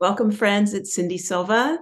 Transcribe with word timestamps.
Welcome, 0.00 0.30
friends. 0.30 0.72
It's 0.72 0.94
Cindy 0.94 1.18
Silva. 1.18 1.78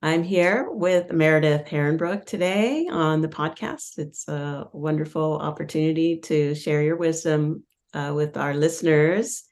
I'm 0.00 0.22
here 0.22 0.70
with 0.70 1.12
Meredith 1.12 1.66
Herrenbrook 1.66 2.24
today 2.24 2.88
on 2.90 3.20
the 3.20 3.28
podcast. 3.28 3.98
It's 3.98 4.26
a 4.26 4.68
wonderful 4.72 5.36
opportunity 5.36 6.18
to 6.20 6.54
share 6.54 6.82
your 6.82 6.96
wisdom 6.96 7.62
uh, 7.92 8.14
with 8.16 8.38
our 8.38 8.54
listeners. 8.54 9.44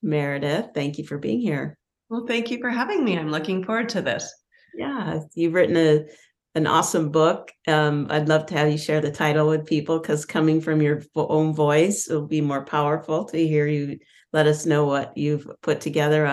Meredith, 0.00 0.68
thank 0.74 0.96
you 0.96 1.04
for 1.06 1.18
being 1.18 1.42
here. 1.42 1.76
Well, 2.08 2.24
thank 2.26 2.50
you 2.50 2.58
for 2.58 2.70
having 2.70 3.04
me. 3.04 3.18
I'm 3.18 3.30
looking 3.30 3.64
forward 3.64 3.90
to 3.90 4.00
this. 4.00 4.32
Yeah, 4.74 5.20
you've 5.34 5.52
written 5.52 5.76
a 5.76 6.06
an 6.54 6.66
awesome 6.66 7.10
book. 7.10 7.52
Um, 7.68 8.06
I'd 8.08 8.30
love 8.30 8.46
to 8.46 8.56
have 8.56 8.70
you 8.70 8.78
share 8.78 9.02
the 9.02 9.12
title 9.12 9.46
with 9.46 9.66
people 9.66 9.98
because 9.98 10.24
coming 10.24 10.62
from 10.62 10.80
your 10.80 11.02
own 11.14 11.54
voice 11.54 12.08
will 12.08 12.26
be 12.26 12.40
more 12.40 12.64
powerful 12.64 13.26
to 13.26 13.46
hear 13.46 13.66
you 13.66 13.98
let 14.32 14.46
us 14.46 14.64
know 14.64 14.86
what 14.86 15.14
you've 15.18 15.46
put 15.60 15.82
together 15.82 16.24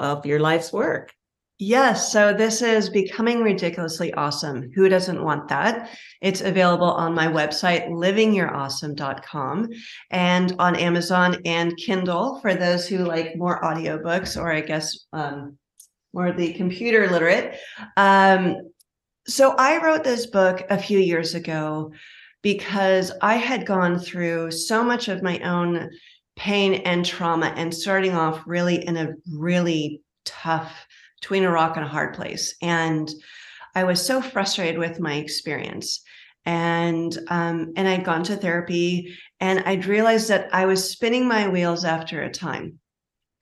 of, 0.00 0.26
your 0.26 0.40
life's 0.40 0.72
work. 0.72 1.12
Yes. 1.62 2.10
So 2.10 2.32
this 2.32 2.62
is 2.62 2.88
Becoming 2.88 3.42
Ridiculously 3.42 4.14
Awesome. 4.14 4.70
Who 4.74 4.88
doesn't 4.88 5.22
want 5.22 5.46
that? 5.48 5.90
It's 6.22 6.40
available 6.40 6.90
on 6.90 7.14
my 7.14 7.26
website, 7.26 7.86
livingyourawesome.com, 7.90 9.68
and 10.10 10.54
on 10.58 10.76
Amazon 10.76 11.36
and 11.44 11.76
Kindle 11.76 12.40
for 12.40 12.54
those 12.54 12.88
who 12.88 12.98
like 12.98 13.36
more 13.36 13.60
audiobooks 13.60 14.40
or 14.40 14.50
I 14.50 14.62
guess 14.62 15.04
um, 15.12 15.58
more 16.14 16.32
the 16.32 16.54
computer 16.54 17.10
literate. 17.10 17.58
Um, 17.98 18.70
so 19.26 19.54
I 19.58 19.84
wrote 19.84 20.02
this 20.02 20.28
book 20.28 20.62
a 20.70 20.78
few 20.78 20.98
years 20.98 21.34
ago 21.34 21.92
because 22.40 23.12
I 23.20 23.34
had 23.34 23.66
gone 23.66 23.98
through 23.98 24.50
so 24.52 24.82
much 24.82 25.08
of 25.08 25.22
my 25.22 25.38
own 25.40 25.90
pain 26.40 26.72
and 26.86 27.04
trauma 27.04 27.52
and 27.54 27.72
starting 27.72 28.14
off 28.14 28.42
really 28.46 28.82
in 28.86 28.96
a 28.96 29.12
really 29.30 30.00
tough 30.24 30.86
between 31.20 31.44
a 31.44 31.50
rock 31.50 31.76
and 31.76 31.84
a 31.84 31.88
hard 31.88 32.14
place. 32.14 32.54
And 32.62 33.10
I 33.74 33.84
was 33.84 34.04
so 34.04 34.22
frustrated 34.22 34.78
with 34.78 35.00
my 35.00 35.16
experience. 35.16 36.00
And 36.46 37.14
um, 37.28 37.74
and 37.76 37.86
I'd 37.86 38.06
gone 38.06 38.24
to 38.24 38.36
therapy 38.36 39.14
and 39.38 39.60
I'd 39.66 39.84
realized 39.84 40.28
that 40.30 40.48
I 40.50 40.64
was 40.64 40.90
spinning 40.90 41.28
my 41.28 41.46
wheels 41.46 41.84
after 41.84 42.22
a 42.22 42.30
time 42.30 42.78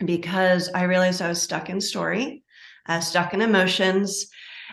because 0.05 0.69
I 0.75 0.83
realized 0.83 1.23
I 1.23 1.29
was 1.29 1.41
stuck 1.41 1.71
in 1.71 1.81
story, 1.81 2.43
uh, 2.87 2.99
stuck 2.99 3.33
in 3.33 3.43
emotions. 3.43 4.27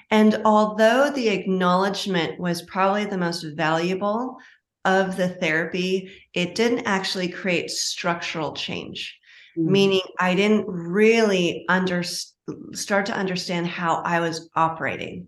And 0.10 0.42
although 0.46 1.12
the 1.12 1.30
acknowledgement 1.30 2.40
was 2.40 2.64
probably 2.64 3.06
the 3.06 3.20
most 3.20 3.44
valuable 3.56 4.38
of 4.86 5.18
the 5.18 5.30
therapy, 5.30 6.12
it 6.34 6.56
didn't 6.56 6.86
actually 6.86 7.28
create 7.28 7.70
structural 7.72 8.54
change, 8.54 9.18
mm-hmm. 9.58 9.72
meaning 9.72 10.02
I 10.20 10.36
didn't 10.36 10.66
really 10.68 11.66
understand 11.68 12.32
start 12.74 13.08
to 13.08 13.18
understand 13.18 13.68
how 13.68 14.04
I 14.06 14.20
was 14.20 14.50
operating. 14.56 15.28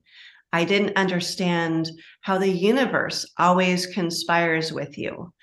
I 0.54 0.66
didn't 0.66 0.98
understand 0.98 1.90
how 2.22 2.38
the 2.38 2.48
universe 2.50 3.26
always 3.38 3.88
conspires 3.88 4.72
with 4.72 4.98
you. 4.98 5.34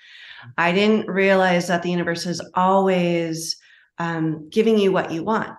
I 0.57 0.71
didn't 0.71 1.07
realize 1.07 1.67
that 1.67 1.83
the 1.83 1.91
universe 1.91 2.25
is 2.25 2.41
always 2.53 3.57
um, 3.97 4.49
giving 4.49 4.77
you 4.77 4.91
what 4.91 5.11
you 5.11 5.23
want. 5.23 5.51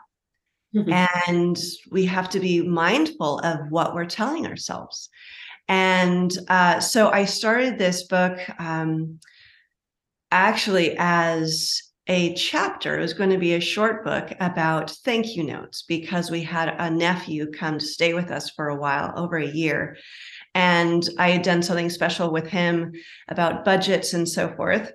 Mm-hmm. 0.74 1.30
And 1.30 1.58
we 1.90 2.06
have 2.06 2.28
to 2.30 2.40
be 2.40 2.60
mindful 2.62 3.38
of 3.40 3.70
what 3.70 3.94
we're 3.94 4.06
telling 4.06 4.46
ourselves. 4.46 5.08
And 5.68 6.32
uh, 6.48 6.80
so 6.80 7.10
I 7.10 7.24
started 7.24 7.78
this 7.78 8.04
book 8.04 8.38
um, 8.58 9.18
actually 10.30 10.96
as 10.98 11.82
a 12.06 12.34
chapter. 12.34 12.96
It 12.96 13.02
was 13.02 13.14
going 13.14 13.30
to 13.30 13.38
be 13.38 13.54
a 13.54 13.60
short 13.60 14.04
book 14.04 14.32
about 14.38 14.90
thank 15.04 15.34
you 15.34 15.42
notes 15.42 15.82
because 15.82 16.30
we 16.30 16.42
had 16.42 16.68
a 16.78 16.90
nephew 16.90 17.50
come 17.50 17.78
to 17.78 17.84
stay 17.84 18.14
with 18.14 18.30
us 18.30 18.50
for 18.50 18.68
a 18.68 18.76
while, 18.76 19.12
over 19.16 19.36
a 19.36 19.46
year. 19.46 19.96
And 20.54 21.06
I 21.18 21.30
had 21.30 21.42
done 21.42 21.62
something 21.62 21.90
special 21.90 22.30
with 22.30 22.46
him 22.46 22.92
about 23.28 23.64
budgets 23.64 24.14
and 24.14 24.28
so 24.28 24.54
forth 24.54 24.92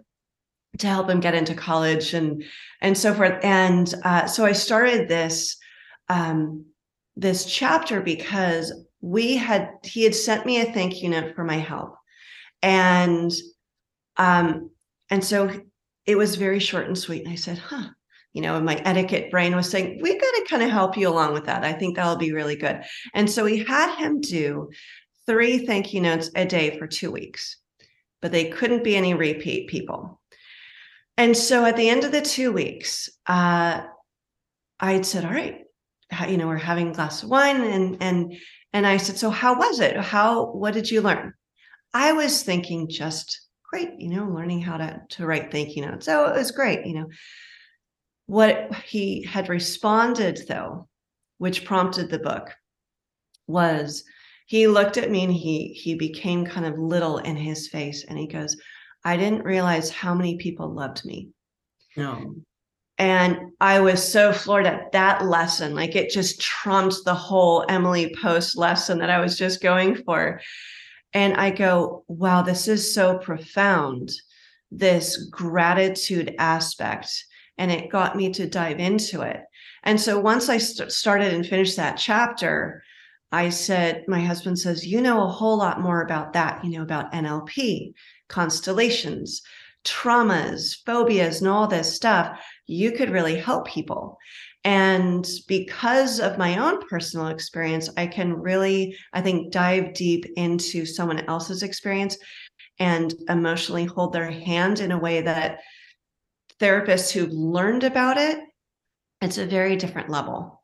to 0.77 0.87
help 0.87 1.09
him 1.09 1.19
get 1.19 1.35
into 1.35 1.53
college 1.53 2.13
and 2.13 2.43
and 2.79 2.97
so 2.97 3.13
forth. 3.13 3.43
And 3.43 3.93
uh, 4.03 4.25
so 4.25 4.45
I 4.45 4.53
started 4.53 5.09
this 5.09 5.57
um, 6.07 6.65
this 7.15 7.45
chapter 7.45 8.01
because 8.01 8.73
we 9.01 9.35
had 9.35 9.71
he 9.83 10.03
had 10.03 10.15
sent 10.15 10.45
me 10.45 10.61
a 10.61 10.71
thank 10.71 11.01
you 11.01 11.09
note 11.09 11.35
for 11.35 11.43
my 11.43 11.57
help, 11.57 11.95
and 12.61 13.31
um, 14.17 14.69
and 15.09 15.23
so 15.23 15.51
it 16.05 16.17
was 16.17 16.35
very 16.35 16.59
short 16.59 16.87
and 16.87 16.97
sweet. 16.97 17.23
And 17.23 17.31
I 17.31 17.35
said, 17.35 17.57
huh, 17.57 17.89
you 18.33 18.41
know, 18.41 18.55
and 18.55 18.65
my 18.65 18.75
etiquette 18.75 19.29
brain 19.31 19.55
was 19.55 19.69
saying, 19.69 19.99
we 20.01 20.17
got 20.17 20.31
to 20.31 20.45
kind 20.49 20.63
of 20.63 20.69
help 20.69 20.97
you 20.97 21.09
along 21.09 21.33
with 21.33 21.45
that. 21.45 21.63
I 21.63 21.73
think 21.73 21.95
that'll 21.95 22.15
be 22.15 22.31
really 22.31 22.55
good. 22.55 22.81
And 23.13 23.29
so 23.29 23.43
we 23.43 23.63
had 23.63 23.95
him 23.97 24.21
do 24.21 24.69
three 25.25 25.65
thank 25.65 25.93
you 25.93 26.01
notes 26.01 26.31
a 26.35 26.45
day 26.45 26.77
for 26.77 26.87
two 26.87 27.11
weeks, 27.11 27.57
but 28.21 28.31
they 28.31 28.45
couldn't 28.45 28.83
be 28.83 28.95
any 28.95 29.13
repeat 29.13 29.69
people. 29.69 30.21
And 31.17 31.35
so 31.35 31.65
at 31.65 31.77
the 31.77 31.89
end 31.89 32.03
of 32.03 32.11
the 32.11 32.21
two 32.21 32.51
weeks, 32.51 33.09
uh, 33.27 33.81
I 34.79 35.01
said, 35.01 35.25
all 35.25 35.31
right, 35.31 35.65
you 36.27 36.37
know, 36.37 36.47
we're 36.47 36.57
having 36.57 36.89
a 36.89 36.93
glass 36.93 37.21
of 37.21 37.29
wine. 37.29 37.61
And, 37.61 37.97
and, 38.01 38.33
and 38.73 38.87
I 38.87 38.97
said, 38.97 39.17
so 39.17 39.29
how 39.29 39.57
was 39.57 39.79
it? 39.79 39.97
How, 39.97 40.51
what 40.51 40.73
did 40.73 40.89
you 40.89 41.01
learn? 41.01 41.33
I 41.93 42.13
was 42.13 42.43
thinking 42.43 42.89
just 42.89 43.47
great, 43.69 43.99
you 43.99 44.09
know, 44.09 44.25
learning 44.25 44.61
how 44.61 44.77
to 44.77 45.01
to 45.09 45.25
write 45.25 45.51
thank 45.51 45.75
you 45.75 45.85
notes. 45.85 46.05
So 46.05 46.25
it 46.25 46.37
was 46.37 46.51
great, 46.51 46.85
you 46.85 46.93
know. 46.93 47.07
What 48.27 48.73
he 48.85 49.23
had 49.23 49.49
responded 49.49 50.41
though, 50.47 50.87
which 51.37 51.65
prompted 51.65 52.09
the 52.09 52.19
book, 52.19 52.49
was 53.47 54.03
he 54.45 54.67
looked 54.67 54.97
at 54.97 55.11
me 55.11 55.23
and 55.23 55.33
he 55.33 55.73
he 55.73 55.95
became 55.95 56.45
kind 56.45 56.65
of 56.65 56.79
little 56.79 57.17
in 57.17 57.35
his 57.35 57.67
face 57.67 58.05
and 58.05 58.17
he 58.17 58.27
goes, 58.27 58.55
I 59.03 59.17
didn't 59.17 59.43
realize 59.43 59.89
how 59.89 60.13
many 60.13 60.37
people 60.37 60.73
loved 60.73 61.03
me. 61.05 61.29
No. 61.97 62.35
And 63.01 63.53
I 63.59 63.79
was 63.79 64.11
so 64.11 64.31
floored 64.31 64.67
at 64.67 64.91
that 64.91 65.25
lesson. 65.25 65.73
Like 65.73 65.95
it 65.95 66.11
just 66.11 66.39
trumped 66.39 66.97
the 67.03 67.15
whole 67.15 67.65
Emily 67.67 68.15
Post 68.21 68.55
lesson 68.55 68.99
that 68.99 69.09
I 69.09 69.19
was 69.19 69.39
just 69.39 69.59
going 69.59 69.95
for. 70.03 70.39
And 71.11 71.33
I 71.33 71.49
go, 71.49 72.05
wow, 72.07 72.43
this 72.43 72.67
is 72.67 72.93
so 72.93 73.17
profound, 73.17 74.11
this 74.69 75.17
gratitude 75.31 76.35
aspect. 76.37 77.25
And 77.57 77.71
it 77.71 77.89
got 77.89 78.15
me 78.15 78.31
to 78.33 78.47
dive 78.47 78.79
into 78.79 79.21
it. 79.21 79.41
And 79.81 79.99
so 79.99 80.19
once 80.19 80.47
I 80.47 80.59
st- 80.59 80.91
started 80.91 81.33
and 81.33 81.43
finished 81.43 81.77
that 81.77 81.97
chapter, 81.97 82.83
I 83.31 83.49
said, 83.49 84.03
my 84.07 84.19
husband 84.19 84.59
says, 84.59 84.85
you 84.85 85.01
know 85.01 85.23
a 85.23 85.27
whole 85.27 85.57
lot 85.57 85.81
more 85.81 86.03
about 86.03 86.33
that, 86.33 86.63
you 86.63 86.69
know, 86.69 86.83
about 86.83 87.11
NLP, 87.13 87.93
constellations, 88.29 89.41
traumas, 89.83 90.75
phobias, 90.85 91.41
and 91.41 91.49
all 91.49 91.67
this 91.67 91.95
stuff. 91.95 92.39
You 92.71 92.91
could 92.91 93.09
really 93.09 93.35
help 93.35 93.67
people. 93.67 94.17
And 94.63 95.27
because 95.47 96.19
of 96.19 96.37
my 96.37 96.57
own 96.57 96.87
personal 96.87 97.27
experience, 97.27 97.89
I 97.97 98.07
can 98.07 98.33
really, 98.33 98.95
I 99.11 99.21
think, 99.21 99.51
dive 99.51 99.93
deep 99.93 100.25
into 100.35 100.85
someone 100.85 101.25
else's 101.27 101.63
experience 101.63 102.17
and 102.79 103.13
emotionally 103.27 103.85
hold 103.85 104.13
their 104.13 104.29
hand 104.29 104.79
in 104.79 104.91
a 104.91 104.99
way 104.99 105.21
that 105.21 105.59
therapists 106.59 107.11
who've 107.11 107.31
learned 107.31 107.83
about 107.83 108.17
it, 108.17 108.39
it's 109.21 109.37
a 109.37 109.45
very 109.45 109.75
different 109.75 110.09
level. 110.09 110.61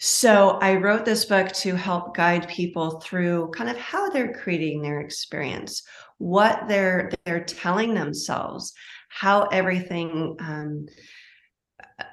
So 0.00 0.58
I 0.60 0.76
wrote 0.76 1.04
this 1.04 1.24
book 1.24 1.50
to 1.52 1.74
help 1.74 2.16
guide 2.16 2.48
people 2.48 3.00
through 3.00 3.50
kind 3.50 3.68
of 3.68 3.76
how 3.76 4.10
they're 4.10 4.32
creating 4.32 4.80
their 4.80 5.00
experience, 5.00 5.82
what 6.18 6.68
they're 6.68 7.10
they're 7.24 7.44
telling 7.44 7.94
themselves, 7.94 8.74
how 9.08 9.44
everything 9.46 10.36
um, 10.38 10.86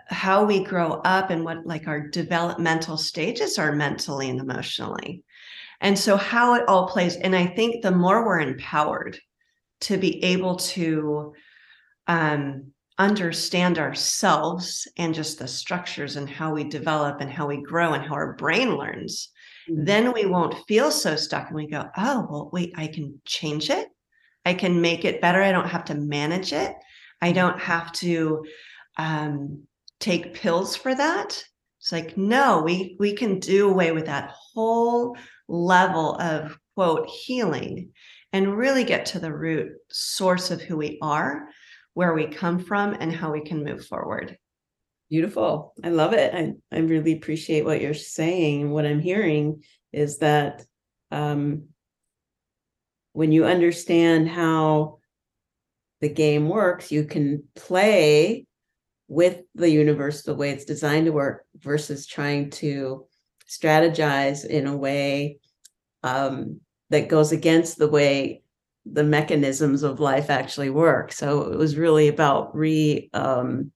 how 0.08 0.46
we 0.46 0.64
grow 0.64 1.02
up 1.04 1.30
and 1.30 1.44
what 1.44 1.66
like 1.66 1.88
our 1.88 2.08
developmental 2.08 2.98
stages 2.98 3.58
are 3.58 3.76
mentally 3.76 4.30
and 4.30 4.40
emotionally 4.40 5.24
and 5.82 5.98
so 5.98 6.16
how 6.16 6.54
it 6.54 6.68
all 6.68 6.88
plays 6.88 7.16
and 7.18 7.36
i 7.36 7.46
think 7.46 7.82
the 7.82 7.92
more 7.92 8.26
we're 8.26 8.40
empowered 8.40 9.18
to 9.82 9.98
be 9.98 10.24
able 10.24 10.56
to 10.56 11.34
um, 12.08 12.72
understand 12.98 13.78
ourselves 13.78 14.88
and 14.98 15.14
just 15.14 15.40
the 15.40 15.48
structures 15.48 16.16
and 16.16 16.30
how 16.30 16.54
we 16.54 16.64
develop 16.64 17.20
and 17.20 17.30
how 17.30 17.46
we 17.46 17.62
grow 17.62 17.94
and 17.94 18.06
how 18.06 18.14
our 18.14 18.34
brain 18.34 18.76
learns 18.78 19.32
mm-hmm. 19.70 19.84
then 19.84 20.14
we 20.14 20.26
won't 20.26 20.56
feel 20.68 20.92
so 20.92 21.16
stuck 21.16 21.48
and 21.48 21.56
we 21.56 21.68
go 21.68 21.84
oh 21.98 22.26
well 22.30 22.50
wait 22.54 22.72
i 22.78 22.88
can 22.88 23.20
change 23.26 23.70
it 23.70 23.90
i 24.46 24.54
can 24.54 24.80
make 24.80 25.04
it 25.04 25.20
better 25.20 25.42
i 25.42 25.52
don't 25.52 25.68
have 25.68 25.84
to 25.84 25.96
manage 25.96 26.54
it 26.54 26.74
i 27.22 27.28
mm-hmm. 27.28 27.36
don't 27.36 27.60
have 27.60 27.92
to 27.92 28.46
um, 28.98 29.64
take 30.00 30.34
pills 30.34 30.76
for 30.76 30.94
that. 30.94 31.44
It's 31.80 31.92
like, 31.92 32.18
no, 32.18 32.62
we 32.62 32.96
we 33.00 33.14
can 33.14 33.40
do 33.40 33.70
away 33.70 33.92
with 33.92 34.06
that 34.08 34.32
whole 34.32 35.16
level 35.48 36.16
of 36.20 36.58
quote 36.76 37.08
healing 37.08 37.92
and 38.34 38.58
really 38.58 38.84
get 38.84 39.06
to 39.08 39.20
the 39.20 39.34
root 39.34 39.72
source 39.90 40.52
of 40.52 40.62
who 40.62 40.78
we 40.78 40.98
are, 41.02 41.48
where 41.94 42.14
we 42.14 42.26
come 42.28 42.60
from, 42.60 42.98
and 43.00 43.14
how 43.14 43.32
we 43.32 43.42
can 43.42 43.64
move 43.64 43.86
forward. 43.86 44.38
Beautiful. 45.10 45.74
I 45.84 45.90
love 45.90 46.14
it. 46.14 46.34
I, 46.34 46.54
I 46.76 46.80
really 46.80 47.14
appreciate 47.14 47.64
what 47.64 47.82
you're 47.82 47.94
saying. 47.94 48.72
What 48.72 48.86
I'm 48.86 49.00
hearing 49.00 49.64
is 49.94 50.18
that 50.18 50.66
um, 51.12 51.70
when 53.14 53.32
you 53.32 53.46
understand 53.46 54.28
how 54.28 54.98
the 56.02 56.10
game 56.10 56.50
works, 56.50 56.92
you 56.92 57.06
can 57.06 57.44
play 57.56 58.48
with 59.08 59.42
the 59.54 59.70
universe 59.70 60.24
the 60.24 60.34
way 60.34 60.50
it's 60.50 60.66
designed 60.66 61.06
to 61.06 61.12
work 61.12 61.46
versus 61.58 62.06
trying 62.06 62.50
to 62.50 63.06
strategize 63.48 64.46
in 64.46 64.68
a 64.68 64.76
way 64.76 65.40
um, 66.04 66.60
that 66.90 67.10
goes 67.10 67.32
against 67.32 67.78
the 67.78 67.88
way 67.88 68.42
the 68.86 69.04
mechanisms 69.04 69.84
of 69.84 70.00
life 70.00 70.30
actually 70.30 70.70
work. 70.70 71.12
So 71.12 71.52
it 71.52 71.58
was 71.58 71.78
really 71.78 72.08
about 72.08 72.56
re 72.56 73.10
um, 73.14 73.72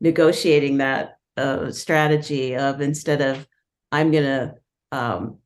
negotiating 0.00 0.78
that 0.78 1.18
uh, 1.36 1.70
strategy 1.70 2.56
of 2.56 2.80
instead 2.80 3.20
of 3.20 3.46
I'm 3.90 4.10
going 4.10 4.24
to 4.24 4.54
um, 4.92 5.38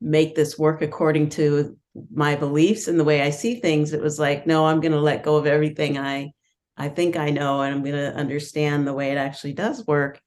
make 0.00 0.34
this 0.34 0.58
work 0.58 0.82
according 0.82 1.30
to 1.30 1.76
my 2.12 2.36
beliefs 2.36 2.88
and 2.88 2.98
the 2.98 3.04
way 3.04 3.22
I 3.22 3.30
see 3.30 3.56
things, 3.56 3.92
it 3.92 4.00
was 4.00 4.18
like, 4.18 4.46
no, 4.46 4.66
I'm 4.66 4.80
going 4.80 4.92
to 4.92 5.00
let 5.00 5.24
go 5.24 5.36
of 5.36 5.46
everything 5.46 5.98
I 5.98 6.32
I 6.76 6.88
think 6.88 7.16
I 7.16 7.30
know, 7.30 7.60
and 7.60 7.74
I'm 7.74 7.82
going 7.82 7.96
to 7.96 8.14
understand 8.14 8.86
the 8.86 8.94
way 8.94 9.10
it 9.10 9.18
actually 9.18 9.52
does 9.52 9.86
work, 9.86 10.20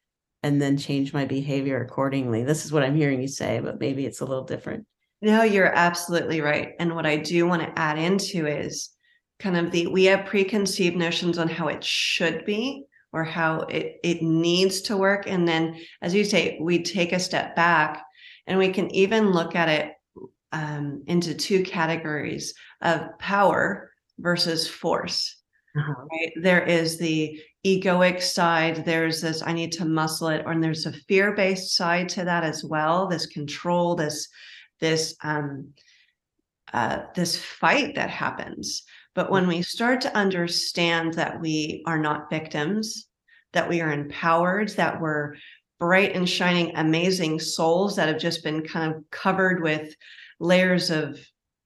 and 0.44 0.62
then 0.62 0.78
change 0.78 1.14
my 1.14 1.26
behavior 1.26 1.82
accordingly. 1.82 2.44
This 2.44 2.66
is 2.66 2.72
what 2.72 2.84
I'm 2.84 2.96
hearing 2.96 3.22
you 3.22 3.28
say, 3.28 3.60
but 3.60 3.80
maybe 3.80 4.06
it's 4.06 4.22
a 4.22 4.26
little 4.26 4.44
different. 4.44 4.86
No, 5.22 5.44
you're 5.44 5.74
absolutely 5.74 6.42
right. 6.42 6.74
And 6.80 6.96
what 6.96 7.06
I 7.06 7.16
do 7.18 7.48
want 7.48 7.62
to 7.62 7.80
add 7.80 7.98
into 7.98 8.46
is 8.46 8.90
kind 9.40 9.58
of 9.58 9.72
the 9.72 9.88
we 9.88 10.06
have 10.06 10.26
preconceived 10.26 10.96
notions 10.96 11.38
on 11.38 11.48
how 11.48 11.68
it 11.68 11.84
should 11.84 12.46
be 12.46 12.86
or 13.12 13.24
how 13.24 13.62
it 13.62 13.98
it 14.04 14.22
needs 14.22 14.82
to 14.82 14.98
work 14.98 15.28
and 15.28 15.48
then 15.48 15.80
as 16.02 16.14
you 16.14 16.24
say 16.24 16.58
we 16.62 16.82
take 16.82 17.12
a 17.12 17.20
step 17.20 17.56
back 17.56 18.04
and 18.48 18.58
we 18.58 18.70
can 18.70 18.94
even 18.96 19.32
look 19.32 19.56
at 19.56 19.70
it 19.70 19.94
um, 20.52 21.04
into 21.08 21.34
two 21.34 21.64
categories 21.64 22.54
of 22.82 23.18
power 23.20 23.92
versus 24.20 24.68
force 24.68 25.38
uh-huh. 25.78 25.94
right 26.12 26.32
there 26.42 26.64
is 26.64 26.98
the 26.98 27.40
egoic 27.66 28.22
side 28.22 28.84
there's 28.86 29.22
this 29.22 29.42
i 29.44 29.54
need 29.54 29.72
to 29.72 29.86
muscle 29.86 30.28
it 30.28 30.44
and 30.46 30.64
there's 30.64 30.86
a 30.86 30.94
fear-based 31.08 31.76
side 31.76 32.10
to 32.10 32.24
that 32.24 32.44
as 32.44 32.64
well 32.64 33.08
this 33.08 33.26
control 33.28 33.96
this 33.96 34.28
this 34.80 35.16
um 35.24 35.70
uh, 36.74 37.04
this 37.16 37.38
fight 37.38 37.94
that 37.94 38.10
happens 38.10 38.84
but 39.16 39.30
when 39.30 39.48
we 39.48 39.62
start 39.62 40.02
to 40.02 40.18
understand 40.18 41.14
that 41.16 41.40
we 41.40 41.84
are 41.86 42.00
not 42.00 42.30
victims, 42.30 43.08
that 43.54 43.70
we 43.70 43.82
are 43.82 43.94
empowered, 43.94 44.70
that 44.70 45.00
we're 45.00 45.36
bright 45.80 46.16
and 46.16 46.28
shining, 46.28 46.76
amazing 46.76 47.40
souls 47.40 47.96
that 47.96 48.08
have 48.08 48.20
just 48.20 48.44
been 48.44 48.64
kind 48.64 48.94
of 48.94 49.04
covered 49.12 49.62
with 49.62 49.94
layers 50.40 50.90
of 50.90 51.20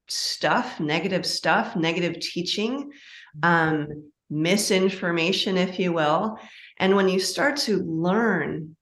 stuff, 0.09 0.79
negative 0.79 1.25
stuff, 1.25 1.75
negative 1.75 2.19
teaching, 2.19 2.91
um, 3.43 4.11
misinformation, 4.29 5.57
if 5.57 5.79
you 5.79 5.93
will. 5.93 6.39
And 6.77 6.95
when 6.95 7.09
you 7.09 7.19
start 7.19 7.57
to 7.57 7.77
learn 7.83 8.75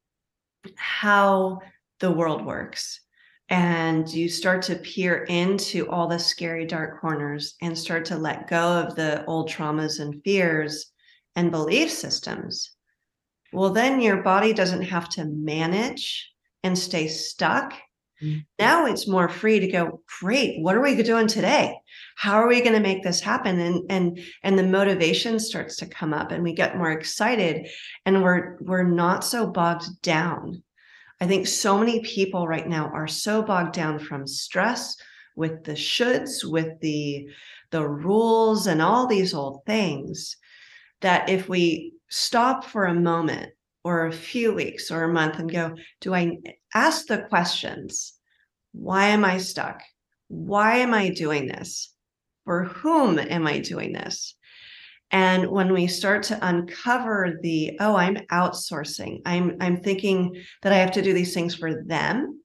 how 0.76 1.60
the 2.00 2.12
world 2.12 2.46
works, 2.46 3.02
and 3.50 4.12
you 4.12 4.28
start 4.28 4.64
to 4.64 4.76
peer 4.76 5.24
into 5.26 5.88
all 5.90 6.08
the 6.08 6.18
scary 6.18 6.66
dark 6.66 7.00
corners 7.00 7.56
and 7.62 7.78
start 7.78 8.06
to 8.06 8.18
let 8.18 8.48
go 8.48 8.80
of 8.80 8.96
the 8.96 9.24
old 9.26 9.50
traumas 9.50 10.00
and 10.00 10.22
fears 10.24 10.92
and 11.36 11.52
belief 11.52 11.92
systems 11.92 12.72
well 13.54 13.70
then 13.70 14.02
your 14.02 14.24
body 14.24 14.52
doesn't 14.52 14.82
have 14.82 15.10
to 15.10 15.26
manage 15.26 16.32
and 16.64 16.78
stay 16.78 17.08
stuck 17.08 17.74
mm-hmm. 18.22 18.40
now 18.60 18.86
it's 18.86 19.08
more 19.08 19.30
free 19.30 19.60
to 19.60 19.68
go 19.68 20.02
great 20.20 20.62
what 20.62 20.76
are 20.76 20.82
we 20.82 21.02
doing 21.02 21.28
today? 21.28 21.78
How 22.16 22.36
are 22.36 22.48
we 22.48 22.62
going 22.62 22.74
to 22.74 22.80
make 22.80 23.04
this 23.04 23.20
happen? 23.20 23.60
And 23.60 23.84
and 23.90 24.20
and 24.44 24.58
the 24.58 24.64
motivation 24.64 25.40
starts 25.40 25.78
to 25.78 25.88
come 25.88 26.14
up 26.14 26.32
and 26.32 26.44
we 26.44 26.54
get 26.54 26.78
more 26.78 26.92
excited 26.92 27.68
and 28.06 28.24
we're 28.24 28.58
we're 28.62 28.84
not 28.84 29.24
so 29.24 29.48
bogged 29.48 30.02
down. 30.02 30.64
I 31.22 31.28
think 31.28 31.48
so 31.48 31.78
many 31.78 32.02
people 32.02 32.48
right 32.48 32.68
now 32.68 32.90
are 32.94 33.08
so 33.08 33.42
bogged 33.42 33.74
down 33.74 34.00
from 34.00 34.28
stress 34.28 34.96
with 35.36 35.64
the 35.64 35.74
shoulds, 35.74 36.44
with 36.44 36.80
the 36.82 37.28
the 37.72 37.88
rules 37.88 38.68
and 38.68 38.82
all 38.82 39.08
these 39.08 39.34
old 39.34 39.66
things 39.66 40.38
that 41.02 41.30
if 41.30 41.50
we 41.50 41.94
stop 42.10 42.64
for 42.64 42.86
a 42.86 42.94
moment 42.94 43.52
or 43.84 44.06
a 44.06 44.12
few 44.12 44.54
weeks 44.54 44.90
or 44.92 45.04
a 45.04 45.14
month 45.14 45.40
and 45.40 45.52
go, 45.52 45.76
do 46.02 46.14
I 46.14 46.38
ask 46.76 47.08
the 47.08 47.20
questions? 47.20 48.14
Why 48.74 49.08
am 49.08 49.26
I 49.26 49.40
stuck? 49.40 49.82
Why 50.28 50.78
am 50.78 50.94
I 50.94 51.10
doing 51.10 51.48
this? 51.48 51.92
For 52.44 52.66
whom 52.66 53.18
am 53.18 53.48
I 53.48 53.60
doing 53.60 53.94
this? 53.94 54.36
and 55.12 55.50
when 55.50 55.72
we 55.72 55.88
start 55.88 56.24
to 56.24 56.48
uncover 56.48 57.40
the 57.42 57.78
oh 57.80 57.96
i'm 57.96 58.18
outsourcing 58.32 59.22
i'm 59.26 59.56
i'm 59.62 59.78
thinking 59.78 60.36
that 60.62 60.74
i 60.74 60.78
have 60.78 60.92
to 60.92 61.02
do 61.02 61.14
these 61.14 61.34
things 61.34 61.56
for 61.56 61.84
them 61.84 62.42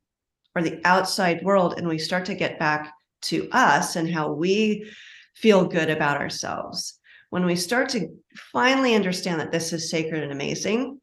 or 0.54 0.62
the 0.62 0.80
outside 0.84 1.42
world 1.42 1.74
and 1.76 1.88
we 1.88 1.98
start 1.98 2.24
to 2.24 2.34
get 2.34 2.58
back 2.58 2.92
to 3.22 3.48
us 3.52 3.96
and 3.96 4.10
how 4.10 4.32
we 4.32 4.88
feel 5.34 5.64
good 5.64 5.90
about 5.90 6.18
ourselves 6.18 6.98
when 7.30 7.44
we 7.44 7.56
start 7.56 7.88
to 7.88 8.08
finally 8.52 8.94
understand 8.94 9.40
that 9.40 9.52
this 9.52 9.72
is 9.72 9.90
sacred 9.90 10.22
and 10.22 10.32
amazing 10.32 11.00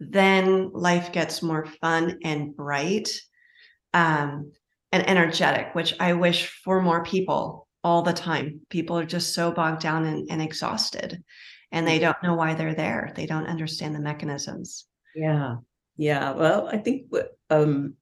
then 0.00 0.70
life 0.72 1.12
gets 1.12 1.42
more 1.42 1.66
fun 1.80 2.18
and 2.24 2.56
bright 2.56 3.10
um, 3.92 4.52
and 4.92 5.08
energetic 5.08 5.74
which 5.74 5.94
i 6.00 6.12
wish 6.12 6.46
for 6.64 6.82
more 6.82 7.04
people 7.04 7.64
all 7.84 8.00
the 8.00 8.14
time. 8.14 8.62
People 8.70 8.98
are 8.98 9.04
just 9.04 9.34
so 9.34 9.52
bogged 9.52 9.82
down 9.82 10.06
and, 10.06 10.26
and 10.30 10.40
exhausted 10.40 11.22
and 11.70 11.86
they 11.86 11.98
don't 11.98 12.20
know 12.22 12.34
why 12.34 12.54
they're 12.54 12.74
there. 12.74 13.12
They 13.14 13.26
don't 13.26 13.46
understand 13.46 13.94
the 13.94 14.00
mechanisms. 14.00 14.86
Yeah. 15.14 15.56
Yeah. 15.96 16.32
Well, 16.32 16.66
I 16.66 16.78
think 16.78 17.12
um 17.50 17.94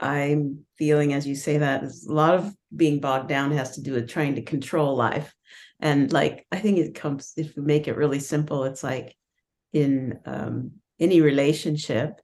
I'm 0.00 0.64
feeling 0.78 1.12
as 1.12 1.26
you 1.26 1.34
say 1.34 1.58
that 1.58 1.84
a 1.84 1.92
lot 2.06 2.34
of 2.34 2.52
being 2.74 3.00
bogged 3.00 3.28
down 3.28 3.52
has 3.52 3.76
to 3.76 3.82
do 3.82 3.92
with 3.92 4.08
trying 4.08 4.34
to 4.34 4.42
control 4.42 4.96
life. 4.96 5.32
And 5.78 6.12
like 6.12 6.46
I 6.50 6.58
think 6.58 6.78
it 6.78 6.94
comes 6.94 7.32
if 7.36 7.54
we 7.56 7.62
make 7.62 7.86
it 7.86 7.96
really 7.96 8.20
simple, 8.20 8.64
it's 8.64 8.82
like 8.82 9.14
in 9.72 10.18
um 10.26 10.72
any 10.98 11.20
relationship, 11.20 12.20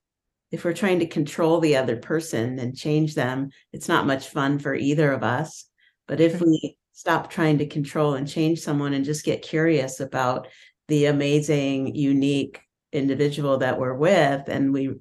if 0.50 0.64
we're 0.64 0.74
trying 0.74 1.00
to 1.00 1.06
control 1.06 1.60
the 1.60 1.76
other 1.76 1.96
person 1.96 2.58
and 2.58 2.76
change 2.76 3.14
them, 3.14 3.50
it's 3.72 3.88
not 3.88 4.06
much 4.06 4.28
fun 4.28 4.58
for 4.58 4.74
either 4.74 5.12
of 5.12 5.22
us. 5.22 5.64
But 6.06 6.20
if 6.20 6.40
we 6.40 6.76
stop 6.92 7.30
trying 7.30 7.58
to 7.58 7.66
control 7.66 8.14
and 8.14 8.28
change 8.28 8.60
someone 8.60 8.92
and 8.92 9.04
just 9.04 9.24
get 9.24 9.42
curious 9.42 10.00
about 10.00 10.48
the 10.88 11.06
amazing, 11.06 11.94
unique 11.94 12.60
individual 12.92 13.58
that 13.58 13.78
we're 13.78 13.94
with, 13.94 14.48
and 14.48 14.72
we 14.72 14.94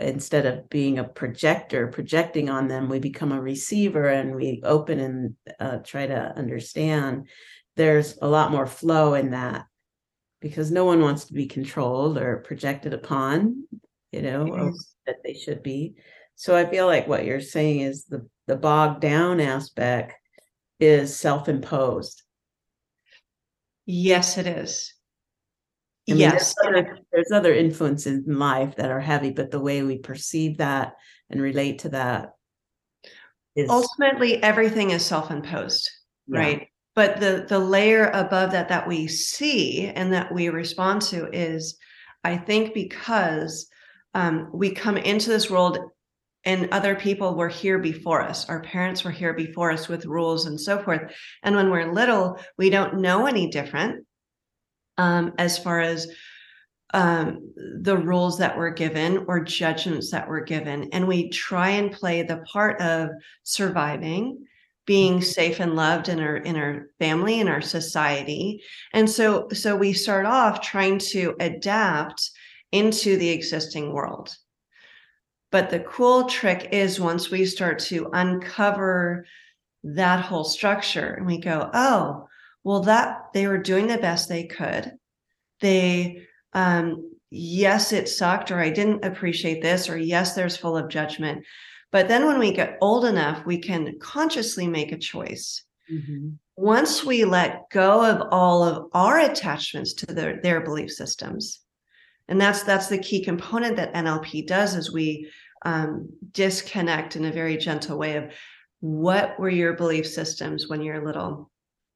instead 0.00 0.46
of 0.46 0.68
being 0.68 0.98
a 0.98 1.04
projector 1.04 1.88
projecting 1.88 2.48
on 2.48 2.68
them 2.68 2.88
we 2.88 3.00
become 3.00 3.32
a 3.32 3.40
receiver 3.40 4.06
and 4.06 4.34
we 4.34 4.62
open 4.64 5.00
and 5.00 5.34
uh, 5.58 5.78
try 5.78 6.06
to 6.06 6.36
understand 6.36 7.26
there's 7.76 8.16
a 8.22 8.28
lot 8.28 8.52
more 8.52 8.66
flow 8.66 9.14
in 9.14 9.30
that 9.30 9.64
because 10.40 10.70
no 10.70 10.84
one 10.84 11.00
wants 11.00 11.24
to 11.26 11.34
be 11.34 11.46
controlled 11.46 12.18
or 12.18 12.38
projected 12.38 12.94
upon 12.94 13.64
you 14.12 14.22
know, 14.22 14.44
mm-hmm. 14.44 14.70
that 15.06 15.16
they 15.24 15.34
should 15.34 15.62
be. 15.62 15.94
So 16.34 16.56
I 16.56 16.66
feel 16.66 16.86
like 16.86 17.08
what 17.08 17.24
you're 17.24 17.40
saying 17.40 17.80
is 17.80 18.04
the 18.04 18.26
the 18.46 18.56
bogged 18.56 19.00
down 19.00 19.40
aspect 19.40 20.14
is 20.80 21.14
self-imposed. 21.14 22.22
Yes, 23.84 24.38
it 24.38 24.46
is. 24.46 24.94
I 26.08 26.12
mean, 26.12 26.20
yes. 26.20 26.54
There's 26.62 26.76
other, 26.76 26.98
there's 27.12 27.32
other 27.32 27.52
influences 27.52 28.26
in 28.26 28.38
life 28.38 28.76
that 28.76 28.90
are 28.90 29.00
heavy, 29.00 29.30
but 29.30 29.50
the 29.50 29.60
way 29.60 29.82
we 29.82 29.98
perceive 29.98 30.58
that 30.58 30.94
and 31.28 31.42
relate 31.42 31.80
to 31.80 31.90
that 31.90 32.30
is 33.54 33.68
ultimately 33.68 34.42
everything 34.42 34.90
is 34.92 35.04
self-imposed, 35.04 35.90
yeah. 36.28 36.38
right? 36.38 36.68
But 36.98 37.20
the 37.20 37.46
the 37.48 37.60
layer 37.60 38.10
above 38.12 38.50
that 38.50 38.70
that 38.70 38.88
we 38.88 39.06
see 39.06 39.86
and 39.86 40.12
that 40.12 40.34
we 40.34 40.48
respond 40.48 41.00
to 41.02 41.30
is, 41.32 41.78
I 42.24 42.36
think, 42.36 42.74
because 42.74 43.68
um, 44.14 44.50
we 44.52 44.72
come 44.72 44.96
into 44.96 45.30
this 45.30 45.48
world 45.48 45.78
and 46.44 46.68
other 46.72 46.96
people 46.96 47.36
were 47.36 47.48
here 47.48 47.78
before 47.78 48.20
us. 48.20 48.48
Our 48.48 48.62
parents 48.62 49.04
were 49.04 49.12
here 49.12 49.32
before 49.32 49.70
us 49.70 49.86
with 49.86 50.06
rules 50.06 50.46
and 50.46 50.60
so 50.60 50.82
forth. 50.82 51.12
And 51.44 51.54
when 51.54 51.70
we're 51.70 51.92
little, 51.92 52.40
we 52.56 52.68
don't 52.68 53.00
know 53.00 53.26
any 53.26 53.48
different 53.48 54.04
um, 54.96 55.34
as 55.38 55.56
far 55.56 55.78
as 55.78 56.08
um, 56.92 57.52
the 57.80 57.96
rules 57.96 58.38
that 58.38 58.56
were 58.56 58.70
given 58.72 59.24
or 59.28 59.44
judgments 59.44 60.10
that 60.10 60.26
were 60.26 60.40
given. 60.40 60.88
And 60.92 61.06
we 61.06 61.28
try 61.28 61.70
and 61.70 61.92
play 61.92 62.24
the 62.24 62.38
part 62.38 62.80
of 62.80 63.10
surviving, 63.44 64.47
being 64.88 65.20
safe 65.20 65.60
and 65.60 65.76
loved 65.76 66.08
in 66.08 66.18
our 66.18 66.38
in 66.38 66.56
our 66.56 66.86
family 66.98 67.40
in 67.40 67.46
our 67.46 67.60
society. 67.60 68.62
And 68.94 69.08
so 69.08 69.46
so 69.52 69.76
we 69.76 69.92
start 69.92 70.24
off 70.24 70.62
trying 70.62 70.98
to 71.10 71.36
adapt 71.40 72.30
into 72.72 73.18
the 73.18 73.28
existing 73.28 73.92
world. 73.92 74.34
But 75.52 75.68
the 75.68 75.80
cool 75.80 76.24
trick 76.24 76.70
is 76.72 76.98
once 76.98 77.30
we 77.30 77.44
start 77.44 77.78
to 77.80 78.08
uncover 78.14 79.26
that 79.84 80.24
whole 80.24 80.44
structure 80.44 81.12
and 81.18 81.26
we 81.26 81.38
go 81.38 81.68
oh 81.74 82.26
well 82.64 82.80
that 82.80 83.26
they 83.34 83.46
were 83.46 83.58
doing 83.58 83.88
the 83.88 83.98
best 83.98 84.30
they 84.30 84.44
could. 84.44 84.92
They 85.60 86.22
um 86.54 87.12
yes 87.30 87.92
it 87.92 88.08
sucked 88.08 88.50
or 88.50 88.58
i 88.58 88.70
didn't 88.70 89.04
appreciate 89.04 89.60
this 89.60 89.90
or 89.90 89.98
yes 89.98 90.34
there's 90.34 90.56
full 90.56 90.78
of 90.78 90.88
judgment 90.88 91.44
but 91.90 92.08
then 92.08 92.26
when 92.26 92.38
we 92.38 92.52
get 92.52 92.78
old 92.80 93.04
enough 93.04 93.44
we 93.46 93.58
can 93.58 93.98
consciously 94.00 94.66
make 94.66 94.92
a 94.92 94.98
choice. 94.98 95.64
Mm-hmm. 95.90 96.32
once 96.56 97.02
we 97.02 97.24
let 97.24 97.70
go 97.70 98.04
of 98.04 98.28
all 98.30 98.62
of 98.62 98.90
our 98.92 99.20
attachments 99.20 99.94
to 99.94 100.06
their, 100.06 100.38
their 100.42 100.60
belief 100.60 100.90
systems 100.90 101.60
and 102.28 102.38
that's 102.38 102.62
that's 102.62 102.88
the 102.88 102.98
key 102.98 103.24
component 103.24 103.76
that 103.76 103.94
nlp 103.94 104.46
does 104.46 104.74
is 104.74 104.92
we 104.92 105.30
um, 105.64 106.08
disconnect 106.32 107.16
in 107.16 107.24
a 107.24 107.32
very 107.32 107.56
gentle 107.56 107.98
way 107.98 108.16
of 108.16 108.32
what 108.80 109.38
were 109.38 109.48
your 109.48 109.72
belief 109.72 110.06
systems 110.06 110.68
when 110.68 110.82
you're 110.82 111.04
little? 111.04 111.50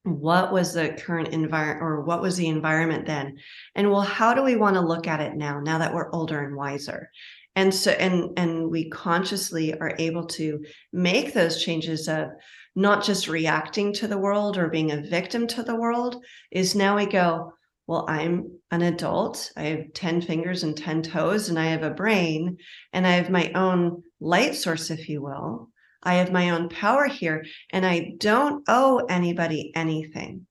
What 0.04 0.52
was 0.52 0.72
the 0.72 0.90
current 0.98 1.28
environment 1.28 1.82
or 1.82 2.00
what 2.00 2.20
was 2.20 2.36
the 2.36 2.48
environment 2.48 3.06
then? 3.06 3.38
And 3.76 3.90
well 3.90 4.00
how 4.00 4.34
do 4.34 4.42
we 4.42 4.56
want 4.56 4.74
to 4.74 4.80
look 4.80 5.06
at 5.06 5.20
it 5.20 5.36
now 5.36 5.60
now 5.60 5.78
that 5.78 5.94
we're 5.94 6.10
older 6.10 6.42
and 6.42 6.56
wiser 6.56 7.08
and 7.56 7.74
so 7.74 7.90
and 7.92 8.30
and 8.38 8.70
we 8.70 8.88
consciously 8.90 9.78
are 9.78 9.94
able 9.98 10.26
to 10.26 10.64
make 10.92 11.32
those 11.32 11.62
changes 11.62 12.08
of 12.08 12.28
not 12.74 13.04
just 13.04 13.28
reacting 13.28 13.92
to 13.92 14.08
the 14.08 14.18
world 14.18 14.56
or 14.56 14.68
being 14.68 14.92
a 14.92 15.02
victim 15.02 15.46
to 15.46 15.62
the 15.62 15.76
world 15.76 16.24
is 16.50 16.74
now 16.74 16.96
we 16.96 17.06
go 17.06 17.52
well 17.86 18.06
i'm 18.08 18.50
an 18.70 18.82
adult 18.82 19.52
i 19.56 19.64
have 19.64 19.92
10 19.92 20.22
fingers 20.22 20.62
and 20.62 20.76
10 20.76 21.02
toes 21.02 21.48
and 21.48 21.58
i 21.58 21.66
have 21.66 21.82
a 21.82 21.90
brain 21.90 22.56
and 22.92 23.06
i 23.06 23.10
have 23.10 23.28
my 23.30 23.50
own 23.54 24.02
light 24.20 24.54
source 24.54 24.90
if 24.90 25.08
you 25.08 25.20
will 25.22 25.68
I 26.02 26.14
have 26.14 26.32
my 26.32 26.50
own 26.50 26.68
power 26.68 27.06
here 27.06 27.44
and 27.70 27.86
I 27.86 28.14
don't 28.18 28.64
owe 28.66 29.06
anybody 29.08 29.72
anything. 29.74 30.46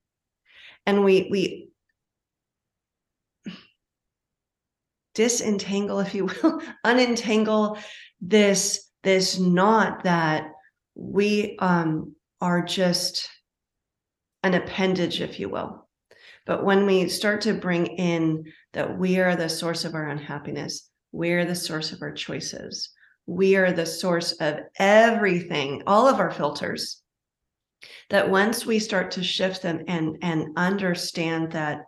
And 0.86 1.04
we 1.04 1.28
we 1.30 1.71
disentangle 5.14 6.00
if 6.00 6.14
you 6.16 6.26
will 6.26 6.62
unentangle 6.86 7.78
this 8.22 8.90
this 9.04 9.40
knot 9.40 10.04
that 10.04 10.52
we 10.96 11.58
um 11.60 12.16
are 12.40 12.62
just 12.62 13.30
an 14.44 14.54
appendage 14.54 15.22
if 15.22 15.40
you 15.40 15.50
will 15.50 15.88
but 16.46 16.66
when 16.66 16.86
we 16.86 17.08
start 17.08 17.42
to 17.42 17.54
bring 17.54 17.86
in 17.86 18.44
that 18.74 18.98
we 18.98 19.20
are 19.20 19.36
the 19.36 19.50
source 19.50 19.86
of 19.86 19.96
our 19.96 20.08
unhappiness 20.08 20.90
we're 21.12 21.46
the 21.46 21.56
source 21.56 21.92
of 21.92 22.02
our 22.02 22.14
choices 22.14 22.92
we 23.32 23.56
are 23.56 23.72
the 23.72 23.86
source 23.86 24.34
of 24.34 24.60
everything, 24.78 25.84
all 25.88 26.08
of 26.08 26.20
our 26.20 26.32
filters. 26.32 27.02
That 28.10 28.30
once 28.30 28.66
we 28.66 28.80
start 28.80 29.12
to 29.12 29.24
shift 29.24 29.62
them 29.62 29.86
and, 29.88 30.18
and 30.22 30.50
understand 30.58 31.54
that 31.54 31.84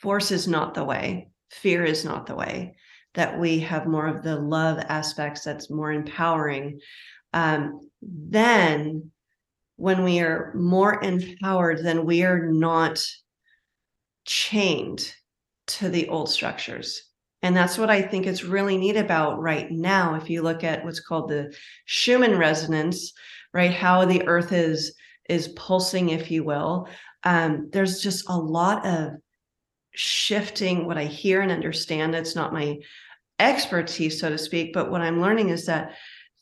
force 0.00 0.30
is 0.30 0.46
not 0.46 0.74
the 0.74 0.84
way, 0.84 1.28
fear 1.50 1.84
is 1.84 2.04
not 2.04 2.26
the 2.26 2.34
way, 2.34 2.76
that 3.14 3.38
we 3.38 3.58
have 3.60 3.86
more 3.86 4.06
of 4.06 4.22
the 4.22 4.36
love 4.36 4.78
aspects 4.88 5.42
that's 5.42 5.70
more 5.70 5.92
empowering, 5.92 6.80
um, 7.32 7.88
then 8.02 9.10
when 9.76 10.02
we 10.02 10.20
are 10.20 10.52
more 10.54 11.02
empowered, 11.02 11.84
then 11.84 12.04
we 12.04 12.24
are 12.24 12.50
not 12.50 13.04
chained 14.24 15.14
to 15.66 15.88
the 15.88 16.08
old 16.08 16.28
structures 16.28 17.08
and 17.42 17.56
that's 17.56 17.78
what 17.78 17.90
I 17.90 18.02
think 18.02 18.26
is 18.26 18.44
really 18.44 18.76
neat 18.76 18.96
about 18.96 19.40
right 19.40 19.70
now. 19.70 20.14
If 20.14 20.28
you 20.28 20.42
look 20.42 20.64
at 20.64 20.84
what's 20.84 21.00
called 21.00 21.30
the 21.30 21.54
Schumann 21.84 22.36
resonance, 22.36 23.12
right, 23.52 23.72
how 23.72 24.04
the 24.04 24.26
earth 24.26 24.52
is 24.52 24.94
is 25.28 25.48
pulsing, 25.48 26.08
if 26.08 26.30
you 26.30 26.42
will, 26.42 26.88
um, 27.24 27.68
there's 27.70 28.00
just 28.00 28.28
a 28.28 28.36
lot 28.36 28.84
of 28.86 29.12
shifting 29.92 30.86
what 30.86 30.98
I 30.98 31.04
hear 31.04 31.40
and 31.40 31.50
understand. 31.50 32.14
It's 32.14 32.36
not 32.36 32.52
my 32.52 32.78
expertise, 33.38 34.20
so 34.20 34.30
to 34.30 34.38
speak, 34.38 34.72
but 34.72 34.90
what 34.90 35.00
I'm 35.00 35.20
learning 35.20 35.50
is 35.50 35.66
that 35.66 35.94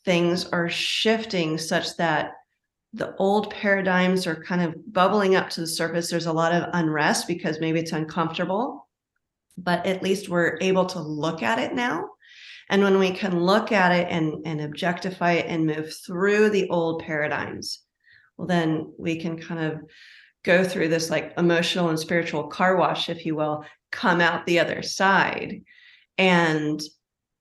things 0.04 0.46
are 0.46 0.68
shifting 0.68 1.58
such 1.58 1.96
that 1.96 2.32
the 2.92 3.14
old 3.16 3.50
paradigms 3.50 4.26
are 4.26 4.42
kind 4.42 4.62
of 4.62 4.92
bubbling 4.92 5.34
up 5.34 5.50
to 5.50 5.60
the 5.60 5.66
surface. 5.66 6.08
There's 6.10 6.26
a 6.26 6.32
lot 6.32 6.52
of 6.52 6.70
unrest 6.72 7.26
because 7.26 7.60
maybe 7.60 7.80
it's 7.80 7.92
uncomfortable 7.92 8.86
but 9.56 9.86
at 9.86 10.02
least 10.02 10.28
we're 10.28 10.58
able 10.60 10.86
to 10.86 11.00
look 11.00 11.42
at 11.42 11.58
it 11.58 11.74
now. 11.74 12.10
And 12.68 12.82
when 12.82 12.98
we 12.98 13.12
can 13.12 13.40
look 13.40 13.72
at 13.72 13.92
it 13.92 14.08
and, 14.10 14.44
and 14.44 14.60
objectify 14.60 15.32
it 15.32 15.46
and 15.46 15.66
move 15.66 15.94
through 16.04 16.50
the 16.50 16.68
old 16.68 17.02
paradigms, 17.02 17.80
well, 18.36 18.48
then 18.48 18.92
we 18.98 19.20
can 19.20 19.40
kind 19.40 19.60
of 19.60 19.80
go 20.46 20.62
through 20.62 20.88
this 20.88 21.10
like 21.10 21.34
emotional 21.36 21.90
and 21.90 21.98
spiritual 21.98 22.44
car 22.44 22.76
wash, 22.76 23.10
if 23.10 23.26
you 23.26 23.34
will, 23.34 23.64
come 23.90 24.20
out 24.20 24.46
the 24.46 24.60
other 24.60 24.80
side 24.80 25.62
and 26.16 26.80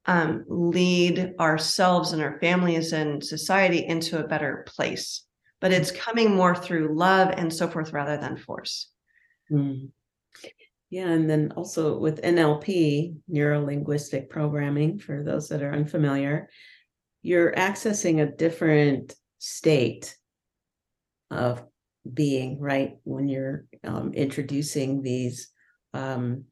um, 0.07 0.43
lead 0.47 1.35
ourselves 1.39 2.11
and 2.11 2.21
our 2.21 2.39
families 2.39 2.93
and 2.93 3.23
society 3.23 3.85
into 3.85 4.19
a 4.19 4.27
better 4.27 4.65
place. 4.67 5.23
But 5.61 5.71
it's 5.71 5.91
coming 5.91 6.35
more 6.35 6.55
through 6.55 6.97
love 6.97 7.29
and 7.37 7.53
so 7.53 7.67
forth 7.67 7.93
rather 7.93 8.17
than 8.17 8.37
force. 8.37 8.89
Mm. 9.51 9.89
Yeah, 10.89 11.07
and 11.07 11.29
then 11.29 11.53
also 11.55 11.97
with 11.97 12.21
NLP, 12.21 13.15
neuro 13.27 13.63
linguistic 13.63 14.29
programming, 14.29 14.99
for 14.99 15.23
those 15.23 15.49
that 15.49 15.63
are 15.63 15.73
unfamiliar, 15.73 16.49
you're 17.21 17.51
accessing 17.51 18.21
a 18.21 18.31
different 18.31 19.15
state 19.39 20.15
of 21.31 21.63
being, 22.13 22.59
right? 22.59 22.97
When 23.03 23.27
you're 23.27 23.65
um, 23.83 24.13
introducing 24.13 25.01
these 25.01 25.49
um, 25.93 26.45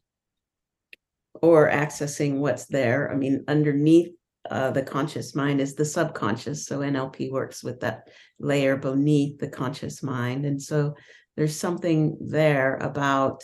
or 1.41 1.69
accessing 1.69 2.37
what's 2.37 2.65
there. 2.65 3.11
I 3.11 3.15
mean, 3.15 3.43
underneath 3.47 4.13
uh, 4.49 4.71
the 4.71 4.83
conscious 4.83 5.35
mind 5.35 5.61
is 5.61 5.75
the 5.75 5.85
subconscious. 5.85 6.65
So 6.65 6.79
NLP 6.79 7.31
works 7.31 7.63
with 7.63 7.79
that 7.81 8.09
layer 8.39 8.75
beneath 8.75 9.39
the 9.39 9.47
conscious 9.47 10.03
mind. 10.03 10.45
And 10.45 10.61
so 10.61 10.95
there's 11.35 11.57
something 11.57 12.17
there 12.19 12.75
about 12.77 13.43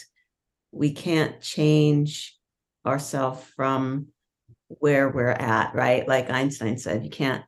we 0.71 0.93
can't 0.93 1.41
change 1.41 2.37
ourselves 2.85 3.43
from 3.55 4.07
where 4.67 5.09
we're 5.09 5.29
at, 5.29 5.73
right? 5.73 6.07
Like 6.07 6.29
Einstein 6.29 6.77
said, 6.77 7.03
you 7.03 7.09
can't 7.09 7.43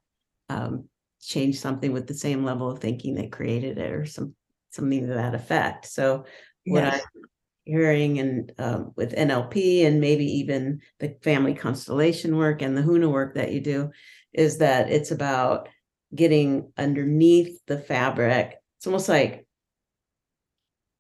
um, 0.50 0.90
change 1.22 1.60
something 1.60 1.92
with 1.92 2.08
the 2.08 2.14
same 2.14 2.44
level 2.44 2.70
of 2.70 2.80
thinking 2.80 3.16
that 3.16 3.32
created 3.32 3.78
it, 3.78 3.92
or 3.92 4.06
some 4.06 4.34
something 4.72 5.08
to 5.08 5.14
that 5.14 5.36
effect. 5.36 5.86
So 5.86 6.26
what 6.66 6.84
yes. 6.84 7.02
I'm 7.02 7.22
hearing 7.66 8.20
and 8.20 8.52
um, 8.58 8.94
with 8.96 9.16
NLP 9.16 9.86
and 9.86 10.02
maybe 10.02 10.26
even 10.26 10.82
the 11.00 11.18
family 11.22 11.54
constellation 11.54 12.36
work 12.38 12.62
and 12.62 12.78
the 12.78 12.82
Huna 12.82 13.12
work 13.12 13.36
that 13.36 13.52
you 13.52 13.62
do 13.62 13.92
is 14.34 14.60
that 14.60 14.90
it's 14.90 15.12
about 15.12 15.70
getting 16.14 16.72
underneath 16.78 17.60
the 17.68 17.78
fabric. 17.78 18.56
It's 18.78 18.88
almost 18.88 19.10
like 19.10 19.46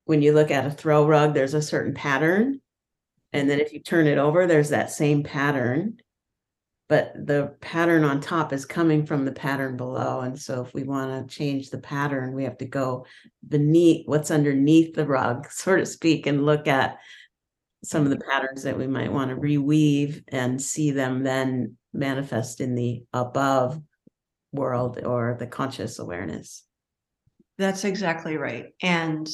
when 0.06 0.22
you 0.22 0.34
look 0.34 0.52
at 0.52 0.66
a 0.66 0.72
throw 0.72 1.08
rug, 1.08 1.34
there's 1.34 1.54
a 1.54 1.62
certain 1.62 1.94
pattern. 1.94 2.62
And 3.34 3.50
then 3.50 3.60
if 3.60 3.72
you 3.74 3.80
turn 3.80 4.08
it 4.08 4.18
over, 4.18 4.46
there's 4.46 4.70
that 4.70 4.92
same 4.92 5.24
pattern. 5.24 5.98
But 6.92 7.14
the 7.16 7.56
pattern 7.62 8.04
on 8.04 8.20
top 8.20 8.52
is 8.52 8.66
coming 8.66 9.06
from 9.06 9.24
the 9.24 9.32
pattern 9.32 9.78
below. 9.78 10.20
And 10.20 10.38
so 10.38 10.62
if 10.62 10.74
we 10.74 10.84
want 10.84 11.30
to 11.30 11.34
change 11.34 11.70
the 11.70 11.78
pattern, 11.78 12.36
we 12.36 12.44
have 12.44 12.58
to 12.58 12.66
go 12.66 13.06
beneath 13.48 14.06
what's 14.10 14.30
underneath 14.30 14.94
the 14.94 15.06
rug, 15.06 15.48
so 15.52 15.78
to 15.78 15.86
speak, 15.86 16.28
and 16.28 16.46
look 16.46 16.68
at 16.68 16.98
some 17.82 18.04
of 18.04 18.10
the 18.10 18.20
patterns 18.30 18.64
that 18.64 18.78
we 18.78 18.88
might 18.88 19.10
want 19.10 19.30
to 19.30 19.38
reweave 19.38 20.22
and 20.28 20.62
see 20.62 20.92
them 20.92 21.24
then 21.24 21.78
manifest 21.94 22.60
in 22.60 22.76
the 22.76 23.06
above 23.14 23.82
world 24.52 25.00
or 25.02 25.38
the 25.40 25.48
conscious 25.48 25.98
awareness. 25.98 26.66
That's 27.58 27.86
exactly 27.86 28.36
right. 28.36 28.66
And 28.82 29.30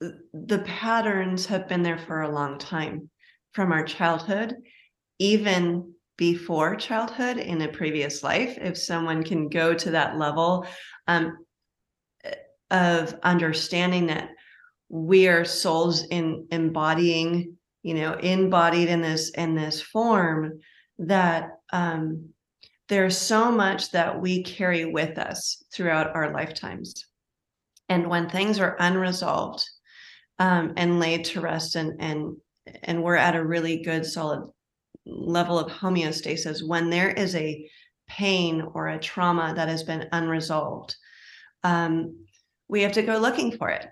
the 0.00 0.64
patterns 0.64 1.46
have 1.46 1.68
been 1.68 1.84
there 1.84 1.96
for 1.96 2.22
a 2.22 2.34
long 2.34 2.58
time 2.58 3.08
from 3.52 3.70
our 3.70 3.84
childhood, 3.84 4.56
even 5.20 5.94
before 6.18 6.76
childhood 6.76 7.38
in 7.38 7.62
a 7.62 7.68
previous 7.68 8.22
life. 8.22 8.58
If 8.60 8.76
someone 8.76 9.22
can 9.22 9.48
go 9.48 9.72
to 9.72 9.92
that 9.92 10.18
level 10.18 10.66
um, 11.06 11.38
of 12.70 13.14
understanding 13.22 14.08
that 14.08 14.30
we 14.90 15.28
are 15.28 15.44
souls 15.44 16.04
in 16.08 16.48
embodying, 16.50 17.56
you 17.82 17.94
know, 17.94 18.14
embodied 18.14 18.88
in 18.88 19.00
this 19.00 19.30
in 19.30 19.54
this 19.54 19.80
form, 19.80 20.60
that 20.98 21.50
um, 21.72 22.30
there's 22.88 23.16
so 23.16 23.52
much 23.52 23.92
that 23.92 24.20
we 24.20 24.42
carry 24.42 24.84
with 24.84 25.18
us 25.18 25.62
throughout 25.72 26.16
our 26.16 26.32
lifetimes. 26.32 27.04
And 27.88 28.08
when 28.08 28.28
things 28.28 28.58
are 28.58 28.76
unresolved 28.80 29.62
um, 30.38 30.72
and 30.76 30.98
laid 30.98 31.26
to 31.26 31.40
rest 31.40 31.76
and 31.76 32.00
and 32.00 32.36
and 32.82 33.02
we're 33.02 33.16
at 33.16 33.36
a 33.36 33.44
really 33.44 33.82
good 33.82 34.04
solid 34.04 34.50
level 35.08 35.58
of 35.58 35.72
homeostasis, 35.72 36.66
when 36.66 36.90
there 36.90 37.10
is 37.10 37.34
a 37.34 37.68
pain 38.08 38.62
or 38.74 38.88
a 38.88 38.98
trauma 38.98 39.52
that 39.56 39.68
has 39.68 39.82
been 39.82 40.08
unresolved, 40.12 40.94
um, 41.64 42.24
we 42.68 42.82
have 42.82 42.92
to 42.92 43.02
go 43.02 43.18
looking 43.18 43.56
for 43.56 43.70
it. 43.70 43.86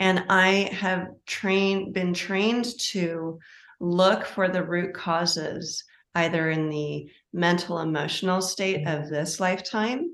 And 0.00 0.24
I 0.28 0.70
have 0.72 1.08
trained, 1.26 1.94
been 1.94 2.14
trained 2.14 2.66
to 2.90 3.38
look 3.80 4.24
for 4.24 4.48
the 4.48 4.64
root 4.64 4.94
causes, 4.94 5.84
either 6.14 6.50
in 6.50 6.68
the 6.68 7.08
mental 7.32 7.80
emotional 7.80 8.42
state 8.42 8.86
of 8.86 9.08
this 9.08 9.40
lifetime 9.40 10.10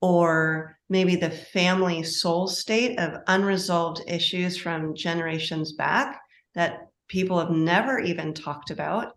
or 0.00 0.78
maybe 0.90 1.16
the 1.16 1.30
family 1.30 2.02
soul 2.02 2.46
state 2.46 2.98
of 2.98 3.22
unresolved 3.26 4.02
issues 4.06 4.56
from 4.56 4.94
generations 4.94 5.72
back 5.72 6.20
that 6.54 6.88
people 7.08 7.38
have 7.38 7.50
never 7.50 7.98
even 7.98 8.34
talked 8.34 8.70
about, 8.70 9.14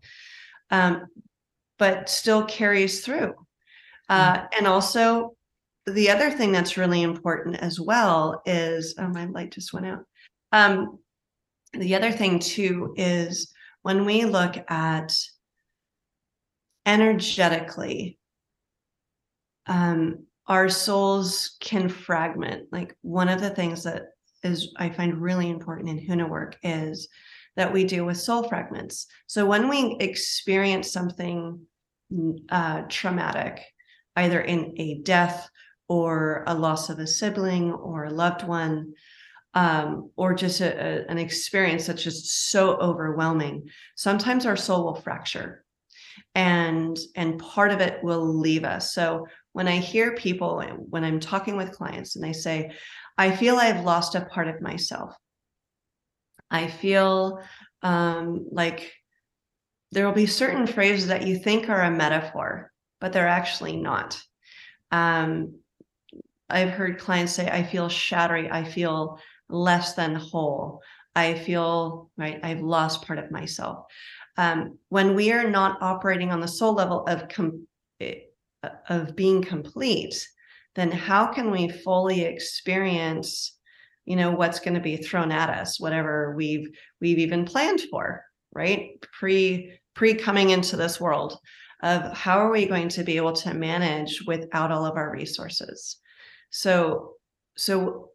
um, 0.71 1.07
but 1.77 2.09
still 2.09 2.45
carries 2.45 3.03
through. 3.03 3.33
Uh, 4.09 4.38
mm. 4.38 4.47
and 4.57 4.67
also, 4.67 5.36
the 5.86 6.09
other 6.09 6.29
thing 6.29 6.51
that's 6.51 6.77
really 6.77 7.01
important 7.01 7.57
as 7.57 7.79
well 7.79 8.41
is 8.45 8.95
oh, 8.97 9.07
my 9.07 9.25
light 9.25 9.51
just 9.51 9.74
went 9.74 9.86
out. 9.86 10.03
Um, 10.51 11.00
the 11.74 11.95
other 11.95 12.12
thing 12.12 12.39
too 12.39 12.93
is 12.97 13.53
when 13.83 14.05
we 14.05 14.25
look 14.25 14.55
at 14.69 15.13
energetically, 16.86 18.17
um, 19.67 20.25
our 20.47 20.69
souls 20.69 21.57
can 21.59 21.89
fragment. 21.89 22.67
Like 22.71 22.95
one 23.01 23.29
of 23.29 23.41
the 23.41 23.50
things 23.50 23.83
that 23.83 24.03
is 24.43 24.74
I 24.77 24.89
find 24.89 25.21
really 25.21 25.50
important 25.50 25.89
in 25.89 26.00
Huna 26.00 26.29
work 26.29 26.57
is 26.63 27.07
that 27.58 27.74
we 27.74 27.84
do 27.84 28.06
with 28.06 28.18
soul 28.18 28.44
fragments. 28.44 29.08
So 29.26 29.46
when 29.46 29.68
we 29.68 29.98
experience 30.00 30.92
something 30.92 31.60
uh, 32.50 32.84
traumatic, 32.88 33.66
either 34.16 34.40
in 34.40 34.74
a 34.78 35.00
death 35.00 35.50
or 35.90 36.44
a 36.48 36.54
loss 36.54 36.90
of 36.90 37.00
a 37.00 37.08
sibling 37.08 37.74
or 37.74 38.06
a 38.06 38.14
loved 38.14 38.48
one, 38.48 38.94
um, 39.54 40.12
or 40.16 40.36
just 40.36 40.62
a, 40.62 40.72
a, 40.72 41.06
an 41.10 41.18
experience 41.18 41.88
that's 41.88 42.04
just 42.04 42.50
so 42.50 42.76
overwhelming, 42.78 43.68
sometimes 43.96 44.46
our 44.46 44.56
soul 44.56 44.86
will 44.86 45.02
fracture 45.02 45.66
and 46.36 46.98
and 47.16 47.40
part 47.40 47.72
of 47.72 47.80
it 47.80 48.04
will 48.04 48.26
leave 48.26 48.64
us 48.64 48.94
so 48.94 49.28
when 49.54 49.68
i 49.68 49.78
hear 49.78 50.16
people 50.16 50.62
when 50.90 51.04
i'm 51.04 51.20
talking 51.20 51.56
with 51.56 51.72
clients 51.72 52.16
and 52.16 52.24
they 52.24 52.34
say 52.34 52.72
i 53.20 53.36
feel 53.36 53.58
i've 53.58 53.84
lost 53.84 54.16
a 54.16 54.26
part 54.26 54.48
of 54.48 54.62
myself 54.62 55.16
i 56.51 56.68
feel 56.68 57.42
um, 57.84 58.48
like 58.51 58.92
there 59.92 60.06
will 60.06 60.13
be 60.13 60.25
certain 60.25 60.68
phrases 60.68 61.08
that 61.08 61.25
you 61.25 61.38
think 61.38 61.70
are 61.70 61.84
a 61.84 61.92
metaphor 61.92 62.72
but 63.00 63.13
they're 63.13 63.27
actually 63.27 63.77
not. 63.77 64.20
Um, 64.92 65.60
i've 66.50 66.70
heard 66.70 67.00
clients 67.00 67.34
say 67.34 67.48
i 67.50 67.63
feel 67.63 67.89
shattery. 67.89 68.50
I 68.51 68.63
feel 68.63 69.20
less 69.50 69.94
than 69.94 70.16
whole. 70.16 70.82
I 71.16 71.36
feel 71.36 72.10
right 72.18 72.39
i've 72.44 72.62
lost 72.62 73.06
part 73.06 73.20
of 73.20 73.32
myself. 73.32 73.86
Um, 74.38 74.77
when 74.89 75.16
we 75.16 75.32
are 75.32 75.50
not 75.50 75.82
operating 75.82 76.32
on 76.32 76.42
the 76.42 76.48
soul 76.48 76.74
level 76.74 77.06
of 77.08 77.27
com- 77.27 77.68
eh, 78.00 78.20
of 78.89 79.16
being 79.16 79.42
complete 79.42 80.27
then 80.75 80.92
how 80.92 81.25
can 81.25 81.50
we 81.50 81.68
fully 81.68 82.22
experience 82.22 83.57
you 84.08 84.16
know 84.16 84.32
what's 84.32 84.60
going 84.60 84.74
to 84.74 84.80
be 84.80 84.98
thrown 84.98 85.32
at 85.32 85.50
us 85.50 85.80
whatever 85.80 86.34
we've 86.36 86.70
we've 87.00 87.20
even 87.20 87.46
planned 87.46 87.82
for 87.91 88.24
right? 88.58 89.00
Pre 89.02 89.72
pre 89.93 90.15
coming 90.15 90.50
into 90.50 90.76
this 90.76 91.00
world 91.00 91.39
of 91.84 92.12
how 92.13 92.39
are 92.39 92.52
we 92.52 92.65
going 92.65 92.89
to 92.89 93.04
be 93.04 93.17
able 93.17 93.34
to 93.34 93.54
manage 93.54 94.24
without 94.26 94.72
all 94.72 94.86
of 94.86 94.98
our 94.98 95.12
resources? 95.12 95.98
So 96.50 97.13
so 97.56 98.12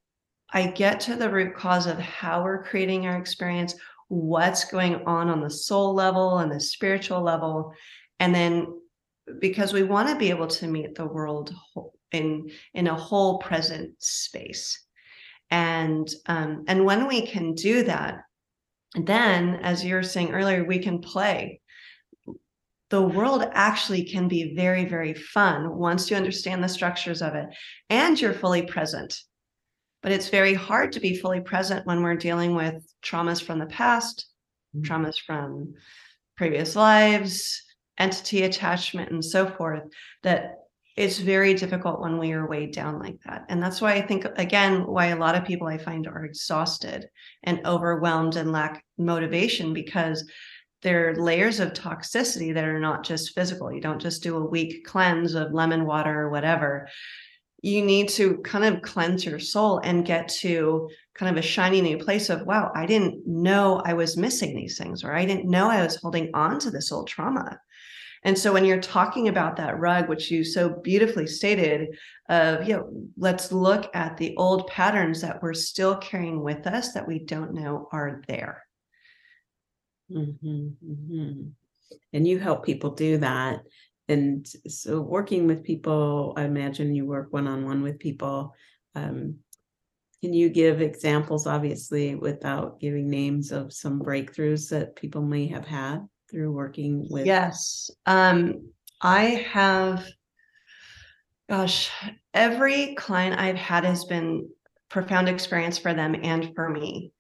i 0.53 0.69
get 0.69 1.01
to 1.01 1.17
the 1.17 1.29
root 1.29 1.53
cause 1.57 1.87
of 1.89 1.99
how 1.99 2.45
we're 2.45 2.63
creating 2.63 3.07
our 3.07 3.17
experience 3.17 3.75
what's 4.07 4.67
going 4.67 5.03
on 5.05 5.29
on 5.29 5.41
the 5.41 5.51
soul 5.51 5.95
level 5.95 6.39
and 6.39 6.53
the 6.53 6.61
spiritual 6.61 7.21
level 7.21 7.73
and 8.21 8.33
then 8.33 8.69
because 9.41 9.73
we 9.73 9.83
want 9.83 10.09
to 10.09 10.15
be 10.15 10.31
able 10.31 10.47
to 10.47 10.69
meet 10.69 10.95
the 10.95 11.05
world 11.05 11.53
in 12.13 12.49
in 12.75 12.87
a 12.87 12.95
whole 12.95 13.39
present 13.39 13.91
space 13.99 14.87
and 15.53 16.11
um, 16.27 16.65
and 16.67 16.85
when 16.85 17.07
we 17.07 17.25
can 17.25 17.55
do 17.55 17.85
that 17.85 18.23
then 18.95 19.57
as 19.63 19.85
you 19.85 19.95
were 19.95 20.03
saying 20.03 20.33
earlier 20.33 20.65
we 20.65 20.81
can 20.81 21.01
play 21.01 21.61
the 22.91 23.01
world 23.01 23.45
actually 23.53 24.03
can 24.05 24.27
be 24.27 24.55
very 24.57 24.85
very 24.85 25.15
fun 25.15 25.77
once 25.77 26.11
you 26.11 26.17
understand 26.17 26.65
the 26.65 26.69
structures 26.69 27.23
of 27.23 27.37
it 27.37 27.47
and 27.89 28.21
you're 28.21 28.35
fully 28.35 28.63
present 28.63 29.15
but 30.03 30.13
it's 30.13 30.29
very 30.29 30.55
hard 30.55 30.93
to 30.93 31.01
be 31.01 31.17
fully 31.17 31.41
present 31.41 31.87
when 31.87 32.03
we're 32.03 32.17
dealing 32.17 32.55
with 32.55 32.85
traumas 33.05 33.43
from 33.43 33.59
the 33.59 33.67
past, 33.67 34.27
mm-hmm. 34.77 34.85
traumas 34.85 35.17
from 35.25 35.75
previous 36.37 36.75
lives, 36.75 37.63
entity 37.99 38.43
attachment, 38.43 39.13
and 39.13 39.25
so 39.25 39.49
forth. 39.49 39.85
That 40.25 40.62
it's 40.97 41.19
very 41.19 41.55
difficult 41.55 42.01
when 42.01 42.19
we 42.19 42.33
are 42.33 42.47
weighed 42.47 42.73
down 42.73 42.99
like 42.99 43.19
that. 43.25 43.45
And 43.49 43.63
that's 43.63 43.81
why 43.81 43.95
I 43.95 44.03
think, 44.03 44.27
again, 44.37 44.87
why 44.87 45.07
a 45.07 45.17
lot 45.17 45.35
of 45.35 45.45
people 45.45 45.67
I 45.67 45.79
find 45.79 46.07
are 46.07 46.25
exhausted 46.25 47.09
and 47.43 47.67
overwhelmed 47.67 48.37
and 48.37 48.53
lack 48.53 48.85
motivation 48.99 49.73
because 49.73 50.29
there 50.83 51.11
are 51.11 51.17
layers 51.17 51.61
of 51.61 51.73
toxicity 51.73 52.53
that 52.53 52.65
are 52.65 52.81
not 52.81 53.05
just 53.05 53.35
physical. 53.35 53.73
You 53.73 53.81
don't 53.81 54.03
just 54.03 54.23
do 54.23 54.37
a 54.37 54.45
week 54.45 54.85
cleanse 54.85 55.35
of 55.35 55.53
lemon 55.53 55.87
water 55.87 56.23
or 56.23 56.31
whatever 56.31 56.89
you 57.63 57.85
need 57.85 58.09
to 58.09 58.39
kind 58.39 58.65
of 58.65 58.83
cleanse 58.83 59.25
your 59.25 59.39
soul 59.39 59.79
and 59.85 60.05
get 60.05 60.29
to 60.29 60.91
kind 61.15 61.31
of 61.31 61.43
a 61.43 61.47
shiny 61.47 61.81
new 61.81 61.97
place 61.97 62.29
of 62.29 62.45
wow 62.45 62.71
i 62.75 62.85
didn't 62.85 63.27
know 63.27 63.81
i 63.87 63.95
was 63.95 64.17
missing 64.17 64.55
these 64.55 64.77
things 64.77 65.05
or 65.05 65.13
i 65.13 65.25
didn't 65.25 65.49
know 65.49 65.71
i 65.71 65.83
was 65.83 65.97
holding 65.97 66.29
on 66.35 66.59
to 66.59 66.71
this 66.71 66.91
old 66.93 67.07
trauma 67.07 67.59
and 68.25 68.39
so 68.39 68.53
when 68.53 68.65
you're 68.65 68.81
talking 68.81 69.29
about 69.29 69.57
that 69.57 69.79
rug 69.79 70.09
which 70.09 70.31
you 70.31 70.45
so 70.45 70.69
beautifully 70.69 71.27
stated 71.27 71.97
of 72.29 72.67
you 72.67 72.77
know 72.77 72.91
let's 73.17 73.53
look 73.53 73.91
at 73.95 74.17
the 74.17 74.37
old 74.37 74.67
patterns 74.69 75.21
that 75.21 75.43
we're 75.43 75.55
still 75.55 75.97
carrying 75.97 76.43
with 76.43 76.67
us 76.67 76.93
that 76.93 77.07
we 77.07 77.19
don't 77.19 77.53
know 77.53 77.89
are 77.93 78.23
there. 78.29 78.65
Mm-hmm, 80.11 80.69
mm-hmm. 80.85 81.43
and 82.13 82.29
you 82.29 82.39
help 82.39 82.65
people 82.65 82.91
do 82.91 83.19
that. 83.19 83.61
And 84.09 84.47
so 84.69 85.01
working 85.01 85.47
with 85.47 85.63
people 85.65 86.35
i 86.37 86.45
imagine 86.45 86.95
you 86.95 87.07
work 87.07 87.33
one-on-one 87.33 87.83
with 87.83 87.99
people. 87.99 88.55
Um, 88.95 89.37
can 90.21 90.33
you 90.33 90.51
give 90.51 90.81
examples 90.81 91.47
obviously 91.47 92.15
without 92.15 92.79
giving 92.79 93.11
names 93.11 93.51
of 93.51 93.73
some 93.73 94.01
breakthroughs 94.01 94.69
that 94.71 94.95
people 94.95 95.23
may 95.23 95.49
have 95.49 95.67
had 95.67 96.07
through 96.33 96.51
working 96.51 97.07
with 97.11 97.27
yes 97.27 97.91
um, 98.07 98.67
i 99.01 99.47
have 99.53 100.05
gosh 101.49 101.89
every 102.35 102.95
client 102.97 103.39
i've 103.39 103.57
had 103.57 103.85
has 103.85 104.05
been 104.07 104.49
profound 104.93 105.27
experience 105.27 105.79
for 105.79 105.95
them 105.95 106.15
and 106.23 106.55
for 106.55 106.69
me. 106.69 107.13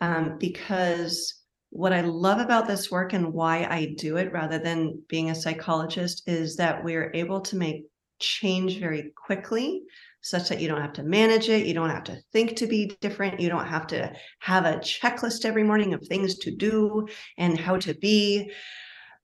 Um, 0.00 0.36
because 0.38 1.34
what 1.70 1.92
I 1.92 2.00
love 2.00 2.40
about 2.40 2.66
this 2.66 2.90
work 2.90 3.12
and 3.12 3.32
why 3.32 3.64
I 3.70 3.94
do 3.96 4.16
it 4.16 4.32
rather 4.32 4.58
than 4.58 5.00
being 5.08 5.30
a 5.30 5.34
psychologist 5.34 6.24
is 6.26 6.56
that 6.56 6.82
we're 6.82 7.12
able 7.14 7.40
to 7.42 7.56
make 7.56 7.86
change 8.18 8.80
very 8.80 9.12
quickly 9.14 9.84
such 10.22 10.48
that 10.48 10.60
you 10.60 10.68
don't 10.68 10.80
have 10.80 10.92
to 10.94 11.02
manage 11.02 11.48
it. 11.48 11.66
You 11.66 11.74
don't 11.74 11.90
have 11.90 12.04
to 12.04 12.18
think 12.32 12.56
to 12.56 12.66
be 12.66 12.96
different. 13.00 13.40
You 13.40 13.48
don't 13.48 13.66
have 13.66 13.86
to 13.88 14.12
have 14.40 14.66
a 14.66 14.78
checklist 14.78 15.44
every 15.44 15.62
morning 15.62 15.94
of 15.94 16.06
things 16.06 16.38
to 16.38 16.50
do 16.50 17.08
and 17.38 17.58
how 17.58 17.78
to 17.78 17.94
be. 17.94 18.50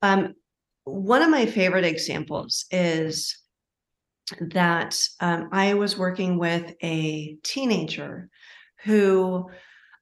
Um, 0.02 0.34
one 0.84 1.22
of 1.22 1.30
my 1.30 1.46
favorite 1.46 1.84
examples 1.84 2.66
is 2.70 3.36
that 4.40 4.98
um, 5.20 5.48
I 5.52 5.74
was 5.74 5.98
working 5.98 6.38
with 6.38 6.74
a 6.82 7.36
teenager 7.42 8.28
who 8.84 9.50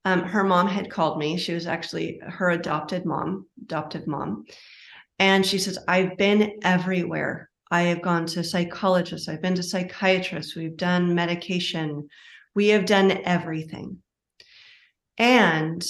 um, 0.04 0.22
her 0.22 0.44
mom 0.44 0.68
had 0.68 0.90
called 0.90 1.18
me. 1.18 1.36
She 1.36 1.54
was 1.54 1.66
actually 1.66 2.20
her 2.22 2.50
adopted 2.50 3.04
mom, 3.04 3.46
adoptive 3.62 4.06
mom. 4.06 4.44
And 5.18 5.44
she 5.44 5.58
says, 5.58 5.78
I've 5.88 6.16
been 6.16 6.58
everywhere. 6.62 7.50
I 7.70 7.82
have 7.82 8.02
gone 8.02 8.26
to 8.26 8.44
psychologists, 8.44 9.28
I've 9.28 9.42
been 9.42 9.54
to 9.56 9.62
psychiatrists, 9.62 10.54
we've 10.54 10.76
done 10.76 11.14
medication, 11.14 12.08
we 12.54 12.68
have 12.68 12.86
done 12.86 13.10
everything. 13.24 13.98
And 15.18 15.84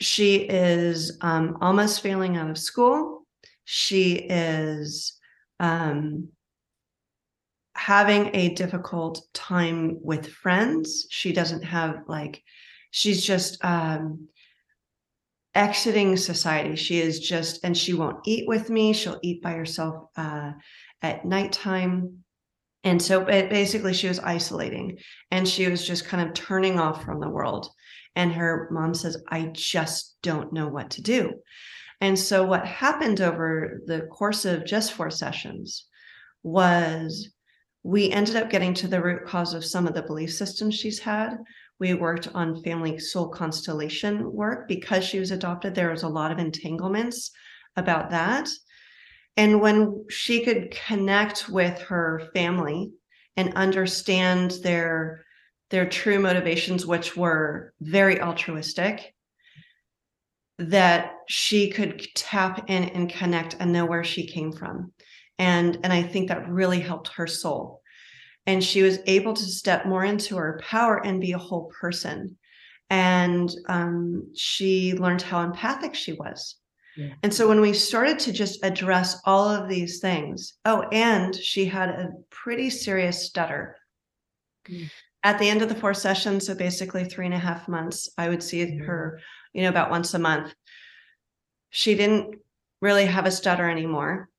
she 0.00 0.36
is 0.36 1.18
um, 1.20 1.58
almost 1.60 2.00
failing 2.00 2.36
out 2.36 2.50
of 2.50 2.58
school. 2.58 3.26
She 3.64 4.14
is 4.14 5.18
um, 5.60 6.28
having 7.74 8.34
a 8.34 8.54
difficult 8.54 9.22
time 9.34 9.98
with 10.00 10.28
friends. 10.28 11.06
She 11.10 11.32
doesn't 11.32 11.64
have 11.64 12.02
like, 12.06 12.42
she's 12.90 13.24
just 13.24 13.64
um, 13.64 14.28
exiting 15.54 16.16
society. 16.16 16.76
She 16.76 17.00
is 17.00 17.20
just, 17.20 17.64
and 17.64 17.76
she 17.76 17.94
won't 17.94 18.26
eat 18.26 18.46
with 18.46 18.70
me. 18.70 18.92
She'll 18.92 19.20
eat 19.22 19.42
by 19.42 19.52
herself 19.52 20.06
uh, 20.16 20.52
at 21.02 21.24
nighttime. 21.24 22.24
And 22.84 23.02
so 23.02 23.24
basically, 23.24 23.92
she 23.92 24.08
was 24.08 24.20
isolating 24.20 24.98
and 25.30 25.46
she 25.48 25.68
was 25.68 25.86
just 25.86 26.06
kind 26.06 26.26
of 26.26 26.34
turning 26.34 26.78
off 26.78 27.04
from 27.04 27.20
the 27.20 27.28
world. 27.28 27.68
And 28.14 28.32
her 28.32 28.68
mom 28.70 28.94
says, 28.94 29.22
I 29.28 29.50
just 29.52 30.16
don't 30.22 30.52
know 30.52 30.68
what 30.68 30.90
to 30.90 31.02
do. 31.02 31.34
And 32.00 32.18
so, 32.18 32.44
what 32.44 32.64
happened 32.64 33.20
over 33.20 33.80
the 33.86 34.02
course 34.02 34.44
of 34.44 34.64
just 34.64 34.92
four 34.92 35.10
sessions 35.10 35.86
was 36.42 37.30
we 37.82 38.10
ended 38.10 38.36
up 38.36 38.50
getting 38.50 38.74
to 38.74 38.88
the 38.88 39.02
root 39.02 39.26
cause 39.26 39.54
of 39.54 39.64
some 39.64 39.86
of 39.86 39.94
the 39.94 40.02
belief 40.02 40.32
systems 40.32 40.74
she's 40.74 40.98
had. 40.98 41.36
We 41.78 41.94
worked 41.94 42.28
on 42.34 42.62
family 42.62 42.98
soul 42.98 43.28
constellation 43.28 44.32
work 44.32 44.68
because 44.68 45.04
she 45.04 45.20
was 45.20 45.30
adopted. 45.30 45.74
There 45.74 45.90
was 45.90 46.02
a 46.02 46.08
lot 46.08 46.32
of 46.32 46.38
entanglements 46.38 47.30
about 47.76 48.10
that. 48.10 48.48
And 49.36 49.60
when 49.60 50.04
she 50.08 50.44
could 50.44 50.72
connect 50.72 51.48
with 51.48 51.78
her 51.82 52.28
family 52.34 52.90
and 53.36 53.54
understand 53.54 54.52
their 54.62 55.24
their 55.70 55.88
true 55.88 56.18
motivations, 56.18 56.86
which 56.86 57.14
were 57.14 57.74
very 57.80 58.22
altruistic, 58.22 59.14
that 60.58 61.12
she 61.28 61.70
could 61.70 62.04
tap 62.14 62.68
in 62.68 62.84
and 62.84 63.10
connect 63.10 63.54
and 63.60 63.72
know 63.72 63.86
where 63.86 64.02
she 64.02 64.26
came 64.26 64.52
from 64.52 64.92
and 65.38 65.78
and 65.84 65.92
i 65.92 66.02
think 66.02 66.28
that 66.28 66.48
really 66.48 66.80
helped 66.80 67.08
her 67.08 67.26
soul 67.26 67.80
and 68.48 68.64
she 68.64 68.80
was 68.80 68.98
able 69.04 69.34
to 69.34 69.44
step 69.44 69.84
more 69.84 70.06
into 70.06 70.34
her 70.36 70.58
power 70.64 71.04
and 71.04 71.20
be 71.20 71.32
a 71.32 71.38
whole 71.38 71.70
person 71.80 72.36
and 72.88 73.54
um, 73.68 74.26
she 74.34 74.94
learned 74.94 75.20
how 75.20 75.42
empathic 75.42 75.94
she 75.94 76.14
was 76.14 76.56
yeah. 76.96 77.12
and 77.22 77.32
so 77.32 77.46
when 77.46 77.60
we 77.60 77.74
started 77.74 78.18
to 78.18 78.32
just 78.32 78.64
address 78.64 79.20
all 79.26 79.46
of 79.46 79.68
these 79.68 80.00
things 80.00 80.54
oh 80.64 80.82
and 80.90 81.36
she 81.36 81.66
had 81.66 81.90
a 81.90 82.10
pretty 82.30 82.70
serious 82.70 83.26
stutter 83.26 83.76
mm. 84.66 84.90
at 85.22 85.38
the 85.38 85.48
end 85.48 85.60
of 85.60 85.68
the 85.68 85.74
four 85.74 85.92
sessions 85.92 86.46
so 86.46 86.54
basically 86.54 87.04
three 87.04 87.26
and 87.26 87.34
a 87.34 87.38
half 87.38 87.68
months 87.68 88.08
i 88.16 88.30
would 88.30 88.42
see 88.42 88.64
mm. 88.64 88.86
her 88.86 89.20
you 89.52 89.62
know 89.62 89.68
about 89.68 89.90
once 89.90 90.14
a 90.14 90.18
month 90.18 90.54
she 91.68 91.94
didn't 91.94 92.34
really 92.80 93.04
have 93.04 93.26
a 93.26 93.30
stutter 93.30 93.68
anymore 93.68 94.30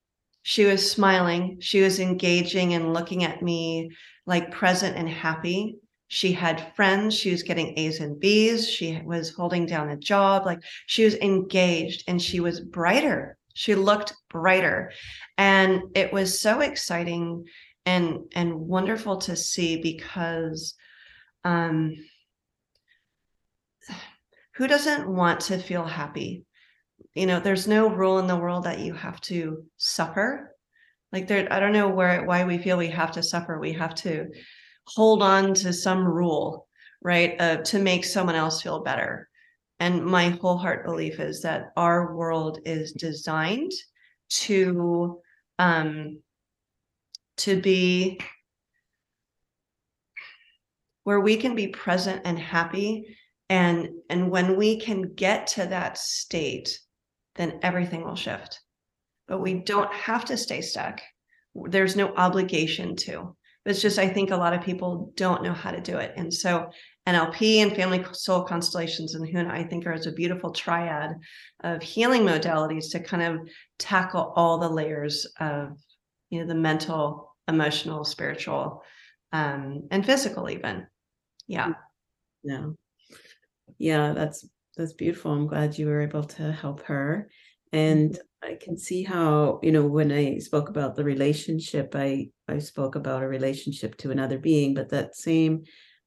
she 0.43 0.65
was 0.65 0.89
smiling. 0.89 1.57
She 1.59 1.81
was 1.81 1.99
engaging 1.99 2.73
and 2.73 2.93
looking 2.93 3.23
at 3.23 3.41
me 3.41 3.91
like 4.25 4.51
present 4.51 4.97
and 4.97 5.09
happy. 5.09 5.77
She 6.07 6.31
had 6.31 6.73
friends. 6.75 7.15
She 7.15 7.31
was 7.31 7.43
getting 7.43 7.77
a's 7.77 7.99
and 7.99 8.19
b's. 8.19 8.67
She 8.69 9.01
was 9.03 9.31
holding 9.31 9.65
down 9.65 9.89
a 9.89 9.97
job. 9.97 10.45
Like 10.45 10.63
she 10.87 11.05
was 11.05 11.15
engaged 11.15 12.03
and 12.07 12.21
she 12.21 12.39
was 12.39 12.59
brighter. 12.59 13.37
She 13.53 13.75
looked 13.75 14.13
brighter. 14.29 14.91
And 15.37 15.83
it 15.95 16.11
was 16.11 16.39
so 16.39 16.61
exciting 16.61 17.45
and 17.85 18.19
and 18.33 18.53
wonderful 18.59 19.17
to 19.17 19.35
see 19.35 19.81
because 19.81 20.73
um 21.43 21.95
who 24.55 24.67
doesn't 24.67 25.07
want 25.07 25.41
to 25.41 25.57
feel 25.57 25.85
happy 25.85 26.45
you 27.19 27.25
know 27.25 27.41
there's 27.41 27.67
no 27.67 27.89
rule 27.89 28.19
in 28.19 28.27
the 28.27 28.37
world 28.37 28.63
that 28.63 28.79
you 28.79 28.93
have 28.93 29.19
to 29.21 29.65
suffer. 29.75 30.55
Like 31.11 31.27
there 31.27 31.51
i 31.51 31.59
don't 31.59 31.73
know 31.73 31.89
where 31.89 32.23
why 32.23 32.45
we 32.45 32.57
feel 32.57 32.77
we 32.77 32.87
have 32.87 33.11
to 33.11 33.23
suffer. 33.23 33.59
We 33.59 33.73
have 33.73 33.93
to 33.95 34.29
hold 34.85 35.21
on 35.21 35.53
to 35.55 35.73
some 35.73 36.05
rule 36.05 36.67
right 37.01 37.35
uh, 37.39 37.57
to 37.57 37.79
make 37.79 38.05
someone 38.05 38.35
else 38.35 38.61
feel 38.61 38.83
better. 38.83 39.27
And 39.81 40.05
my 40.05 40.29
whole 40.29 40.57
heart 40.57 40.85
belief 40.85 41.19
is 41.19 41.41
that 41.41 41.71
our 41.75 42.15
world 42.15 42.59
is 42.65 42.93
designed 42.93 43.73
to 44.29 45.19
um 45.57 46.21
to 47.37 47.59
be 47.59 48.19
where 51.03 51.19
we 51.19 51.35
can 51.35 51.53
be 51.53 51.67
present 51.67 52.21
and 52.23 52.39
happy. 52.39 53.17
And 53.49 53.89
and 54.09 54.31
when 54.31 54.55
we 54.55 54.79
can 54.79 55.13
get 55.15 55.47
to 55.47 55.65
that 55.65 55.97
state 55.97 56.79
then 57.39 57.57
everything 57.63 58.03
will 58.03 58.15
shift. 58.15 58.59
But 59.27 59.39
we 59.39 59.55
don't 59.55 59.91
have 59.93 60.25
to 60.25 60.37
stay 60.37 60.59
stuck. 60.59 60.99
There's 61.55 61.95
no 61.95 62.13
obligation 62.15 62.95
to. 62.97 63.35
It's 63.65 63.81
just, 63.81 63.97
I 63.97 64.09
think 64.09 64.31
a 64.31 64.37
lot 64.37 64.53
of 64.53 64.61
people 64.61 65.13
don't 65.15 65.43
know 65.43 65.53
how 65.53 65.71
to 65.71 65.79
do 65.79 65.97
it. 65.97 66.13
And 66.17 66.33
so 66.33 66.69
NLP 67.07 67.57
and 67.57 67.73
family 67.73 68.03
soul 68.11 68.43
constellations 68.43 69.15
and 69.15 69.25
Huna, 69.25 69.51
I 69.51 69.63
think, 69.63 69.85
are 69.85 69.93
as 69.93 70.05
a 70.05 70.11
beautiful 70.11 70.51
triad 70.51 71.15
of 71.61 71.81
healing 71.81 72.23
modalities 72.23 72.91
to 72.91 72.99
kind 72.99 73.23
of 73.23 73.47
tackle 73.77 74.33
all 74.35 74.57
the 74.57 74.69
layers 74.69 75.25
of, 75.39 75.77
you 76.29 76.41
know, 76.41 76.47
the 76.47 76.55
mental, 76.55 77.35
emotional, 77.47 78.03
spiritual, 78.03 78.83
um, 79.31 79.87
and 79.91 80.05
physical, 80.05 80.49
even. 80.49 80.87
Yeah. 81.47 81.73
Yeah. 82.43 82.69
Yeah, 83.77 84.13
that's 84.13 84.45
that's 84.79 84.93
beautiful. 84.93 85.31
I'm 85.31 85.45
glad 85.45 85.77
you 85.77 85.85
were 85.85 86.01
able 86.01 86.23
to 86.23 86.51
help 86.51 86.81
her. 86.85 87.29
And. 87.71 88.17
I 88.41 88.55
can 88.55 88.77
see 88.77 89.03
how, 89.03 89.59
you 89.61 89.73
know, 89.73 89.85
when 89.85 90.13
I 90.13 90.37
spoke 90.37 90.69
about 90.69 90.95
the 90.95 91.03
relationship, 91.03 91.93
I 91.93 92.29
I 92.47 92.59
spoke 92.59 92.95
about 92.95 93.21
a 93.21 93.27
relationship 93.27 93.97
to 93.97 94.11
another 94.11 94.39
being, 94.39 94.73
but 94.73 94.87
that 94.91 95.17
same 95.17 95.65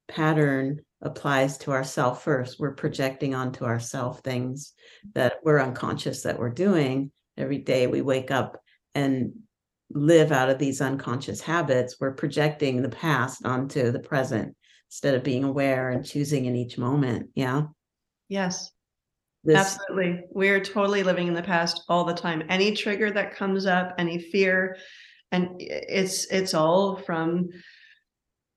pattern 0.08 0.80
applies 1.02 1.58
to 1.58 1.72
ourself 1.72 2.24
first. 2.24 2.58
We're 2.58 2.74
projecting 2.74 3.34
onto 3.34 3.66
ourself 3.66 4.20
things 4.20 4.72
that 5.14 5.34
we're 5.44 5.60
unconscious 5.60 6.22
that 6.22 6.38
we're 6.38 6.48
doing 6.54 7.12
every 7.36 7.58
day. 7.58 7.86
We 7.86 8.00
wake 8.00 8.30
up 8.30 8.58
and 8.94 9.32
live 9.90 10.32
out 10.32 10.48
of 10.48 10.58
these 10.58 10.80
unconscious 10.80 11.42
habits. 11.42 11.96
We're 12.00 12.14
projecting 12.14 12.80
the 12.80 12.88
past 12.88 13.44
onto 13.44 13.90
the 13.90 14.00
present 14.00 14.56
instead 14.88 15.14
of 15.14 15.22
being 15.22 15.44
aware 15.44 15.90
and 15.90 16.02
choosing 16.02 16.46
in 16.46 16.56
each 16.56 16.78
moment. 16.78 17.28
Yeah. 17.34 17.64
Yes. 18.32 18.70
This, 19.44 19.56
Absolutely. 19.56 20.22
We're 20.30 20.64
totally 20.64 21.02
living 21.02 21.28
in 21.28 21.34
the 21.34 21.42
past 21.42 21.82
all 21.86 22.04
the 22.04 22.14
time. 22.14 22.44
Any 22.48 22.72
trigger 22.72 23.10
that 23.10 23.36
comes 23.36 23.66
up, 23.66 23.94
any 23.98 24.18
fear, 24.18 24.78
and 25.32 25.48
it's 25.58 26.24
it's 26.32 26.54
all 26.54 26.96
from 26.96 27.50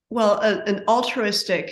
well, 0.09 0.39
a, 0.41 0.63
an 0.63 0.85
altruistic 0.87 1.71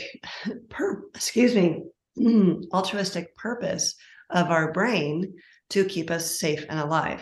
per 0.69 1.03
excuse 1.15 1.55
me, 1.55 1.83
altruistic 2.73 3.37
purpose 3.37 3.95
of 4.29 4.51
our 4.51 4.73
brain 4.73 5.33
to 5.69 5.85
keep 5.85 6.11
us 6.11 6.37
safe 6.37 6.65
and 6.67 6.79
alive. 6.79 7.21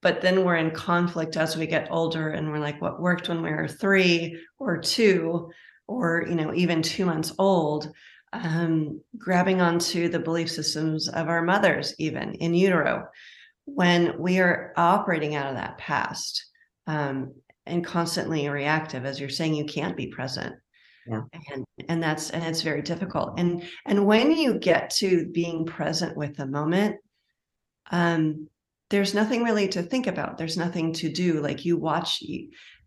But 0.00 0.22
then 0.22 0.44
we're 0.44 0.56
in 0.56 0.70
conflict 0.70 1.36
as 1.36 1.54
we 1.54 1.66
get 1.66 1.88
older 1.90 2.30
and 2.30 2.50
we're 2.50 2.60
like, 2.60 2.80
what 2.80 3.02
worked 3.02 3.28
when 3.28 3.42
we 3.42 3.50
were 3.50 3.68
three 3.68 4.40
or 4.58 4.78
two, 4.78 5.50
or 5.86 6.24
you 6.26 6.36
know, 6.36 6.54
even 6.54 6.80
two 6.80 7.04
months 7.04 7.34
old 7.38 7.92
um, 8.32 9.00
grabbing 9.16 9.60
onto 9.60 10.08
the 10.08 10.18
belief 10.18 10.50
systems 10.50 11.08
of 11.08 11.28
our 11.28 11.42
mothers, 11.42 11.94
even 11.98 12.34
in 12.34 12.54
utero, 12.54 13.08
when 13.64 14.18
we 14.18 14.38
are 14.38 14.72
operating 14.76 15.34
out 15.34 15.48
of 15.48 15.56
that 15.56 15.78
past 15.78 16.46
um, 16.86 17.34
and 17.66 17.84
constantly 17.84 18.48
reactive, 18.48 19.04
as 19.04 19.20
you're 19.20 19.28
saying, 19.28 19.54
you 19.54 19.64
can't 19.64 19.96
be 19.96 20.06
present. 20.06 20.54
Yeah. 21.06 21.22
And 21.52 21.64
and 21.88 22.02
that's 22.02 22.30
and 22.30 22.44
it's 22.44 22.60
very 22.60 22.82
difficult. 22.82 23.38
And 23.38 23.62
and 23.86 24.06
when 24.06 24.30
you 24.30 24.58
get 24.58 24.90
to 24.96 25.26
being 25.28 25.64
present 25.64 26.16
with 26.16 26.36
the 26.36 26.46
moment, 26.46 26.96
um, 27.90 28.48
there's 28.90 29.14
nothing 29.14 29.42
really 29.42 29.68
to 29.68 29.82
think 29.82 30.06
about. 30.06 30.36
There's 30.36 30.56
nothing 30.56 30.92
to 30.94 31.10
do. 31.10 31.40
Like 31.40 31.64
you 31.64 31.78
watch, 31.78 32.22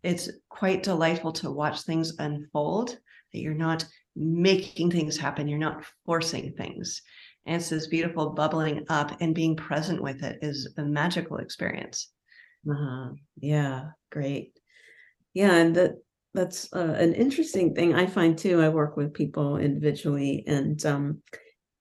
it's 0.02 0.30
quite 0.48 0.84
delightful 0.84 1.32
to 1.32 1.50
watch 1.50 1.82
things 1.82 2.16
unfold. 2.18 2.96
That 3.32 3.40
you're 3.40 3.54
not 3.54 3.86
making 4.14 4.90
things 4.90 5.16
happen. 5.16 5.48
You're 5.48 5.58
not 5.58 5.84
forcing 6.04 6.52
things. 6.52 7.02
And 7.46 7.56
it's 7.56 7.70
this 7.70 7.88
beautiful 7.88 8.30
bubbling 8.30 8.84
up 8.88 9.20
and 9.20 9.34
being 9.34 9.56
present 9.56 10.00
with 10.00 10.22
it 10.22 10.38
is 10.42 10.72
a 10.76 10.82
magical 10.82 11.38
experience. 11.38 12.08
Uh-huh. 12.70 13.10
Yeah, 13.40 13.86
great. 14.10 14.58
Yeah, 15.34 15.54
and 15.54 15.74
that 15.74 15.92
that's 16.34 16.72
uh, 16.72 16.94
an 16.98 17.14
interesting 17.14 17.74
thing 17.74 17.94
I 17.94 18.06
find 18.06 18.38
too. 18.38 18.60
I 18.60 18.68
work 18.68 18.96
with 18.96 19.12
people 19.12 19.56
individually, 19.58 20.44
and 20.46 20.84
um, 20.86 21.22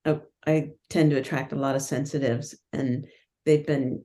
I, 0.06 0.20
I 0.46 0.70
tend 0.90 1.12
to 1.12 1.18
attract 1.18 1.54
a 1.54 1.58
lot 1.58 1.76
of 1.76 1.82
sensitives, 1.82 2.58
and 2.74 3.06
they've 3.46 3.66
been, 3.66 4.04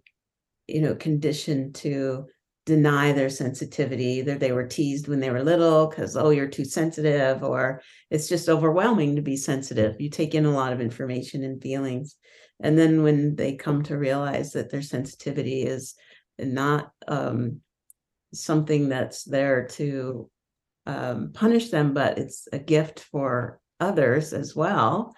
you 0.67 0.83
know, 0.83 0.95
conditioned 0.95 1.77
to 1.77 2.27
deny 2.67 3.13
their 3.13 3.31
sensitivity. 3.31 4.19
Either 4.19 4.37
they 4.37 4.53
were 4.53 4.67
teased 4.67 5.09
when 5.09 5.21
they 5.21 5.31
were 5.31 5.43
little 5.43 5.87
because 5.87 6.17
oh 6.17 6.31
you're 6.31 6.49
too 6.49 6.65
sensitive 6.65 7.43
or 7.43 7.81
it's 8.11 8.29
just 8.29 8.49
overwhelming 8.49 9.17
to 9.17 9.23
be 9.23 9.37
sensitive. 9.37 10.01
You 10.01 10.11
take 10.11 10.35
in 10.35 10.45
a 10.45 10.51
lot 10.51 10.73
of 10.73 10.81
information 10.81 11.45
and 11.45 11.63
feelings. 11.63 12.17
And 12.61 12.77
then 12.77 13.03
when 13.03 13.37
they 13.37 13.55
come 13.55 13.83
to 13.85 13.97
realize 13.97 14.53
that 14.53 14.71
their 14.71 14.83
sensitivity 14.83 15.63
is 15.63 15.95
not 16.39 16.91
um, 17.07 17.61
something 18.35 18.89
that's 18.89 19.25
there 19.25 19.67
to 19.69 20.29
um, 20.87 21.33
punish 21.33 21.71
them, 21.71 21.95
but 21.95 22.19
it's 22.19 22.49
a 22.53 22.59
gift 22.59 23.01
for 23.01 23.61
others 23.79 24.33
as 24.33 24.57
well, 24.57 25.15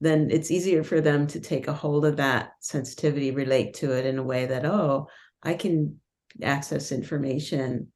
then 0.00 0.28
it's 0.30 0.50
easier 0.50 0.82
for 0.82 1.00
them 1.00 1.26
to 1.28 1.40
take 1.40 1.68
a 1.68 1.72
hold 1.72 2.04
of 2.04 2.16
that 2.16 2.50
sensitivity, 2.60 3.30
relate 3.30 3.74
to 3.74 3.92
it 3.92 4.04
in 4.04 4.18
a 4.18 4.22
way 4.22 4.46
that, 4.46 4.66
oh, 4.66 5.08
I 5.42 5.54
can 5.54 6.00
access 6.42 6.92
information 6.92 7.92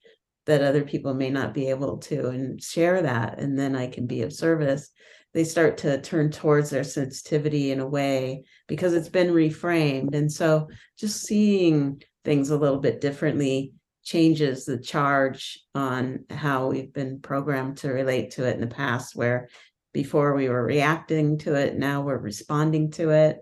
that 0.46 0.62
other 0.62 0.84
people 0.84 1.14
may 1.14 1.30
not 1.30 1.54
be 1.54 1.68
able 1.70 1.98
to 1.98 2.28
and 2.28 2.62
share 2.62 3.02
that, 3.02 3.38
and 3.40 3.58
then 3.58 3.74
I 3.74 3.88
can 3.88 4.06
be 4.06 4.22
of 4.22 4.32
service. 4.32 4.90
They 5.34 5.44
start 5.44 5.76
to 5.78 6.00
turn 6.00 6.30
towards 6.30 6.70
their 6.70 6.84
sensitivity 6.84 7.70
in 7.70 7.80
a 7.80 7.86
way 7.86 8.44
because 8.68 8.94
it's 8.94 9.08
been 9.08 9.28
reframed. 9.28 10.14
And 10.14 10.32
so 10.32 10.68
just 10.98 11.22
seeing 11.22 12.02
things 12.24 12.50
a 12.50 12.56
little 12.56 12.78
bit 12.78 13.00
differently 13.00 13.72
changes 14.02 14.64
the 14.64 14.78
charge 14.78 15.58
on 15.74 16.24
how 16.30 16.68
we've 16.68 16.92
been 16.92 17.20
programmed 17.20 17.78
to 17.78 17.90
relate 17.90 18.30
to 18.30 18.46
it 18.46 18.54
in 18.54 18.60
the 18.60 18.66
past, 18.68 19.16
where 19.16 19.48
before 19.92 20.34
we 20.34 20.48
were 20.48 20.64
reacting 20.64 21.38
to 21.38 21.54
it, 21.54 21.76
now 21.76 22.02
we're 22.02 22.16
responding 22.16 22.90
to 22.92 23.10
it. 23.10 23.38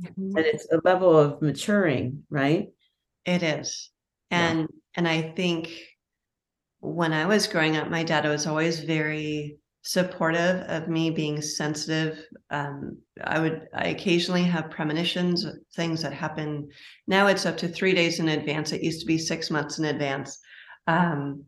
Mhm. 0.00 0.36
And 0.36 0.38
it's 0.38 0.66
a 0.70 0.80
level 0.84 1.16
of 1.18 1.42
maturing, 1.42 2.24
right? 2.30 2.68
It 3.24 3.42
is. 3.42 3.90
Yeah. 4.30 4.48
And 4.50 4.68
and 4.96 5.08
I 5.08 5.32
think 5.36 5.70
when 6.80 7.12
I 7.12 7.26
was 7.26 7.46
growing 7.46 7.76
up, 7.76 7.88
my 7.90 8.02
dad 8.04 8.24
was 8.24 8.46
always 8.46 8.80
very 8.80 9.58
supportive 9.82 10.62
of 10.68 10.88
me 10.88 11.10
being 11.10 11.42
sensitive. 11.42 12.18
Um, 12.50 12.98
I 13.22 13.38
would 13.38 13.68
I 13.74 13.88
occasionally 13.88 14.44
have 14.44 14.70
premonitions, 14.70 15.44
of 15.44 15.54
things 15.76 16.02
that 16.02 16.12
happen. 16.12 16.68
Now 17.06 17.26
it's 17.26 17.46
up 17.46 17.56
to 17.58 17.68
three 17.68 17.94
days 17.94 18.18
in 18.18 18.28
advance. 18.28 18.72
It 18.72 18.82
used 18.82 19.00
to 19.00 19.06
be 19.06 19.18
six 19.18 19.50
months 19.50 19.78
in 19.78 19.84
advance. 19.84 20.38
Um, 20.86 21.44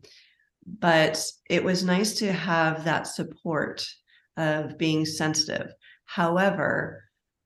but 0.79 1.23
it 1.49 1.63
was 1.63 1.83
nice 1.83 2.13
to 2.15 2.31
have 2.31 2.83
that 2.83 3.07
support 3.07 3.85
of 4.35 4.77
being 4.77 5.05
sensitive. 5.05 5.71
However, 6.05 7.03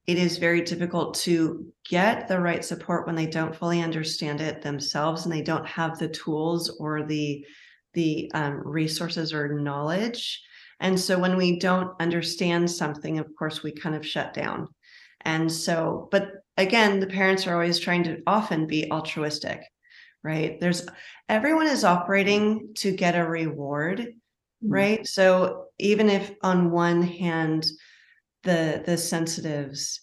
it 0.07 0.17
is 0.17 0.37
very 0.37 0.61
difficult 0.61 1.13
to 1.19 1.71
get 1.91 2.29
the 2.29 2.39
right 2.39 2.63
support 2.63 3.05
when 3.05 3.15
they 3.15 3.25
don't 3.25 3.53
fully 3.53 3.81
understand 3.81 4.39
it 4.39 4.61
themselves 4.61 5.25
and 5.25 5.33
they 5.33 5.41
don't 5.41 5.67
have 5.67 5.99
the 5.99 6.07
tools 6.07 6.77
or 6.79 7.03
the 7.03 7.45
the 7.93 8.31
um, 8.33 8.61
resources 8.65 9.33
or 9.33 9.59
knowledge. 9.59 10.41
And 10.79 10.97
so 10.97 11.19
when 11.19 11.35
we 11.35 11.59
don't 11.59 11.93
understand 11.99 12.71
something 12.71 13.19
of 13.19 13.27
course 13.37 13.61
we 13.61 13.73
kind 13.73 13.93
of 13.93 14.07
shut 14.07 14.33
down. 14.33 14.69
And 15.25 15.51
so 15.51 16.07
but 16.11 16.31
again 16.55 17.01
the 17.01 17.07
parents 17.07 17.45
are 17.45 17.53
always 17.53 17.77
trying 17.77 18.03
to 18.05 18.21
often 18.25 18.65
be 18.65 18.89
altruistic 18.89 19.61
right? 20.23 20.59
There's 20.61 20.87
everyone 21.27 21.67
is 21.67 21.83
operating 21.83 22.73
to 22.75 22.95
get 22.95 23.15
a 23.15 23.27
reward 23.27 24.13
right? 24.63 25.05
So 25.05 25.65
even 25.77 26.09
if 26.09 26.31
on 26.41 26.71
one 26.71 27.01
hand 27.01 27.65
the 28.43 28.81
the 28.85 28.95
sensitives 28.95 29.99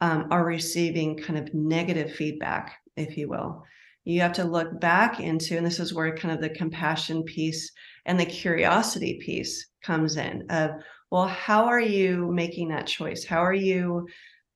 um, 0.00 0.28
are 0.30 0.44
receiving 0.44 1.16
kind 1.16 1.38
of 1.38 1.52
negative 1.54 2.12
feedback 2.14 2.76
if 2.98 3.16
you 3.16 3.28
will. 3.28 3.64
You 4.04 4.20
have 4.22 4.32
to 4.34 4.44
look 4.44 4.80
back 4.80 5.20
into 5.20 5.56
and 5.56 5.66
this 5.66 5.80
is 5.80 5.94
where 5.94 6.14
kind 6.16 6.34
of 6.34 6.40
the 6.40 6.50
compassion 6.50 7.22
piece 7.24 7.70
and 8.06 8.18
the 8.18 8.26
curiosity 8.26 9.20
piece 9.24 9.66
comes 9.82 10.16
in 10.16 10.46
of 10.50 10.70
well 11.10 11.26
how 11.26 11.66
are 11.66 11.80
you 11.80 12.30
making 12.32 12.68
that 12.68 12.86
choice? 12.86 13.24
How 13.24 13.42
are 13.42 13.54
you 13.54 14.08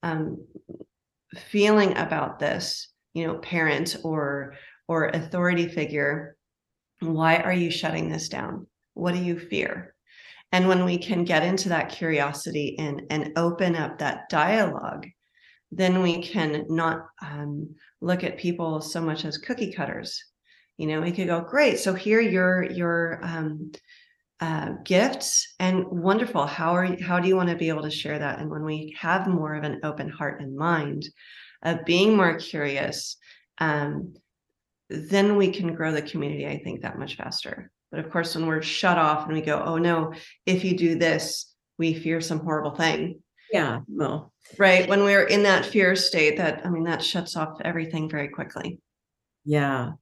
um, 0.02 0.44
feeling 1.34 1.96
about 1.96 2.38
this 2.38 2.88
you 3.14 3.26
know 3.26 3.38
parent 3.38 3.96
or 4.04 4.54
or 4.88 5.08
authority 5.08 5.68
figure? 5.68 6.36
Why 7.00 7.36
are 7.36 7.52
you 7.52 7.70
shutting 7.70 8.08
this 8.08 8.28
down? 8.28 8.66
What 8.94 9.12
do 9.12 9.22
you 9.22 9.38
fear? 9.38 9.94
And 10.50 10.68
when 10.68 10.84
we 10.84 10.98
can 10.98 11.24
get 11.24 11.42
into 11.42 11.70
that 11.70 11.90
curiosity 11.90 12.76
and 12.78 13.02
and 13.10 13.32
open 13.36 13.76
up 13.76 13.98
that 13.98 14.28
dialogue 14.30 15.06
then 15.72 16.02
we 16.02 16.22
can 16.22 16.66
not 16.68 17.06
um, 17.22 17.74
look 18.00 18.22
at 18.22 18.38
people 18.38 18.80
so 18.80 19.00
much 19.00 19.24
as 19.24 19.38
cookie 19.38 19.72
cutters. 19.72 20.22
You 20.76 20.86
know 20.86 21.00
we 21.00 21.12
could 21.12 21.26
go 21.26 21.40
great 21.40 21.78
so 21.78 21.94
here 21.94 22.20
your 22.20 22.64
your 22.70 23.20
um, 23.22 23.72
uh, 24.40 24.72
gifts 24.84 25.54
and 25.58 25.84
wonderful. 25.86 26.46
How 26.46 26.74
are 26.76 26.84
you 26.84 27.02
how 27.02 27.18
do 27.18 27.28
you 27.28 27.36
want 27.36 27.48
to 27.48 27.56
be 27.56 27.68
able 27.68 27.82
to 27.82 27.90
share 27.90 28.18
that? 28.18 28.38
And 28.38 28.50
when 28.50 28.64
we 28.64 28.96
have 28.98 29.26
more 29.26 29.54
of 29.54 29.64
an 29.64 29.80
open 29.82 30.08
heart 30.08 30.40
and 30.40 30.56
mind 30.56 31.08
of 31.62 31.84
being 31.84 32.16
more 32.16 32.36
curious 32.38 33.16
um, 33.58 34.14
then 34.90 35.36
we 35.36 35.50
can 35.50 35.74
grow 35.74 35.92
the 35.92 36.02
community 36.02 36.46
i 36.46 36.58
think 36.58 36.82
that 36.82 36.98
much 36.98 37.16
faster. 37.16 37.70
But 37.90 38.00
of 38.00 38.10
course 38.10 38.34
when 38.34 38.46
we're 38.46 38.62
shut 38.62 38.98
off 38.98 39.26
and 39.26 39.34
we 39.34 39.42
go 39.42 39.62
oh 39.64 39.78
no 39.78 40.12
if 40.46 40.64
you 40.64 40.76
do 40.76 40.98
this 40.98 41.52
we 41.78 41.94
fear 41.94 42.20
some 42.20 42.40
horrible 42.40 42.74
thing 42.74 43.20
Yeah, 43.52 43.80
well, 43.86 44.32
right 44.58 44.88
when 44.88 45.04
we're 45.04 45.24
in 45.26 45.42
that 45.44 45.64
fear 45.64 45.94
state 45.94 46.36
that 46.36 46.66
i 46.66 46.68
mean 46.68 46.84
that 46.84 47.02
shuts 47.02 47.36
off 47.36 47.60
everything 47.64 48.08
very 48.08 48.28
quickly 48.28 48.78
yeah. 49.44 49.92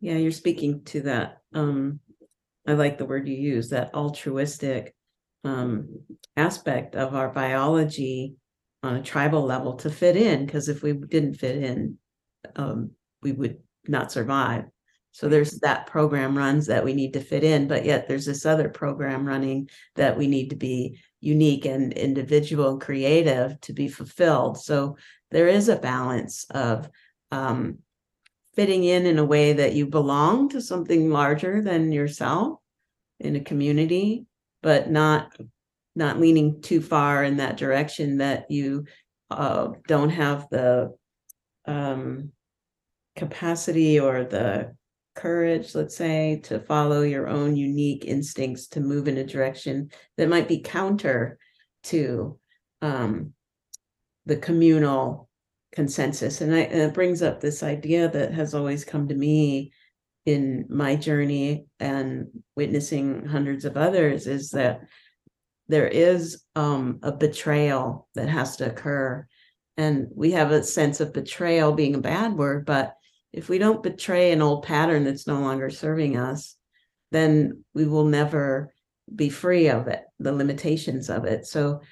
Yeah, 0.00 0.16
you're 0.16 0.30
speaking 0.30 0.84
to 0.84 1.00
that. 1.02 1.38
Um, 1.54 2.00
I 2.66 2.74
like 2.74 2.98
the 2.98 3.06
word 3.06 3.26
you 3.26 3.34
use, 3.34 3.70
that 3.70 3.94
altruistic 3.94 4.94
um 5.44 6.00
aspect 6.36 6.96
of 6.96 7.14
our 7.14 7.28
biology 7.30 8.34
on 8.82 8.96
a 8.96 9.02
tribal 9.02 9.42
level 9.44 9.74
to 9.76 9.90
fit 9.90 10.16
in, 10.16 10.44
because 10.44 10.68
if 10.68 10.82
we 10.82 10.92
didn't 10.92 11.34
fit 11.34 11.56
in, 11.56 11.98
um, 12.56 12.90
we 13.22 13.32
would 13.32 13.58
not 13.88 14.12
survive. 14.12 14.64
So 15.12 15.28
there's 15.28 15.58
that 15.60 15.86
program 15.86 16.36
runs 16.36 16.66
that 16.66 16.84
we 16.84 16.92
need 16.92 17.14
to 17.14 17.20
fit 17.20 17.42
in, 17.44 17.68
but 17.68 17.86
yet 17.86 18.06
there's 18.08 18.26
this 18.26 18.44
other 18.44 18.68
program 18.68 19.24
running 19.26 19.70
that 19.94 20.18
we 20.18 20.26
need 20.26 20.50
to 20.50 20.56
be 20.56 21.00
unique 21.20 21.64
and 21.64 21.92
individual 21.92 22.70
and 22.70 22.80
creative 22.80 23.60
to 23.62 23.72
be 23.72 23.88
fulfilled. 23.88 24.58
So 24.58 24.96
there 25.30 25.48
is 25.48 25.68
a 25.68 25.76
balance 25.76 26.44
of 26.50 26.88
um 27.32 27.78
fitting 28.54 28.84
in 28.84 29.06
in 29.06 29.18
a 29.18 29.24
way 29.24 29.52
that 29.52 29.74
you 29.74 29.86
belong 29.86 30.48
to 30.48 30.60
something 30.60 31.10
larger 31.10 31.60
than 31.60 31.92
yourself 31.92 32.58
in 33.20 33.36
a 33.36 33.40
community, 33.40 34.26
but 34.62 34.90
not 34.90 35.36
not 35.94 36.20
leaning 36.20 36.60
too 36.60 36.80
far 36.80 37.24
in 37.24 37.38
that 37.38 37.56
direction 37.56 38.18
that 38.18 38.50
you 38.50 38.84
uh, 39.30 39.68
don't 39.88 40.10
have 40.10 40.46
the 40.50 40.94
um, 41.66 42.30
capacity 43.16 43.98
or 43.98 44.24
the 44.24 44.76
courage, 45.16 45.74
let's 45.74 45.96
say, 45.96 46.40
to 46.44 46.60
follow 46.60 47.02
your 47.02 47.28
own 47.28 47.56
unique 47.56 48.04
instincts 48.04 48.68
to 48.68 48.80
move 48.80 49.08
in 49.08 49.18
a 49.18 49.24
direction 49.24 49.90
that 50.16 50.28
might 50.28 50.46
be 50.46 50.60
counter 50.60 51.38
to 51.84 52.38
um, 52.82 53.32
the 54.26 54.36
communal 54.36 55.28
consensus. 55.72 56.40
And, 56.40 56.54
I, 56.54 56.60
and 56.60 56.80
it 56.80 56.94
brings 56.94 57.22
up 57.22 57.40
this 57.40 57.62
idea 57.62 58.08
that 58.08 58.32
has 58.32 58.54
always 58.54 58.84
come 58.84 59.08
to 59.08 59.14
me 59.14 59.72
in 60.26 60.66
my 60.68 60.96
journey 60.96 61.66
and 61.78 62.26
witnessing 62.56 63.24
hundreds 63.24 63.64
of 63.64 63.76
others 63.76 64.26
is 64.26 64.50
that 64.50 64.82
there 65.68 65.86
is 65.86 66.42
um, 66.54 66.98
a 67.02 67.12
betrayal 67.12 68.08
that 68.14 68.28
has 68.28 68.56
to 68.56 68.70
occur. 68.70 69.26
And 69.76 70.08
we 70.14 70.32
have 70.32 70.50
a 70.50 70.62
sense 70.62 71.00
of 71.00 71.12
betrayal 71.12 71.72
being 71.72 71.94
a 71.94 72.00
bad 72.00 72.34
word, 72.34 72.66
but 72.66 72.94
if 73.36 73.50
we 73.50 73.58
don't 73.58 73.82
betray 73.82 74.32
an 74.32 74.40
old 74.40 74.64
pattern 74.64 75.04
that's 75.04 75.26
no 75.26 75.38
longer 75.40 75.68
serving 75.68 76.16
us, 76.16 76.56
then 77.12 77.62
we 77.74 77.84
will 77.84 78.06
never 78.06 78.72
be 79.14 79.28
free 79.28 79.68
of 79.68 79.88
it, 79.88 80.04
the 80.18 80.32
limitations 80.32 81.10
of 81.10 81.26
it. 81.26 81.46
So 81.46 81.82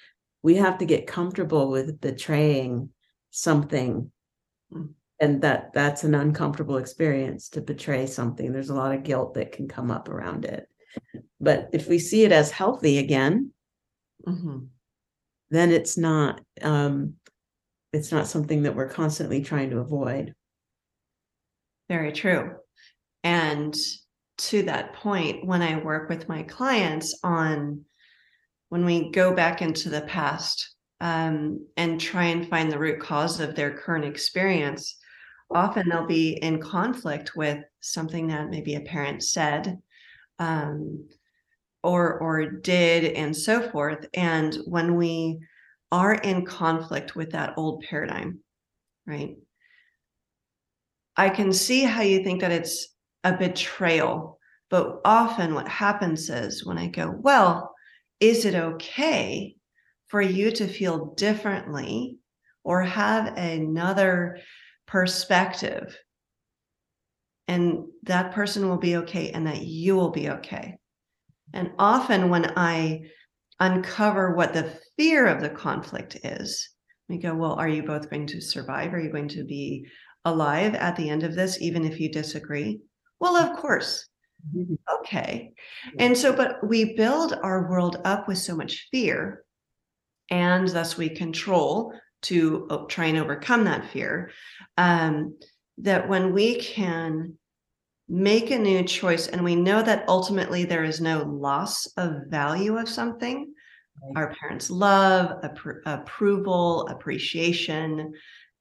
we 0.43 0.57
have 0.57 0.79
to 0.79 0.87
get 0.87 1.07
comfortable 1.07 1.71
with 1.71 2.01
betraying 2.01 2.89
something. 3.31 4.11
Mm. 4.73 4.95
And 5.21 5.43
that 5.43 5.73
that's 5.75 6.03
an 6.03 6.15
uncomfortable 6.15 6.79
experience 6.79 7.51
to 7.51 7.61
betray 7.61 8.07
something. 8.07 8.51
There's 8.51 8.71
a 8.71 8.75
lot 8.75 8.95
of 8.95 9.05
guilt 9.05 9.35
that 9.35 9.53
can 9.53 9.69
come 9.69 9.91
up 9.91 10.09
around 10.09 10.47
it. 10.47 10.67
But 11.41 11.69
if 11.73 11.89
we 11.89 11.99
see 11.99 12.25
it 12.25 12.33
as 12.33 12.51
healthy 12.51 12.99
again, 12.99 13.53
Mhm. 14.27 14.69
then 15.51 15.71
it's 15.71 15.99
not 15.99 16.41
um 16.63 17.15
it's 17.93 18.11
not 18.11 18.27
something 18.27 18.63
that 18.63 18.75
we're 18.75 18.89
constantly 18.89 19.43
trying 19.43 19.71
to 19.71 19.79
avoid. 19.79 20.35
Very 21.89 22.13
true. 22.13 22.57
And 23.23 23.75
to 24.39 24.63
that 24.65 24.95
point, 24.95 25.47
when 25.47 25.63
I 25.63 25.79
work 25.79 26.09
with 26.09 26.29
my 26.29 26.43
clients 26.43 27.19
on 27.23 27.85
when 28.71 28.85
we 28.85 29.11
go 29.11 29.35
back 29.35 29.63
into 29.63 29.89
the 29.91 30.03
past 30.03 30.77
um, 31.01 31.67
and 31.77 32.01
try 32.01 32.25
and 32.25 32.49
find 32.49 32.71
the 32.73 32.79
root 32.79 33.01
cause 33.01 33.41
of 33.41 33.55
their 33.55 33.77
current 33.79 34.05
experience, 34.05 34.97
often 35.55 35.89
they'll 35.89 36.07
be 36.07 36.33
in 36.43 36.61
conflict 36.61 37.37
with 37.37 37.59
something 37.81 38.29
that 38.29 38.51
maybe 38.51 38.75
a 38.75 38.81
parent 38.81 39.23
said 39.23 39.79
um, 40.39 41.09
or 41.83 42.19
or 42.21 42.47
did 42.47 43.05
and 43.15 43.37
so 43.37 43.69
forth. 43.71 44.07
And 44.15 44.57
when 44.67 44.97
we 44.97 45.41
are 45.93 46.15
in 46.15 46.45
conflict 46.47 47.17
with 47.17 47.33
that 47.33 47.55
old 47.57 47.83
paradigm, 47.89 48.41
right? 49.07 49.37
I 51.17 51.29
can 51.29 51.53
see 51.53 51.83
how 51.83 52.03
you 52.03 52.23
think 52.23 52.41
that 52.41 52.53
it's 52.53 52.89
a 53.23 53.37
betrayal. 53.37 54.39
But 54.71 55.01
often 55.05 55.55
what 55.55 55.69
happens 55.69 56.29
is 56.31 56.65
when 56.65 56.79
I 56.79 56.89
go, 56.89 57.15
well, 57.17 57.75
is 58.21 58.45
it 58.45 58.55
okay 58.55 59.57
for 60.09 60.21
you 60.21 60.51
to 60.53 60.67
feel 60.67 61.15
differently 61.15 62.19
or 62.65 62.83
have 62.83 63.37
another 63.37 64.39
perspective? 64.87 65.97
And 67.47 67.85
that 68.05 68.33
person 68.33 68.69
will 68.69 68.79
be 68.79 68.97
okay 68.97 69.31
and 69.31 69.47
that 69.47 69.63
you 69.63 69.97
will 69.97 70.11
be 70.11 70.31
okay. 70.31 70.79
And 71.53 71.73
often 71.79 72.31
when 72.31 72.53
I 72.57 73.03
uncover 73.61 74.35
what 74.35 74.55
the 74.55 74.77
fear 74.97 75.27
of 75.27 75.41
the 75.41 75.51
conflict 75.51 76.17
is, 76.25 76.71
we 77.09 77.19
go, 77.19 77.35
well, 77.35 77.53
are 77.53 77.69
you 77.69 77.83
both 77.83 78.09
going 78.11 78.27
to 78.29 78.41
survive? 78.41 78.95
Are 78.95 79.01
you 79.01 79.13
going 79.13 79.29
to 79.29 79.45
be 79.45 79.87
alive 80.25 80.75
at 80.75 80.97
the 80.97 81.09
end 81.09 81.23
of 81.23 81.35
this, 81.35 81.61
even 81.61 81.85
if 81.85 82.01
you 82.01 82.11
disagree? 82.11 82.81
Well, 83.21 83.37
of 83.37 83.57
course. 83.57 84.07
Mm-hmm. 84.55 84.75
Okay. 85.01 85.53
And 85.99 86.17
so, 86.17 86.33
but 86.33 86.67
we 86.67 86.95
build 86.95 87.39
our 87.43 87.69
world 87.71 88.01
up 88.05 88.29
with 88.29 88.39
so 88.39 88.55
much 88.55 88.89
fear, 88.91 89.45
and 90.31 90.69
thus 90.69 90.97
we 90.97 91.09
control 91.09 91.95
to 92.23 92.67
uh, 92.71 92.85
try 92.89 93.07
and 93.07 93.19
overcome 93.19 93.65
that 93.65 93.91
fear. 93.91 94.31
Um, 94.77 95.37
that 95.79 96.09
when 96.09 96.33
we 96.33 96.57
can 96.61 97.37
make 98.09 98.51
a 98.51 98.59
new 98.59 98.83
choice 98.85 99.29
and 99.29 99.43
we 99.43 99.57
know 99.57 99.83
that 99.83 100.05
ultimately 100.09 100.65
there 100.65 100.85
is 100.85 101.01
no 101.01 101.23
loss 101.23 101.87
of 101.97 102.27
value 102.29 102.77
of 102.77 102.89
something, 102.89 103.53
our 104.17 104.35
parents' 104.35 104.71
love, 104.71 105.41
appro- 105.43 105.81
approval, 105.87 106.87
appreciation, 106.89 108.13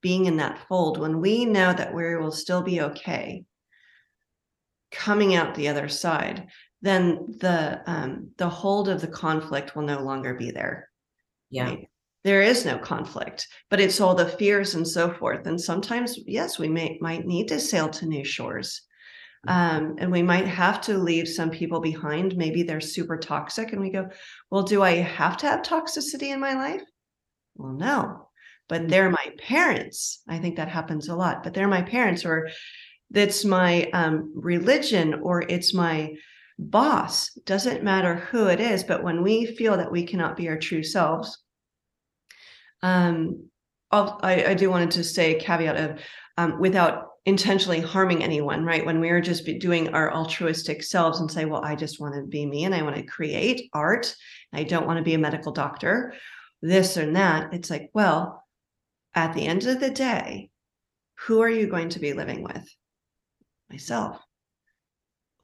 being 0.04 0.26
in 0.26 0.38
that 0.38 0.60
fold, 0.68 1.00
when 1.00 1.20
we 1.20 1.46
know 1.46 1.74
that 1.74 1.94
we 1.94 2.16
will 2.16 2.32
still 2.32 2.62
be 2.62 2.82
okay 2.82 3.44
coming 4.92 5.34
out 5.34 5.56
the 5.56 5.70
other 5.70 5.90
side, 5.90 6.48
then 6.84 7.36
the 7.40 7.82
um, 7.88 8.30
the 8.38 8.48
hold 8.48 8.90
of 8.90 9.02
the 9.02 9.08
conflict 9.08 9.76
will 9.76 9.84
no 9.84 10.02
longer 10.02 10.36
be 10.36 10.52
there. 10.52 10.90
Yeah. 11.50 11.66
Right? 11.66 11.90
There 12.24 12.42
is 12.42 12.66
no 12.66 12.78
conflict, 12.78 13.48
but 13.70 13.82
it's 13.82 14.00
all 14.00 14.16
the 14.16 14.28
fears 14.28 14.76
and 14.76 14.88
so 14.88 15.12
forth. 15.12 15.46
And 15.46 15.60
sometimes, 15.60 16.18
yes, 16.26 16.60
we 16.60 16.70
may 16.70 16.98
might 17.02 17.26
need 17.26 17.48
to 17.48 17.60
sail 17.60 17.90
to 17.90 18.06
new 18.06 18.24
shores. 18.24 18.82
Um, 19.46 19.96
and 19.98 20.10
we 20.10 20.24
might 20.24 20.48
have 20.48 20.80
to 20.82 20.98
leave 20.98 21.28
some 21.28 21.50
people 21.50 21.82
behind. 21.82 22.38
Maybe 22.38 22.64
they're 22.64 22.80
super 22.80 23.18
toxic, 23.18 23.74
and 23.74 23.82
we 23.82 23.90
go, 23.90 24.10
Well, 24.52 24.64
do 24.64 24.82
I 24.82 24.92
have 24.92 25.36
to 25.38 25.48
have 25.48 25.64
toxicity 25.64 26.34
in 26.34 26.40
my 26.40 26.54
life? 26.54 26.82
Well, 27.56 27.74
no, 27.74 28.30
but 28.74 28.90
they're 28.90 29.12
my 29.12 29.28
parents. 29.38 30.24
I 30.28 30.40
think 30.40 30.56
that 30.56 30.68
happens 30.68 31.08
a 31.08 31.16
lot, 31.16 31.44
but 31.44 31.54
they're 31.54 31.68
my 31.68 31.84
parents, 31.84 32.26
or 32.26 32.50
that's 33.12 33.46
my 33.46 33.88
um, 33.94 34.34
religion, 34.34 35.14
or 35.22 35.44
it's 35.44 35.76
my 35.76 36.16
boss. 36.58 37.32
Doesn't 37.46 37.84
matter 37.84 38.16
who 38.16 38.48
it 38.48 38.60
is, 38.60 38.84
but 38.84 39.04
when 39.04 39.22
we 39.22 39.46
feel 39.46 39.78
that 39.78 39.92
we 39.92 40.08
cannot 40.08 40.36
be 40.36 40.50
our 40.50 40.58
true 40.58 40.82
selves, 40.82 41.38
um, 42.82 43.48
I, 43.92 44.44
I 44.44 44.54
do 44.56 44.72
wanted 44.72 44.90
to 44.92 45.04
say 45.04 45.36
caveat 45.36 45.78
of 45.78 46.00
um, 46.40 46.60
without 46.60 47.10
intentionally 47.28 47.80
harming 47.80 48.24
anyone, 48.24 48.66
right? 48.66 48.84
When 48.84 49.00
we 49.00 49.12
are 49.12 49.22
just 49.22 49.46
doing 49.60 49.90
our 49.90 50.12
altruistic 50.12 50.82
selves 50.82 51.20
and 51.20 51.30
say, 51.30 51.46
well, 51.46 51.64
I 51.64 51.76
just 51.76 52.02
want 52.02 52.16
to 52.16 52.24
be 52.24 52.48
me 52.48 52.64
and 52.64 52.74
I 52.74 52.82
want 52.82 52.96
to 52.96 53.04
create 53.04 53.70
art. 53.72 54.16
I 54.52 54.64
don't 54.64 54.88
want 54.88 54.98
to 54.98 55.04
be 55.04 55.14
a 55.14 55.20
medical 55.20 55.52
doctor, 55.52 56.16
this 56.64 56.98
and 56.98 57.16
that. 57.16 57.54
It's 57.54 57.70
like, 57.70 57.92
well, 57.94 58.43
at 59.16 59.34
the 59.34 59.46
end 59.46 59.66
of 59.66 59.80
the 59.80 59.90
day, 59.90 60.50
who 61.26 61.42
are 61.42 61.50
you 61.50 61.68
going 61.68 61.90
to 61.90 62.00
be 62.00 62.14
living 62.14 62.44
with? 62.44 62.68
Myself. 63.70 64.20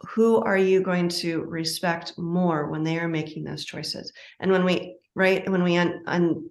Who 0.10 0.38
are 0.38 0.58
you 0.58 0.82
going 0.82 1.10
to 1.10 1.41
respect 1.41 2.17
more 2.17 2.69
when 2.69 2.84
they 2.84 2.99
are 2.99 3.08
making 3.08 3.43
those 3.43 3.65
choices? 3.65 4.12
And 4.39 4.51
when 4.51 4.63
we, 4.63 4.95
right, 5.15 5.49
when 5.49 5.63
we 5.63 5.77
un, 5.77 6.03
un, 6.08 6.49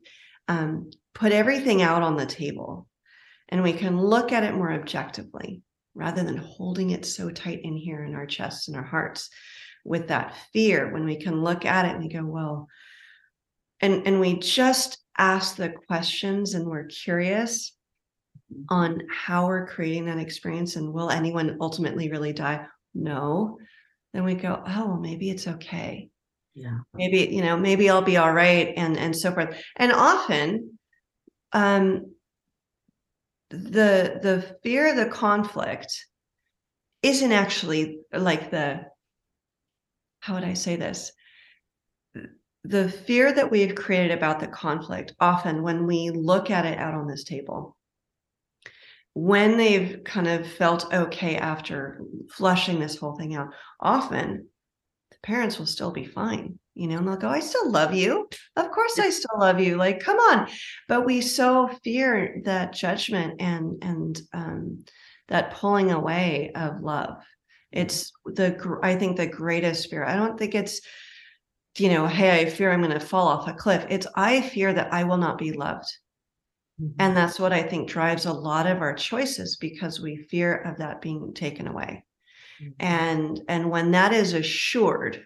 um, 0.48 0.90
put 1.14 1.32
everything 1.32 1.82
out 1.82 2.02
on 2.02 2.16
the 2.16 2.26
table, 2.26 2.86
and 3.48 3.62
we 3.62 3.72
can 3.72 4.00
look 4.00 4.32
at 4.32 4.44
it 4.44 4.54
more 4.54 4.72
objectively 4.72 5.62
rather 5.94 6.22
than 6.22 6.36
holding 6.36 6.90
it 6.90 7.04
so 7.04 7.30
tight 7.30 7.60
in 7.62 7.76
here 7.76 8.04
in 8.04 8.14
our 8.14 8.26
chests 8.26 8.68
and 8.68 8.76
our 8.76 8.84
hearts 8.84 9.30
with 9.84 10.08
that 10.08 10.34
fear 10.52 10.92
when 10.92 11.04
we 11.04 11.16
can 11.16 11.42
look 11.42 11.64
at 11.64 11.86
it 11.86 11.94
and 11.94 12.04
we 12.04 12.08
go 12.08 12.24
well 12.24 12.68
and 13.80 14.06
and 14.06 14.20
we 14.20 14.38
just 14.38 14.98
ask 15.16 15.56
the 15.56 15.70
questions 15.70 16.54
and 16.54 16.66
we're 16.66 16.86
curious 16.86 17.72
on 18.70 19.02
how 19.10 19.46
we're 19.46 19.66
creating 19.66 20.06
that 20.06 20.18
experience 20.18 20.76
and 20.76 20.92
will 20.92 21.10
anyone 21.10 21.58
ultimately 21.60 22.10
really 22.10 22.32
die? 22.32 22.66
No. 22.94 23.58
Then 24.14 24.24
we 24.24 24.34
go 24.34 24.62
oh 24.66 24.86
well 24.88 25.00
maybe 25.00 25.30
it's 25.30 25.46
okay. 25.46 26.08
Yeah. 26.54 26.78
Maybe 26.94 27.28
you 27.34 27.42
know 27.42 27.56
maybe 27.56 27.88
i'll 27.90 28.02
be 28.02 28.16
all 28.16 28.32
right 28.32 28.72
and 28.76 28.96
and 28.96 29.14
so 29.14 29.32
forth. 29.32 29.56
And 29.76 29.92
often 29.92 30.78
um 31.52 32.14
the 33.50 34.18
the 34.22 34.56
fear 34.62 34.90
of 34.90 34.96
the 34.96 35.06
conflict 35.06 36.06
isn't 37.02 37.32
actually 37.32 38.00
like 38.12 38.50
the 38.50 38.82
how 40.20 40.34
would 40.34 40.44
I 40.44 40.54
say 40.54 40.76
this? 40.76 41.12
The 42.64 42.88
fear 42.88 43.32
that 43.32 43.50
we've 43.50 43.74
created 43.74 44.10
about 44.10 44.40
the 44.40 44.48
conflict, 44.48 45.14
often 45.20 45.62
when 45.62 45.86
we 45.86 46.10
look 46.10 46.50
at 46.50 46.66
it 46.66 46.78
out 46.78 46.94
on 46.94 47.06
this 47.06 47.24
table, 47.24 47.76
when 49.14 49.56
they've 49.56 50.02
kind 50.04 50.28
of 50.28 50.46
felt 50.46 50.92
okay 50.92 51.36
after 51.36 52.00
flushing 52.30 52.78
this 52.78 52.96
whole 52.96 53.16
thing 53.16 53.34
out, 53.34 53.48
often 53.80 54.48
the 55.10 55.16
parents 55.22 55.58
will 55.58 55.66
still 55.66 55.90
be 55.90 56.04
fine 56.04 56.58
you 56.78 56.86
know, 56.86 56.98
and 56.98 57.08
they'll 57.08 57.16
go, 57.16 57.28
I 57.28 57.40
still 57.40 57.68
love 57.72 57.92
you. 57.92 58.28
Of 58.54 58.70
course 58.70 59.00
I 59.00 59.10
still 59.10 59.36
love 59.36 59.58
you. 59.58 59.74
Like, 59.74 59.98
come 59.98 60.16
on. 60.16 60.48
But 60.86 61.04
we 61.04 61.20
so 61.20 61.68
fear 61.82 62.40
that 62.44 62.72
judgment 62.72 63.40
and 63.40 63.82
and 63.82 64.20
um 64.32 64.84
that 65.26 65.50
pulling 65.54 65.90
away 65.90 66.52
of 66.54 66.80
love. 66.80 67.16
It's 67.72 68.12
the 68.24 68.78
I 68.80 68.94
think 68.94 69.16
the 69.16 69.26
greatest 69.26 69.90
fear. 69.90 70.04
I 70.04 70.14
don't 70.14 70.38
think 70.38 70.54
it's 70.54 70.80
you 71.80 71.88
know, 71.88 72.06
hey, 72.06 72.40
I 72.40 72.50
fear 72.50 72.72
I'm 72.72 72.82
going 72.82 72.98
to 72.98 73.00
fall 73.00 73.28
off 73.28 73.48
a 73.48 73.52
cliff. 73.52 73.86
It's 73.88 74.06
I 74.14 74.40
fear 74.40 74.72
that 74.72 74.92
I 74.92 75.04
will 75.04 75.16
not 75.16 75.38
be 75.38 75.52
loved. 75.52 75.86
Mm-hmm. 76.80 76.92
And 76.98 77.16
that's 77.16 77.40
what 77.40 77.52
I 77.52 77.62
think 77.62 77.88
drives 77.88 78.26
a 78.26 78.32
lot 78.32 78.66
of 78.66 78.80
our 78.80 78.94
choices 78.94 79.56
because 79.56 80.00
we 80.00 80.16
fear 80.16 80.54
of 80.54 80.78
that 80.78 81.00
being 81.00 81.34
taken 81.34 81.66
away. 81.66 82.04
Mm-hmm. 82.62 82.72
And 82.80 83.40
and 83.48 83.70
when 83.70 83.90
that 83.92 84.12
is 84.12 84.34
assured, 84.34 85.24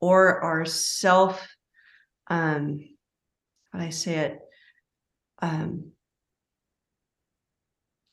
or 0.00 0.40
our 0.42 0.64
self 0.64 1.46
um 2.28 2.84
how 3.72 3.78
do 3.78 3.84
I 3.84 3.90
say 3.90 4.14
it? 4.16 4.38
Um 5.40 5.92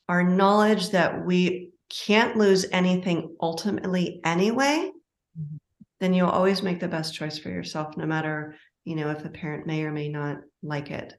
our 0.08 0.22
knowledge 0.22 0.90
that 0.90 1.24
we 1.24 1.70
can't 1.88 2.36
lose 2.36 2.66
anything 2.72 3.36
ultimately 3.40 4.20
anyway, 4.24 4.90
mm-hmm. 5.38 5.56
Then 6.00 6.14
you'll 6.14 6.28
always 6.28 6.62
make 6.62 6.80
the 6.80 6.88
best 6.88 7.14
choice 7.14 7.38
for 7.38 7.48
yourself, 7.48 7.96
no 7.96 8.06
matter, 8.06 8.56
you 8.84 8.96
know, 8.96 9.10
if 9.10 9.24
a 9.24 9.28
parent 9.28 9.66
may 9.66 9.84
or 9.84 9.92
may 9.92 10.08
not 10.08 10.38
like 10.62 10.90
it. 10.90 11.14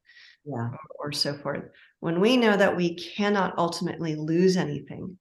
Yeah. 0.46 0.70
Or, 0.70 0.80
or 1.00 1.12
so 1.12 1.36
forth. 1.38 1.64
When 2.00 2.20
we 2.20 2.38
know 2.38 2.56
that 2.56 2.76
we 2.76 2.96
cannot 2.96 3.58
ultimately 3.58 4.16
lose 4.16 4.58
anything, 4.58 5.18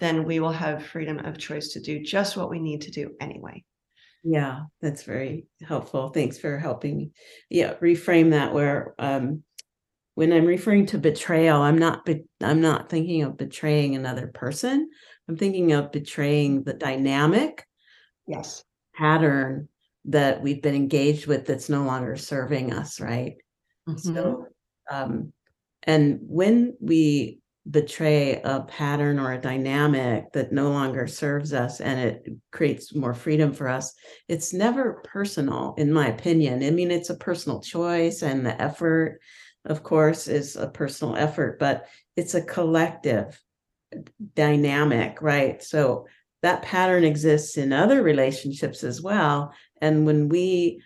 then 0.00 0.24
we 0.24 0.40
will 0.40 0.52
have 0.52 0.86
freedom 0.86 1.18
of 1.18 1.38
choice 1.38 1.72
to 1.72 1.80
do 1.80 2.02
just 2.02 2.36
what 2.36 2.50
we 2.50 2.58
need 2.58 2.82
to 2.82 2.90
do 2.90 3.14
anyway. 3.20 3.64
Yeah, 4.22 4.62
that's 4.80 5.04
very 5.04 5.46
helpful. 5.62 6.08
Thanks 6.08 6.38
for 6.38 6.58
helping 6.58 6.96
me. 6.96 7.10
Yeah, 7.48 7.74
reframe 7.74 8.30
that 8.30 8.52
where 8.52 8.94
um 8.98 9.42
when 10.14 10.32
I'm 10.32 10.46
referring 10.46 10.86
to 10.86 10.98
betrayal, 10.98 11.60
I'm 11.60 11.78
not 11.78 12.06
be- 12.06 12.24
I'm 12.40 12.62
not 12.62 12.88
thinking 12.88 13.22
of 13.22 13.36
betraying 13.36 13.94
another 13.94 14.26
person. 14.26 14.88
I'm 15.28 15.36
thinking 15.36 15.72
of 15.72 15.92
betraying 15.92 16.64
the 16.64 16.72
dynamic 16.72 17.66
yes 18.26 18.64
pattern 18.96 19.68
that 20.06 20.40
we've 20.40 20.62
been 20.62 20.74
engaged 20.74 21.26
with 21.26 21.46
that's 21.46 21.68
no 21.68 21.84
longer 21.84 22.16
serving 22.16 22.72
us, 22.72 23.00
right? 23.00 23.36
Mm-hmm. 23.88 24.14
So 24.14 24.46
um 24.90 25.32
and 25.82 26.18
when 26.22 26.76
we 26.80 27.40
betray 27.70 28.40
a 28.44 28.60
pattern 28.60 29.18
or 29.18 29.32
a 29.32 29.40
dynamic 29.40 30.32
that 30.32 30.52
no 30.52 30.70
longer 30.70 31.06
serves 31.06 31.52
us 31.52 31.80
and 31.80 31.98
it 31.98 32.28
creates 32.52 32.94
more 32.94 33.14
freedom 33.14 33.52
for 33.52 33.68
us 33.68 33.92
it's 34.28 34.52
never 34.52 35.02
personal 35.04 35.74
in 35.76 35.92
my 35.92 36.06
opinion 36.06 36.62
i 36.62 36.70
mean 36.70 36.92
it's 36.92 37.10
a 37.10 37.16
personal 37.16 37.60
choice 37.60 38.22
and 38.22 38.46
the 38.46 38.62
effort 38.62 39.18
of 39.64 39.82
course 39.82 40.28
is 40.28 40.54
a 40.54 40.68
personal 40.68 41.16
effort 41.16 41.58
but 41.58 41.88
it's 42.14 42.34
a 42.34 42.42
collective 42.42 43.40
dynamic 44.34 45.20
right 45.20 45.60
so 45.60 46.06
that 46.42 46.62
pattern 46.62 47.04
exists 47.04 47.56
in 47.56 47.72
other 47.72 48.02
relationships 48.02 48.84
as 48.84 49.00
well 49.02 49.52
and 49.80 50.06
when 50.06 50.28
we 50.28 50.80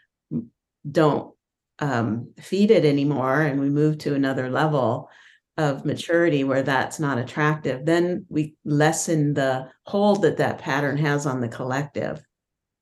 don't 0.91 1.35
um, 1.79 2.33
feed 2.41 2.71
it 2.71 2.85
anymore 2.85 3.41
and 3.43 3.61
we 3.61 3.71
move 3.71 3.99
to 3.99 4.15
another 4.15 4.51
level 4.51 5.09
of 5.57 5.85
maturity 5.85 6.45
where 6.45 6.63
that's 6.63 6.99
not 6.99 7.19
attractive, 7.19 7.85
then 7.85 8.25
we 8.29 8.55
lessen 8.65 9.35
the 9.35 9.69
hold 9.87 10.23
that 10.23 10.37
that 10.39 10.59
pattern 10.59 10.97
has 10.97 11.27
on 11.27 11.41
the 11.41 11.49
collective. 11.49 12.23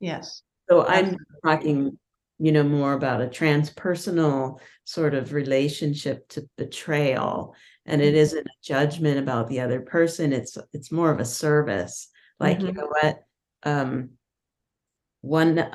Yes. 0.00 0.42
So 0.70 0.86
I'm 0.86 1.16
talking, 1.44 1.98
you 2.38 2.52
know, 2.52 2.62
more 2.62 2.92
about 2.92 3.22
a 3.22 3.26
transpersonal 3.26 4.60
sort 4.84 5.14
of 5.14 5.32
relationship 5.32 6.28
to 6.28 6.48
betrayal. 6.56 7.54
And 7.86 8.02
it 8.02 8.14
Mhm. 8.14 8.16
isn't 8.16 8.46
a 8.46 8.50
judgment 8.62 9.18
about 9.18 9.48
the 9.48 9.60
other 9.60 9.80
person. 9.80 10.32
It's 10.32 10.58
it's 10.72 10.92
more 10.92 11.10
of 11.10 11.20
a 11.20 11.24
service. 11.24 12.08
Like, 12.40 12.60
you 12.60 12.72
Mhm. 12.72 12.76
know 12.76 12.86
what? 12.86 13.24
Um 13.64 14.18
one 15.22 15.70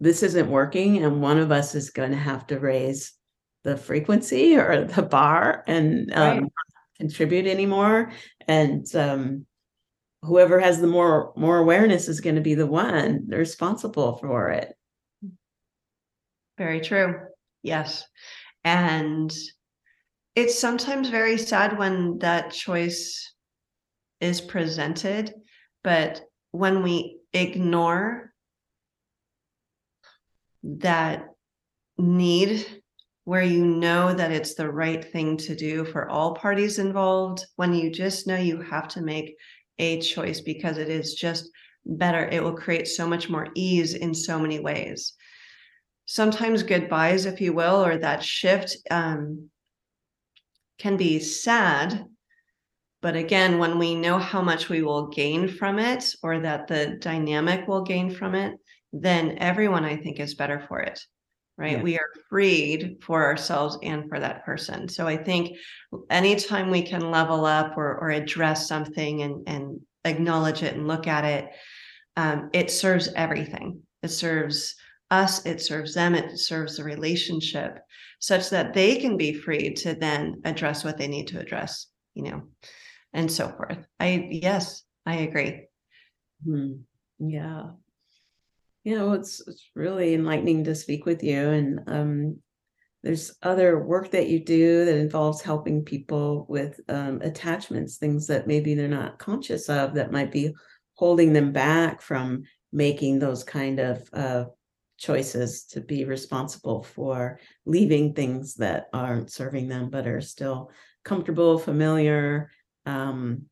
this 0.00 0.22
isn't 0.22 0.50
working, 0.50 1.02
and 1.04 1.22
one 1.22 1.38
of 1.38 1.52
us 1.52 1.74
is 1.74 1.90
going 1.90 2.10
to 2.12 2.16
have 2.16 2.46
to 2.48 2.60
raise 2.60 3.12
the 3.64 3.76
frequency 3.76 4.56
or 4.56 4.84
the 4.84 5.02
bar 5.02 5.64
and 5.66 6.10
Right. 6.16 6.36
um 6.38 6.42
not 6.44 6.52
contribute 6.98 7.46
anymore. 7.46 8.12
And 8.48 8.86
um 8.94 9.46
whoever 10.22 10.60
has 10.60 10.80
the 10.80 10.86
more 10.88 11.32
more 11.36 11.58
awareness 11.58 12.08
is 12.08 12.20
going 12.20 12.36
to 12.36 12.42
be 12.42 12.54
the 12.54 12.66
one 12.66 13.26
responsible 13.28 14.16
for 14.18 14.50
it. 14.50 14.74
Very 16.58 16.80
true. 16.80 17.20
Yes. 17.62 18.04
And 18.64 19.32
it's 20.34 20.58
sometimes 20.58 21.08
very 21.08 21.38
sad 21.38 21.78
when 21.78 22.18
that 22.18 22.52
choice 22.52 23.34
is 24.20 24.40
presented, 24.40 25.32
but 25.82 26.22
when 26.50 26.82
we 26.82 27.20
ignore 27.32 28.32
that 30.62 31.26
need 31.96 32.66
where 33.24 33.42
you 33.42 33.66
know 33.66 34.14
that 34.14 34.32
it's 34.32 34.54
the 34.54 34.70
right 34.70 35.12
thing 35.12 35.36
to 35.36 35.54
do 35.54 35.84
for 35.84 36.08
all 36.08 36.34
parties 36.34 36.78
involved, 36.78 37.44
when 37.56 37.74
you 37.74 37.90
just 37.90 38.26
know 38.26 38.36
you 38.36 38.62
have 38.62 38.88
to 38.88 39.02
make 39.02 39.36
a 39.78 40.00
choice 40.00 40.40
because 40.40 40.78
it 40.78 40.88
is 40.88 41.12
just 41.12 41.50
better, 41.84 42.26
it 42.26 42.42
will 42.42 42.56
create 42.56 42.88
so 42.88 43.06
much 43.06 43.28
more 43.28 43.48
ease 43.54 43.92
in 43.92 44.14
so 44.14 44.38
many 44.38 44.60
ways. 44.60 45.12
Sometimes 46.06 46.62
goodbyes, 46.62 47.26
if 47.26 47.38
you 47.40 47.52
will, 47.52 47.84
or 47.84 47.98
that 47.98 48.22
shift 48.22 48.78
um, 48.90 49.50
can 50.78 50.96
be 50.96 51.20
sad. 51.20 52.06
But 53.00 53.14
again, 53.14 53.58
when 53.58 53.78
we 53.78 53.94
know 53.94 54.18
how 54.18 54.42
much 54.42 54.68
we 54.68 54.82
will 54.82 55.08
gain 55.08 55.48
from 55.48 55.78
it 55.78 56.14
or 56.22 56.40
that 56.40 56.66
the 56.66 56.98
dynamic 57.00 57.68
will 57.68 57.82
gain 57.82 58.10
from 58.10 58.34
it, 58.34 58.54
then 58.92 59.38
everyone 59.38 59.84
I 59.84 59.96
think 59.96 60.18
is 60.18 60.34
better 60.34 60.64
for 60.68 60.80
it. 60.80 61.00
Right. 61.56 61.78
Yeah. 61.78 61.82
We 61.82 61.98
are 61.98 62.08
freed 62.28 62.98
for 63.02 63.24
ourselves 63.24 63.78
and 63.82 64.08
for 64.08 64.20
that 64.20 64.44
person. 64.44 64.88
So 64.88 65.08
I 65.08 65.16
think 65.16 65.56
anytime 66.08 66.70
we 66.70 66.82
can 66.82 67.10
level 67.10 67.44
up 67.44 67.76
or, 67.76 67.98
or 67.98 68.10
address 68.10 68.68
something 68.68 69.22
and, 69.22 69.48
and 69.48 69.80
acknowledge 70.04 70.62
it 70.62 70.74
and 70.74 70.86
look 70.86 71.08
at 71.08 71.24
it, 71.24 71.50
um, 72.16 72.50
it 72.52 72.70
serves 72.70 73.08
everything. 73.16 73.82
It 74.04 74.08
serves 74.08 74.76
us, 75.10 75.44
it 75.46 75.60
serves 75.60 75.94
them, 75.94 76.14
it 76.14 76.38
serves 76.38 76.76
the 76.76 76.84
relationship 76.84 77.78
such 78.20 78.50
that 78.50 78.74
they 78.74 78.96
can 78.96 79.16
be 79.16 79.32
free 79.32 79.74
to 79.74 79.94
then 79.94 80.40
address 80.44 80.84
what 80.84 80.98
they 80.98 81.08
need 81.08 81.28
to 81.28 81.40
address, 81.40 81.86
you 82.14 82.24
know, 82.24 82.42
and 83.12 83.30
so 83.30 83.48
forth. 83.48 83.86
I, 83.98 84.28
yes, 84.30 84.82
I 85.06 85.16
agree. 85.16 85.66
Hmm. 86.44 86.72
Yeah. 87.18 87.70
Yeah, 88.84 89.02
well, 89.02 89.14
it's 89.14 89.46
it's 89.46 89.70
really 89.74 90.14
enlightening 90.14 90.64
to 90.64 90.74
speak 90.74 91.04
with 91.04 91.22
you. 91.22 91.36
And 91.36 91.80
um, 91.88 92.36
there's 93.02 93.36
other 93.42 93.78
work 93.84 94.10
that 94.12 94.28
you 94.28 94.44
do 94.44 94.84
that 94.84 94.96
involves 94.96 95.42
helping 95.42 95.84
people 95.84 96.46
with 96.48 96.80
um, 96.88 97.20
attachments, 97.22 97.96
things 97.96 98.26
that 98.28 98.46
maybe 98.46 98.74
they're 98.74 98.88
not 98.88 99.18
conscious 99.18 99.68
of 99.68 99.94
that 99.94 100.12
might 100.12 100.32
be 100.32 100.54
holding 100.94 101.32
them 101.32 101.52
back 101.52 102.00
from 102.02 102.44
making 102.72 103.18
those 103.18 103.44
kind 103.44 103.78
of 103.78 104.08
uh, 104.12 104.44
choices 104.98 105.64
to 105.64 105.80
be 105.80 106.04
responsible 106.04 106.82
for 106.82 107.38
leaving 107.66 108.14
things 108.14 108.54
that 108.54 108.88
aren't 108.92 109.30
serving 109.30 109.68
them 109.68 109.90
but 109.90 110.06
are 110.06 110.20
still 110.20 110.70
comfortable, 111.04 111.58
familiar. 111.58 112.50
Um, 112.88 113.42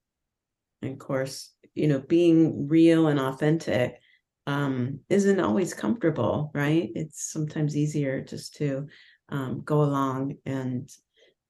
and 0.80 0.92
of 0.92 0.98
course, 0.98 1.52
you 1.74 1.88
know, 1.88 2.00
being 2.00 2.68
real 2.68 3.08
and 3.08 3.20
authentic 3.20 4.00
um, 4.46 5.00
isn't 5.10 5.40
always 5.40 5.74
comfortable, 5.74 6.50
right? 6.54 6.90
It's 6.94 7.30
sometimes 7.30 7.76
easier 7.76 8.22
just 8.22 8.54
to 8.56 8.86
um, 9.28 9.60
go 9.62 9.82
along. 9.82 10.36
And 10.46 10.90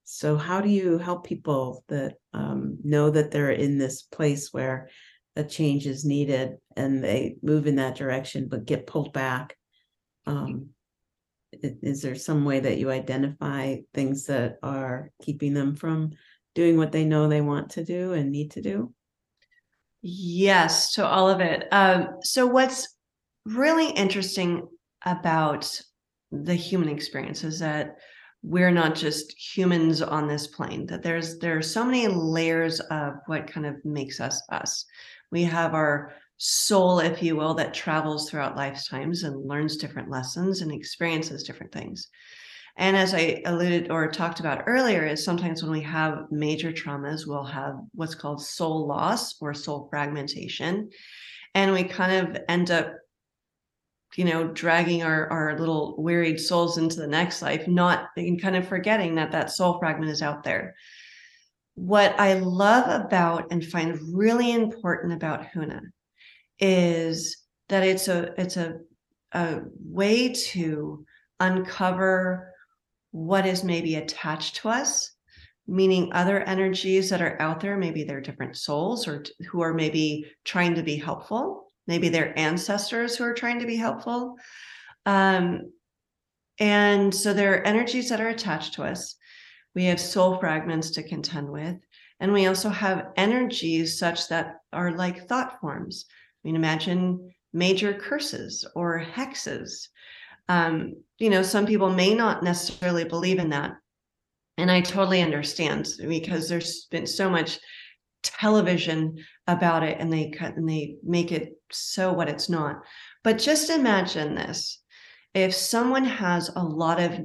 so, 0.04 0.36
how 0.36 0.60
do 0.60 0.68
you 0.68 0.98
help 0.98 1.26
people 1.26 1.84
that 1.88 2.14
um, 2.32 2.78
know 2.82 3.10
that 3.10 3.30
they're 3.30 3.52
in 3.52 3.78
this 3.78 4.02
place 4.02 4.52
where 4.52 4.88
a 5.36 5.44
change 5.44 5.86
is 5.86 6.04
needed 6.04 6.56
and 6.76 7.04
they 7.04 7.36
move 7.42 7.66
in 7.66 7.76
that 7.76 7.96
direction 7.96 8.48
but 8.48 8.64
get 8.66 8.86
pulled 8.86 9.12
back? 9.12 9.56
Um, 10.26 10.70
is 11.52 12.02
there 12.02 12.16
some 12.16 12.44
way 12.44 12.58
that 12.60 12.78
you 12.78 12.90
identify 12.90 13.76
things 13.94 14.26
that 14.26 14.56
are 14.62 15.10
keeping 15.22 15.54
them 15.54 15.76
from 15.76 16.12
doing 16.56 16.76
what 16.76 16.90
they 16.90 17.04
know 17.04 17.28
they 17.28 17.40
want 17.40 17.70
to 17.70 17.84
do 17.84 18.14
and 18.14 18.32
need 18.32 18.50
to 18.52 18.62
do? 18.62 18.92
Yes, 20.02 20.94
to 20.94 21.06
all 21.06 21.30
of 21.30 21.40
it. 21.40 21.68
Um, 21.70 22.16
so 22.22 22.46
what's 22.46 22.88
really 23.44 23.90
interesting 23.90 24.66
about 25.04 25.70
the 26.32 26.54
human 26.54 26.88
experience 26.88 27.44
is 27.44 27.60
that 27.60 27.96
we're 28.42 28.70
not 28.70 28.94
just 28.94 29.32
humans 29.56 30.02
on 30.02 30.28
this 30.28 30.46
plane 30.46 30.86
that 30.86 31.02
there's 31.02 31.38
there 31.38 31.56
are 31.56 31.62
so 31.62 31.84
many 31.84 32.06
layers 32.06 32.80
of 32.80 33.14
what 33.26 33.46
kind 33.46 33.66
of 33.66 33.74
makes 33.84 34.20
us 34.20 34.42
us 34.50 34.84
we 35.32 35.42
have 35.42 35.74
our 35.74 36.12
soul 36.36 37.00
if 37.00 37.22
you 37.22 37.34
will 37.34 37.54
that 37.54 37.72
travels 37.72 38.28
throughout 38.28 38.56
lifetimes 38.56 39.22
and 39.22 39.48
learns 39.48 39.76
different 39.76 40.10
lessons 40.10 40.60
and 40.60 40.70
experiences 40.70 41.44
different 41.44 41.72
things 41.72 42.08
and 42.76 42.96
as 42.96 43.14
i 43.14 43.42
alluded 43.46 43.90
or 43.90 44.10
talked 44.10 44.40
about 44.40 44.64
earlier 44.66 45.04
is 45.06 45.24
sometimes 45.24 45.62
when 45.62 45.72
we 45.72 45.80
have 45.80 46.26
major 46.30 46.72
traumas 46.72 47.26
we'll 47.26 47.44
have 47.44 47.76
what's 47.94 48.14
called 48.14 48.44
soul 48.44 48.86
loss 48.86 49.40
or 49.40 49.54
soul 49.54 49.88
fragmentation. 49.90 50.90
And 51.54 51.72
we 51.72 51.84
kind 51.84 52.28
of 52.28 52.42
end 52.48 52.70
up 52.70 52.94
you 54.16 54.24
know 54.24 54.48
dragging 54.48 55.02
our 55.02 55.28
our 55.30 55.58
little 55.58 55.96
wearied 55.98 56.40
souls 56.40 56.78
into 56.78 56.96
the 56.96 57.06
next 57.06 57.42
life 57.42 57.66
not 57.66 58.08
and 58.16 58.40
kind 58.40 58.56
of 58.56 58.66
forgetting 58.66 59.16
that 59.16 59.32
that 59.32 59.50
soul 59.50 59.78
fragment 59.78 60.10
is 60.10 60.22
out 60.22 60.42
there. 60.42 60.74
What 61.74 62.18
i 62.18 62.34
love 62.34 63.04
about 63.04 63.46
and 63.50 63.64
find 63.64 63.98
really 64.12 64.52
important 64.52 65.12
about 65.12 65.46
huna 65.52 65.80
is 66.58 67.44
that 67.68 67.82
it's 67.82 68.08
a 68.08 68.32
it's 68.40 68.56
a 68.56 68.78
a 69.32 69.60
way 69.84 70.32
to 70.32 71.04
uncover 71.40 72.52
what 73.16 73.46
is 73.46 73.64
maybe 73.64 73.94
attached 73.94 74.56
to 74.56 74.68
us 74.68 75.16
meaning 75.68 76.12
other 76.12 76.40
energies 76.42 77.10
that 77.10 77.20
are 77.20 77.40
out 77.40 77.60
there 77.60 77.76
maybe 77.76 78.04
they're 78.04 78.20
different 78.20 78.56
souls 78.56 79.08
or 79.08 79.22
t- 79.22 79.32
who 79.50 79.60
are 79.60 79.74
maybe 79.74 80.24
trying 80.44 80.74
to 80.74 80.82
be 80.82 80.96
helpful. 80.96 81.72
Maybe 81.86 82.08
their 82.08 82.36
ancestors 82.38 83.16
who 83.16 83.24
are 83.24 83.34
trying 83.34 83.60
to 83.60 83.66
be 83.66 83.76
helpful. 83.76 84.36
Um, 85.04 85.72
and 86.58 87.14
so 87.14 87.32
there 87.32 87.54
are 87.54 87.66
energies 87.66 88.08
that 88.08 88.20
are 88.20 88.28
attached 88.28 88.74
to 88.74 88.84
us. 88.84 89.16
We 89.74 89.84
have 89.86 90.00
soul 90.00 90.38
fragments 90.38 90.90
to 90.92 91.02
contend 91.02 91.48
with. 91.50 91.76
And 92.18 92.32
we 92.32 92.46
also 92.46 92.70
have 92.70 93.08
energies 93.16 93.98
such 93.98 94.28
that 94.28 94.56
are 94.72 94.92
like 94.92 95.28
thought 95.28 95.60
forms. 95.60 96.06
I 96.08 96.48
mean, 96.48 96.56
imagine 96.56 97.34
major 97.52 97.92
curses 97.92 98.66
or 98.74 99.04
hexes. 99.04 99.88
Um, 100.48 100.94
you 101.18 101.30
know, 101.30 101.42
some 101.42 101.66
people 101.66 101.90
may 101.90 102.14
not 102.14 102.42
necessarily 102.42 103.04
believe 103.04 103.38
in 103.38 103.50
that. 103.50 103.72
And 104.58 104.70
I 104.70 104.80
totally 104.80 105.22
understand 105.22 105.88
because 106.08 106.48
there's 106.48 106.86
been 106.86 107.06
so 107.06 107.28
much 107.28 107.58
television 108.22 109.16
about 109.46 109.82
it 109.82 109.98
and 110.00 110.12
they 110.12 110.30
cut 110.30 110.56
and 110.56 110.68
they 110.68 110.96
make 111.02 111.30
it 111.30 111.52
so 111.70 112.12
what 112.12 112.28
it's 112.28 112.48
not. 112.48 112.82
But 113.22 113.38
just 113.38 113.70
imagine 113.70 114.34
this. 114.34 114.82
If 115.34 115.54
someone 115.54 116.04
has 116.04 116.48
a 116.54 116.62
lot 116.62 117.00
of 117.00 117.18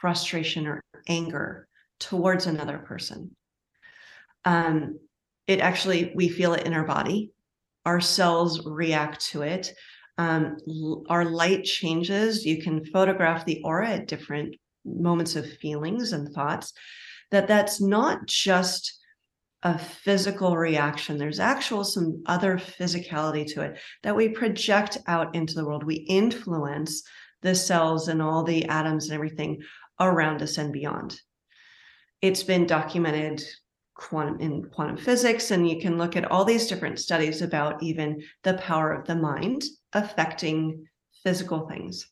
frustration 0.00 0.66
or 0.66 0.82
anger 1.08 1.68
towards 2.00 2.46
another 2.46 2.78
person, 2.78 3.34
um, 4.44 4.98
it 5.46 5.60
actually 5.60 6.12
we 6.14 6.28
feel 6.28 6.52
it 6.52 6.66
in 6.66 6.74
our 6.74 6.84
body 6.84 7.32
our 7.84 8.00
cells 8.00 8.66
react 8.66 9.26
to 9.26 9.42
it. 9.42 9.72
Um, 10.16 10.58
our 11.08 11.24
light 11.24 11.64
changes. 11.64 12.44
You 12.46 12.62
can 12.62 12.84
photograph 12.86 13.44
the 13.44 13.60
aura 13.64 13.90
at 13.90 14.06
different 14.06 14.54
moments 14.84 15.34
of 15.36 15.50
feelings 15.58 16.12
and 16.12 16.32
thoughts. 16.32 16.72
That 17.30 17.48
that's 17.48 17.80
not 17.80 18.26
just 18.26 19.00
a 19.62 19.78
physical 19.78 20.56
reaction. 20.56 21.16
There's 21.16 21.40
actual 21.40 21.84
some 21.84 22.22
other 22.26 22.58
physicality 22.58 23.46
to 23.54 23.62
it 23.62 23.78
that 24.02 24.14
we 24.14 24.28
project 24.28 24.98
out 25.06 25.34
into 25.34 25.54
the 25.54 25.64
world. 25.64 25.84
We 25.84 25.94
influence 25.94 27.02
the 27.42 27.54
cells 27.54 28.08
and 28.08 28.22
all 28.22 28.44
the 28.44 28.66
atoms 28.66 29.06
and 29.06 29.14
everything 29.14 29.62
around 29.98 30.42
us 30.42 30.58
and 30.58 30.72
beyond. 30.72 31.18
it's 32.22 32.42
been 32.42 32.66
documented 32.66 33.42
quantum 33.94 34.40
in 34.40 34.64
quantum 34.64 34.96
physics 34.96 35.50
and 35.50 35.68
you 35.68 35.80
can 35.80 35.96
look 35.96 36.16
at 36.16 36.30
all 36.30 36.44
these 36.44 36.66
different 36.66 36.98
studies 36.98 37.42
about 37.42 37.82
even 37.82 38.22
the 38.42 38.54
power 38.54 38.92
of 38.92 39.06
the 39.06 39.14
mind 39.14 39.62
affecting 39.92 40.86
physical 41.22 41.68
things. 41.68 42.08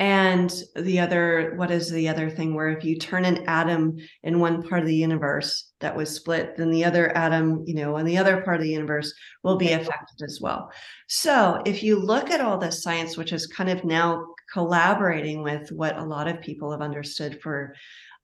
And 0.00 0.52
the 0.74 0.98
other 1.00 1.54
what 1.56 1.70
is 1.70 1.88
the 1.88 2.08
other 2.08 2.28
thing 2.28 2.54
where 2.54 2.68
if 2.68 2.84
you 2.84 2.98
turn 2.98 3.24
an 3.24 3.48
atom 3.48 3.96
in 4.24 4.40
one 4.40 4.62
part 4.62 4.82
of 4.82 4.88
the 4.88 4.94
universe 4.94 5.70
that 5.78 5.96
was 5.96 6.10
split 6.10 6.56
then 6.56 6.70
the 6.70 6.84
other 6.84 7.16
atom 7.16 7.62
you 7.64 7.74
know 7.74 7.96
in 7.98 8.04
the 8.04 8.18
other 8.18 8.42
part 8.42 8.56
of 8.56 8.62
the 8.62 8.72
universe 8.72 9.14
will 9.44 9.56
be 9.56 9.72
affected 9.72 10.22
as 10.24 10.40
well. 10.42 10.70
So 11.08 11.62
if 11.64 11.82
you 11.84 11.98
look 11.98 12.30
at 12.30 12.40
all 12.40 12.58
this 12.58 12.82
science 12.82 13.16
which 13.16 13.32
is 13.32 13.46
kind 13.46 13.70
of 13.70 13.84
now 13.84 14.26
collaborating 14.52 15.42
with 15.42 15.70
what 15.70 15.96
a 15.96 16.04
lot 16.04 16.26
of 16.26 16.40
people 16.40 16.72
have 16.72 16.82
understood 16.82 17.40
for 17.40 17.74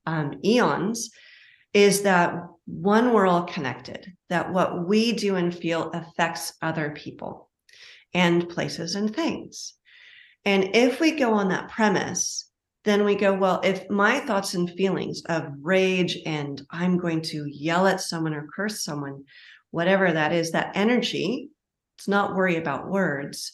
um, 0.07 0.35
eons 0.45 1.11
is 1.73 2.03
that 2.03 2.47
one, 2.67 3.13
we're 3.13 3.27
all 3.27 3.45
connected, 3.45 4.13
that 4.29 4.53
what 4.53 4.87
we 4.87 5.13
do 5.13 5.37
and 5.37 5.55
feel 5.55 5.91
affects 5.91 6.53
other 6.63 6.91
people 6.91 7.51
and 8.15 8.49
places 8.49 8.95
and 8.95 9.15
things. 9.15 9.75
And 10.45 10.75
if 10.75 11.01
we 11.01 11.13
go 11.13 11.35
on 11.35 11.49
that 11.49 11.69
premise, 11.69 12.51
then 12.85 13.05
we 13.05 13.15
go, 13.15 13.35
well, 13.35 13.61
if 13.63 13.89
my 13.91 14.21
thoughts 14.21 14.55
and 14.55 14.71
feelings 14.71 15.23
of 15.27 15.53
rage 15.61 16.19
and 16.25 16.63
I'm 16.71 16.97
going 16.97 17.23
to 17.23 17.47
yell 17.47 17.87
at 17.87 18.01
someone 18.01 18.35
or 18.35 18.49
curse 18.55 18.83
someone, 18.83 19.25
whatever 19.71 20.11
that 20.11 20.33
is, 20.33 20.53
that 20.53 20.73
energy, 20.75 21.51
it's 21.99 22.09
not 22.09 22.35
worry 22.35 22.57
about 22.57 22.89
words 22.89 23.53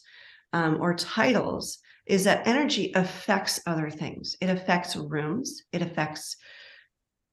um, 0.53 0.77
or 0.79 0.93
titles, 0.93 1.79
is 2.05 2.23
that 2.23 2.47
energy 2.47 2.93
affects 2.95 3.59
other 3.65 3.89
things. 3.89 4.37
It 4.39 4.49
affects 4.49 4.95
rooms, 4.95 5.63
it 5.73 5.81
affects 5.81 6.37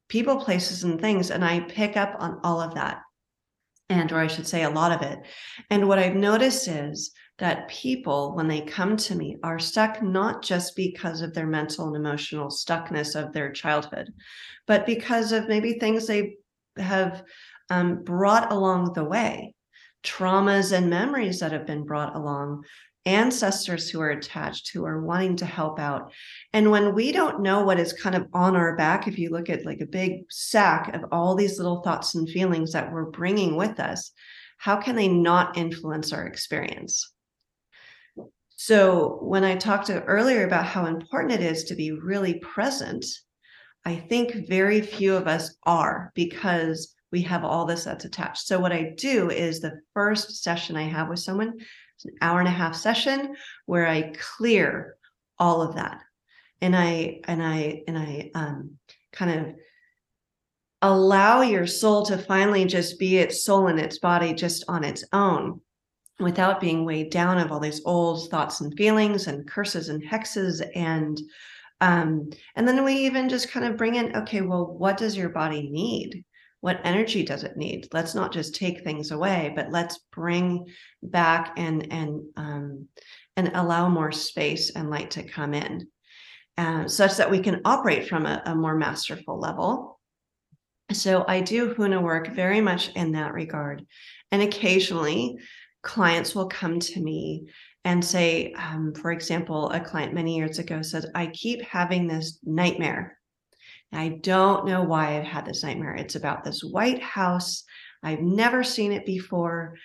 people, 0.09 0.37
places, 0.37 0.85
and 0.85 1.01
things. 1.01 1.31
And 1.31 1.45
I 1.45 1.61
pick 1.61 1.97
up 1.97 2.17
on 2.19 2.41
all 2.45 2.61
of 2.61 2.75
that. 2.75 3.03
And, 3.89 4.11
or 4.13 4.19
I 4.19 4.27
should 4.27 4.47
say, 4.47 4.63
a 4.63 4.71
lot 4.71 4.93
of 4.93 5.03
it. 5.03 5.19
And 5.71 5.87
what 5.87 5.99
I've 5.99 6.17
noticed 6.17 6.69
is 6.69 7.13
that 7.39 7.69
people, 7.69 8.35
when 8.35 8.49
they 8.49 8.61
come 8.61 8.97
to 8.97 9.15
me, 9.15 9.37
are 9.43 9.59
stuck 9.59 10.03
not 10.03 10.43
just 10.43 10.75
because 10.77 11.21
of 11.21 11.35
their 11.35 11.47
mental 11.47 11.89
and 11.89 11.97
emotional 11.97 12.49
stuckness 12.49 13.15
of 13.15 13.33
their 13.33 13.53
childhood, 13.53 14.13
but 14.67 14.87
because 14.87 15.33
of 15.33 15.49
maybe 15.49 15.75
things 15.75 16.07
they 16.07 16.37
have 16.77 17.23
um, 17.71 18.03
brought 18.05 18.53
along 18.53 18.93
the 18.93 19.05
way, 19.05 19.55
traumas 20.03 20.73
and 20.73 20.89
memories 20.89 21.41
that 21.41 21.53
have 21.53 21.67
been 21.67 21.85
brought 21.85 22.15
along 22.15 22.65
ancestors 23.07 23.91
who 23.91 24.01
are 24.01 24.11
attached 24.11 24.71
who 24.73 24.85
are 24.85 25.03
wanting 25.03 25.37
to 25.37 25.47
help 25.47 25.79
out. 25.79 26.13
And 26.53 26.71
when 26.71 26.95
we 26.95 27.13
don't 27.13 27.43
know 27.43 27.65
what 27.65 27.79
is 27.79 27.93
kind 27.93 28.15
of 28.15 28.27
on 28.33 28.57
our 28.57 28.77
back 28.77 29.07
if 29.07 29.19
you 29.19 29.31
look 29.31 29.51
at 29.51 29.67
like 29.67 29.81
a 29.81 29.87
big 29.87 30.25
sack 30.31 30.95
of 30.95 31.05
all 31.13 31.35
these 31.35 31.59
little 31.59 31.83
thoughts 31.83 32.15
and 32.15 32.29
feelings 32.29 32.73
that 32.73 32.93
we're 32.93 33.11
bringing 33.11 33.57
with 33.57 33.79
us 33.79 34.13
how 34.65 34.77
can 34.77 34.97
they 34.97 35.09
not 35.09 35.59
influence 35.59 36.11
our 36.11 36.27
experience? 36.27 37.13
So 38.57 39.19
when 39.21 39.45
i 39.45 39.57
talked 39.57 39.91
earlier 39.91 40.47
about 40.47 40.65
how 40.65 40.87
important 40.87 41.35
it 41.35 41.43
is 41.43 41.65
to 41.65 41.75
be 41.75 41.91
really 41.91 42.39
present 42.39 43.05
i 43.85 43.95
think 43.95 44.49
very 44.49 44.81
few 44.81 45.15
of 45.15 45.27
us 45.27 45.55
are 45.65 46.13
because 46.15 46.95
we 47.13 47.21
have 47.23 47.45
all 47.45 47.65
this 47.65 47.85
that's 47.85 48.07
attached. 48.07 48.47
So 48.47 48.59
what 48.59 48.73
i 48.73 48.95
do 48.97 49.29
is 49.29 49.61
the 49.61 49.81
first 49.93 50.43
session 50.43 50.77
i 50.77 50.85
have 50.85 51.09
with 51.09 51.19
someone 51.19 51.59
an 52.05 52.13
hour 52.21 52.39
and 52.39 52.49
a 52.49 52.53
half 52.53 52.75
session 52.75 53.37
where 53.67 53.87
I 53.87 54.13
clear 54.37 54.97
all 55.39 55.63
of 55.63 55.77
that. 55.77 56.01
And 56.61 56.75
I 56.75 57.21
and 57.25 57.43
I 57.43 57.83
and 57.87 57.99
I 57.99 58.31
um 58.35 58.79
kind 59.13 59.31
of 59.31 59.55
allow 60.83 61.41
your 61.41 61.67
soul 61.67 62.05
to 62.05 62.19
finally 62.19 62.67
just 62.67 62.99
be 62.99 63.17
its 63.17 63.45
soul 63.45 63.69
in 63.69 63.79
its 63.79 63.99
body 63.99 64.35
just 64.35 64.65
on 64.69 64.85
its 64.85 65.05
own 65.13 65.61
without 66.21 66.61
being 66.61 66.85
weighed 66.85 67.11
down 67.11 67.39
of 67.39 67.51
all 67.51 67.59
these 67.59 67.81
old 67.85 68.29
thoughts 68.31 68.61
and 68.61 68.77
feelings 68.77 69.27
and 69.27 69.49
curses 69.49 69.89
and 69.89 70.05
hexes 70.05 70.63
and 70.75 71.21
um 71.81 72.29
and 72.55 72.69
then 72.69 72.85
we 72.85 72.93
even 72.93 73.29
just 73.29 73.51
kind 73.51 73.67
of 73.67 73.77
bring 73.77 73.95
in 73.95 74.15
okay 74.15 74.43
well 74.43 74.67
what 74.67 74.97
does 74.97 75.17
your 75.17 75.31
body 75.31 75.69
need 75.71 76.25
what 76.65 76.81
energy 76.83 77.23
does 77.23 77.45
it 77.45 77.59
need? 77.59 77.89
Let's 77.93 78.15
not 78.15 78.33
just 78.33 78.55
take 78.55 78.83
things 78.83 79.11
away 79.11 79.53
but 79.55 79.71
let's 79.71 79.99
bring 80.11 80.67
back 81.03 81.53
and 81.59 81.93
and 81.93 82.23
um, 82.39 82.89
and 83.37 83.51
allow 83.53 83.91
more 83.91 84.11
space 84.11 84.71
and 84.71 84.89
light 84.89 85.11
to 85.11 85.29
come 85.29 85.53
in 85.53 85.87
uh, 86.57 86.89
such 86.89 87.19
that 87.19 87.31
we 87.31 87.41
can 87.41 87.61
operate 87.67 88.09
from 88.09 88.25
a, 88.25 88.43
a 88.47 88.55
more 88.55 88.77
masterful 88.77 89.39
level. 89.39 90.01
So 90.91 91.27
i 91.29 91.43
do 91.43 91.75
huna 91.75 92.01
work 92.01 92.29
very 92.29 92.63
much 92.63 92.89
in 92.95 93.13
that 93.13 93.35
regard. 93.35 93.85
And 94.33 94.41
occasionally 94.41 95.37
clients 95.83 96.35
will 96.35 96.49
come 96.49 96.79
to 96.81 96.99
me 96.99 97.45
and 97.85 98.03
say 98.03 98.55
um, 98.55 98.95
for 98.95 99.13
example 99.13 99.69
a 99.69 99.81
client 99.81 100.15
many 100.15 100.35
years 100.39 100.59
ago 100.59 100.81
said 100.81 101.05
i 101.15 101.27
keep 101.27 101.61
having 101.61 102.07
this 102.07 102.39
nightmare 102.43 103.19
I 103.93 104.09
don't 104.09 104.67
know 104.67 104.83
why 104.83 105.19
I've 105.19 105.25
had 105.25 105.47
this 105.47 105.63
nightmare. 105.63 105.95
It's 105.95 106.17
about 106.17 106.45
this 106.45 106.63
White 106.63 107.03
House. 107.03 107.65
I've 108.03 108.21
never 108.21 108.65
seen 108.65 108.93
it 108.93 109.07
before, 109.07 109.77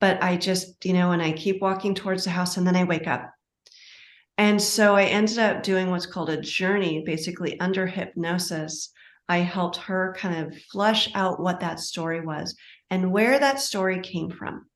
but 0.00 0.22
I 0.22 0.36
just, 0.36 0.84
you 0.84 0.92
know, 0.92 1.12
and 1.12 1.22
I 1.22 1.32
keep 1.32 1.62
walking 1.62 1.94
towards 1.94 2.24
the 2.24 2.30
house 2.30 2.56
and 2.56 2.66
then 2.66 2.76
I 2.76 2.84
wake 2.84 3.06
up. 3.06 3.32
And 4.36 4.60
so 4.60 4.96
I 4.96 5.04
ended 5.04 5.38
up 5.38 5.62
doing 5.62 5.90
what's 5.90 6.06
called 6.06 6.30
a 6.30 6.40
journey, 6.40 7.02
basically 7.04 7.60
under 7.60 7.86
hypnosis. 7.86 8.90
I 9.28 9.38
helped 9.38 9.76
her 9.76 10.14
kind 10.18 10.46
of 10.46 10.58
flush 10.72 11.08
out 11.14 11.40
what 11.40 11.60
that 11.60 11.78
story 11.78 12.20
was 12.20 12.56
and 12.90 13.12
where 13.12 13.38
that 13.38 13.60
story 13.60 14.00
came 14.00 14.30
from. 14.30 14.66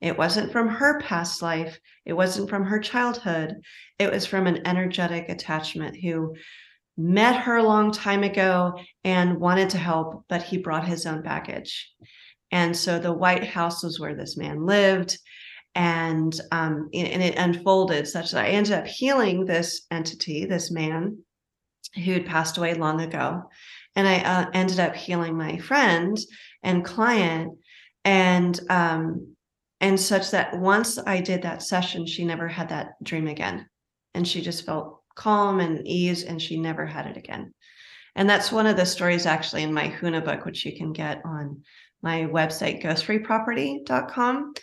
It 0.00 0.18
wasn't 0.18 0.50
from 0.50 0.68
her 0.68 1.00
past 1.00 1.42
life. 1.42 1.78
It 2.04 2.12
wasn't 2.12 2.50
from 2.50 2.64
her 2.64 2.80
childhood. 2.80 3.54
It 4.00 4.10
was 4.10 4.26
from 4.26 4.48
an 4.48 4.66
energetic 4.66 5.28
attachment 5.28 5.96
who 5.96 6.34
met 7.02 7.36
her 7.42 7.56
a 7.56 7.62
long 7.62 7.90
time 7.90 8.22
ago 8.22 8.78
and 9.04 9.40
wanted 9.40 9.70
to 9.70 9.78
help, 9.78 10.24
but 10.28 10.42
he 10.42 10.56
brought 10.56 10.86
his 10.86 11.06
own 11.06 11.22
baggage. 11.22 11.90
And 12.50 12.76
so 12.76 12.98
the 12.98 13.12
White 13.12 13.44
House 13.44 13.82
was 13.82 13.98
where 13.98 14.14
this 14.14 14.36
man 14.36 14.64
lived. 14.64 15.18
And 15.74 16.38
um, 16.50 16.90
and 16.92 17.22
it 17.22 17.36
unfolded 17.38 18.06
such 18.06 18.30
that 18.30 18.44
I 18.44 18.48
ended 18.48 18.74
up 18.74 18.86
healing 18.86 19.46
this 19.46 19.86
entity, 19.90 20.44
this 20.44 20.70
man 20.70 21.18
who 21.94 22.12
had 22.12 22.26
passed 22.26 22.58
away 22.58 22.74
long 22.74 23.00
ago. 23.00 23.44
And 23.96 24.06
I 24.06 24.18
uh, 24.20 24.50
ended 24.52 24.80
up 24.80 24.94
healing 24.94 25.36
my 25.36 25.56
friend 25.58 26.18
and 26.62 26.84
client. 26.84 27.58
And 28.04 28.58
um, 28.68 29.34
and 29.80 29.98
such 29.98 30.30
that 30.30 30.58
once 30.58 30.98
I 30.98 31.20
did 31.20 31.42
that 31.42 31.62
session, 31.62 32.06
she 32.06 32.24
never 32.24 32.48
had 32.48 32.68
that 32.68 33.02
dream 33.02 33.26
again. 33.26 33.66
And 34.14 34.28
she 34.28 34.42
just 34.42 34.66
felt 34.66 35.01
calm 35.14 35.60
and 35.60 35.86
ease, 35.86 36.24
and 36.24 36.40
she 36.40 36.58
never 36.58 36.86
had 36.86 37.06
it 37.06 37.16
again. 37.16 37.52
And 38.14 38.28
that's 38.28 38.52
one 38.52 38.66
of 38.66 38.76
the 38.76 38.86
stories 38.86 39.26
actually 39.26 39.62
in 39.62 39.72
my 39.72 39.88
Huna 39.88 40.24
book, 40.24 40.44
which 40.44 40.64
you 40.66 40.76
can 40.76 40.92
get 40.92 41.22
on 41.24 41.62
my 42.02 42.22
website, 42.22 42.82
ghostfreeproperty.com. 42.82 44.54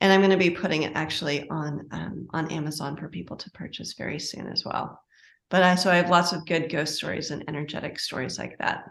And 0.00 0.12
I'm 0.12 0.20
going 0.20 0.30
to 0.30 0.36
be 0.36 0.50
putting 0.50 0.82
it 0.82 0.92
actually 0.94 1.48
on 1.48 1.86
um, 1.92 2.26
on 2.30 2.50
Amazon 2.50 2.96
for 2.96 3.08
people 3.08 3.36
to 3.36 3.50
purchase 3.52 3.94
very 3.94 4.18
soon 4.18 4.48
as 4.48 4.64
well. 4.64 5.00
But 5.48 5.62
I 5.62 5.74
so 5.76 5.90
I 5.90 5.96
have 5.96 6.10
lots 6.10 6.32
of 6.32 6.44
good 6.44 6.70
ghost 6.70 6.96
stories 6.96 7.30
and 7.30 7.44
energetic 7.46 8.00
stories 8.00 8.38
like 8.38 8.58
that 8.58 8.84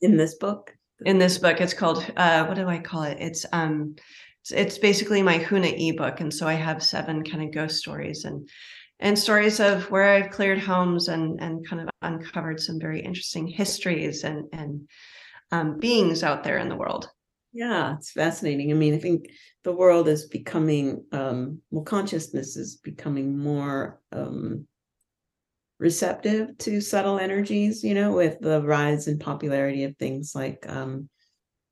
in 0.00 0.16
this 0.16 0.36
book. 0.36 0.72
In 1.04 1.18
this 1.18 1.38
book, 1.38 1.60
it's 1.60 1.74
called 1.74 2.06
uh, 2.16 2.44
what 2.46 2.54
do 2.54 2.68
I 2.68 2.78
call 2.78 3.02
it? 3.02 3.18
It's 3.20 3.44
um, 3.52 3.96
it's, 4.42 4.52
it's 4.52 4.78
basically 4.78 5.20
my 5.20 5.38
Huna 5.38 5.74
ebook, 5.90 6.20
and 6.20 6.32
so 6.32 6.46
I 6.46 6.54
have 6.54 6.80
seven 6.80 7.24
kind 7.24 7.42
of 7.42 7.52
ghost 7.52 7.78
stories 7.78 8.24
and 8.24 8.48
and 9.02 9.18
stories 9.18 9.58
of 9.58 9.90
where 9.90 10.04
I've 10.04 10.30
cleared 10.30 10.60
homes 10.60 11.08
and 11.08 11.38
and 11.42 11.66
kind 11.68 11.82
of 11.82 11.90
uncovered 12.00 12.60
some 12.60 12.80
very 12.80 13.00
interesting 13.00 13.46
histories 13.46 14.24
and 14.24 14.46
and 14.52 14.88
um, 15.50 15.78
beings 15.78 16.22
out 16.22 16.44
there 16.44 16.56
in 16.56 16.70
the 16.70 16.76
world. 16.76 17.10
Yeah, 17.52 17.96
it's 17.96 18.12
fascinating. 18.12 18.70
I 18.70 18.74
mean, 18.74 18.94
I 18.94 18.98
think 18.98 19.26
the 19.64 19.72
world 19.72 20.08
is 20.08 20.26
becoming 20.26 21.04
um, 21.12 21.60
well, 21.70 21.84
consciousness 21.84 22.56
is 22.56 22.76
becoming 22.76 23.36
more 23.36 24.00
um, 24.12 24.66
receptive 25.78 26.56
to 26.58 26.80
subtle 26.80 27.18
energies. 27.18 27.82
You 27.82 27.94
know, 27.94 28.12
with 28.12 28.38
the 28.40 28.62
rise 28.62 29.08
in 29.08 29.18
popularity 29.18 29.82
of 29.82 29.96
things 29.96 30.32
like 30.34 30.64
um, 30.68 31.10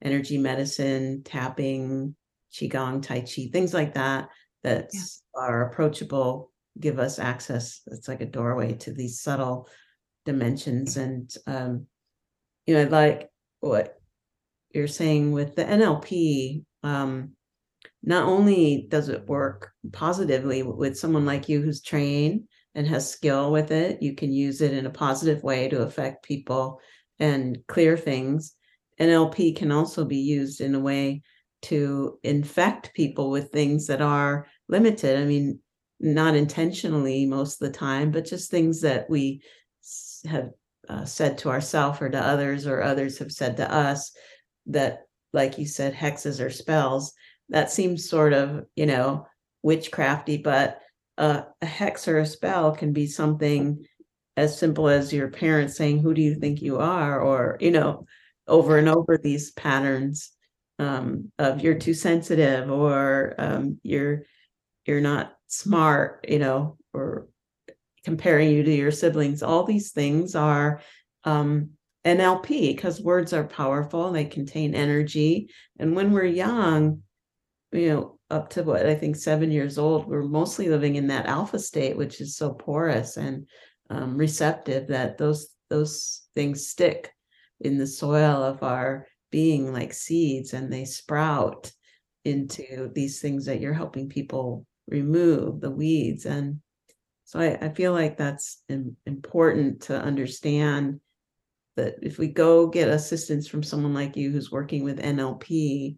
energy 0.03 0.37
medicine, 0.37 1.23
tapping, 1.23 2.17
qigong, 2.53 3.03
tai 3.03 3.21
chi, 3.21 3.49
things 3.53 3.73
like 3.73 3.95
that 3.95 4.29
that 4.65 4.91
yeah. 4.93 5.01
are 5.35 5.71
approachable 5.71 6.50
give 6.79 6.99
us 6.99 7.19
access. 7.19 7.81
It's 7.87 8.09
like 8.09 8.21
a 8.21 8.27
doorway 8.27 8.75
to 8.75 8.93
these 8.93 9.21
subtle 9.21 9.69
dimensions. 10.25 10.97
And 10.97 11.33
um, 11.47 11.87
you 12.67 12.75
know, 12.75 12.85
like 12.85 13.29
what 13.61 13.99
you're 14.73 14.87
saying 14.87 15.33
with 15.33 15.57
the 15.57 15.65
NLP, 15.65 16.65
um, 16.83 17.33
not 18.03 18.25
only 18.25 18.87
does 18.89 19.09
it 19.09 19.27
work 19.27 19.73
positively 19.93 20.63
with 20.63 20.99
someone 20.99 21.27
like 21.27 21.49
you 21.49 21.61
who's 21.61 21.83
trained 21.83 22.45
and 22.75 22.87
has 22.87 23.11
skill 23.11 23.51
with 23.51 23.71
it, 23.71 24.03
you 24.03 24.15
can 24.15 24.33
use 24.33 24.61
it 24.61 24.73
in 24.73 24.87
a 24.87 24.91
positive 24.91 25.43
way 25.43 25.69
to 25.69 25.83
affect 25.83 26.25
people 26.25 26.81
and 27.19 27.59
clear 27.67 27.97
things. 27.97 28.55
NLP 29.01 29.57
can 29.57 29.73
also 29.73 30.05
be 30.05 30.19
used 30.19 30.61
in 30.61 30.75
a 30.75 30.81
way 30.81 31.23
to 31.63 32.19
infect 32.23 32.95
people 32.95 33.31
with 33.31 33.51
things 33.51 33.87
that 33.89 34.01
are 34.01 34.47
limited. 34.69 35.19
I 35.19 35.25
mean, 35.25 35.61
not 36.01 36.35
intentionally 36.35 37.27
most 37.27 37.61
of 37.61 37.71
the 37.71 37.79
time, 37.79 38.11
but 38.11 38.25
just 38.25 38.51
things 38.51 38.81
that 38.81 39.09
we 39.09 39.43
have 40.27 40.51
uh, 40.89 41.05
said 41.05 41.39
to 41.39 41.51
ourselves 41.51 42.01
or 42.01 42.09
to 42.09 42.19
others, 42.19 42.67
or 42.67 42.83
others 42.83 43.19
have 43.19 43.31
said 43.31 43.57
to 43.59 43.73
us 43.73 44.13
that, 44.67 45.03
like 45.33 45.59
you 45.59 45.67
said, 45.67 45.95
hexes 45.95 46.45
or 46.45 46.51
spells. 46.51 47.13
That 47.51 47.71
seems 47.71 48.09
sort 48.09 48.33
of, 48.33 48.65
you 48.77 48.87
know, 48.87 49.27
witchcrafty, 49.65 50.43
but 50.43 50.81
uh, 51.19 51.43
a 51.61 51.67
hex 51.67 52.09
or 52.09 52.19
a 52.19 52.27
spell 52.27 52.75
can 52.75 52.93
be 52.93 53.07
something 53.07 53.85
as 54.37 54.59
simple 54.59 54.89
as 54.89 55.13
your 55.13 55.29
parents 55.29 55.77
saying, 55.77 56.01
Who 56.01 56.15
do 56.15 56.23
you 56.23 56.37
think 56.37 56.63
you 56.63 56.79
are? 56.79 57.21
Or, 57.21 57.59
you 57.61 57.71
know, 57.71 58.07
over 58.47 58.79
and 58.79 58.89
over 58.89 59.19
these 59.19 59.53
patterns 59.53 60.33
um, 60.79 61.31
of 61.39 61.63
you're 61.63 61.79
too 61.79 61.95
sensitive 61.95 62.71
or 62.71 63.35
um, 63.39 63.79
you're 63.83 64.23
you're 64.87 65.01
not 65.01 65.35
smart, 65.51 66.25
you 66.29 66.39
know, 66.39 66.79
or 66.95 67.29
comparing 68.05 68.51
you 68.51 68.63
to 68.63 68.73
your 68.73 68.91
siblings. 68.91 69.43
All 69.43 69.65
these 69.65 69.93
things 69.93 70.35
are 70.35 70.81
um, 71.25 71.71
NLP 72.07 72.75
because 72.75 73.01
words 73.01 73.33
are 73.33 73.45
powerful, 73.45 74.11
they 74.11 74.25
contain 74.25 74.75
energy. 74.75 75.51
And 75.79 75.95
when 75.95 76.13
we're 76.13 76.25
young, 76.25 77.03
you 77.73 77.89
know, 77.89 78.19
up 78.31 78.51
to 78.51 78.63
what 78.63 78.87
I 78.87 78.95
think 78.95 79.17
seven 79.17 79.51
years 79.51 79.77
old, 79.77 80.07
we're 80.07 80.23
mostly 80.23 80.69
living 80.69 80.97
in 80.97 81.09
that 81.09 81.27
alpha 81.27 81.59
state, 81.59 81.97
which 81.97 82.21
is 82.21 82.37
so 82.37 82.53
porous 82.53 83.17
and 83.17 83.47
um, 83.91 84.17
receptive 84.17 84.89
that 84.89 85.19
those 85.19 85.49
those 85.69 86.23
things 86.35 86.69
stick 86.69 87.13
in 87.61 87.77
the 87.79 87.87
soil 87.87 88.43
of 88.43 88.63
our 88.63 89.07
being 89.31 89.73
like 89.73 89.93
seeds 89.93 90.53
and 90.53 90.73
they 90.73 90.85
sprout 90.85 91.71
into 92.25 92.91
these 92.95 93.21
things 93.21 93.47
that 93.47 93.61
you're 93.61 93.73
helping 93.73 94.09
people 94.09 94.67
remove 94.91 95.61
the 95.61 95.71
weeds 95.71 96.27
and 96.27 96.61
so 97.31 97.39
I, 97.39 97.57
I 97.61 97.69
feel 97.69 97.93
like 97.93 98.17
that's 98.17 98.65
in, 98.69 98.97
important 99.07 99.83
to 99.83 99.97
understand 99.97 100.99
that 101.77 101.95
if 102.03 102.19
we 102.19 102.27
go 102.27 102.67
get 102.67 102.89
assistance 102.89 103.47
from 103.47 103.63
someone 103.63 103.95
like 103.95 104.17
you 104.17 104.33
who's 104.33 104.51
working 104.51 104.83
with 104.83 104.99
NLP, 104.99 105.97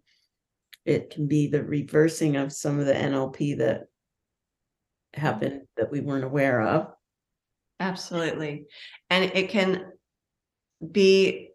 it 0.85 1.09
can 1.09 1.27
be 1.27 1.47
the 1.47 1.63
reversing 1.63 2.35
of 2.35 2.53
some 2.53 2.79
of 2.79 2.85
the 2.85 2.93
NLP 2.93 3.57
that 3.57 3.85
happened 5.15 5.61
that 5.75 5.91
we 5.91 6.01
weren't 6.01 6.23
aware 6.23 6.61
of. 6.61 6.89
Absolutely. 7.79 8.67
And 9.09 9.25
it 9.33 9.49
can 9.49 9.85
be 10.91 11.49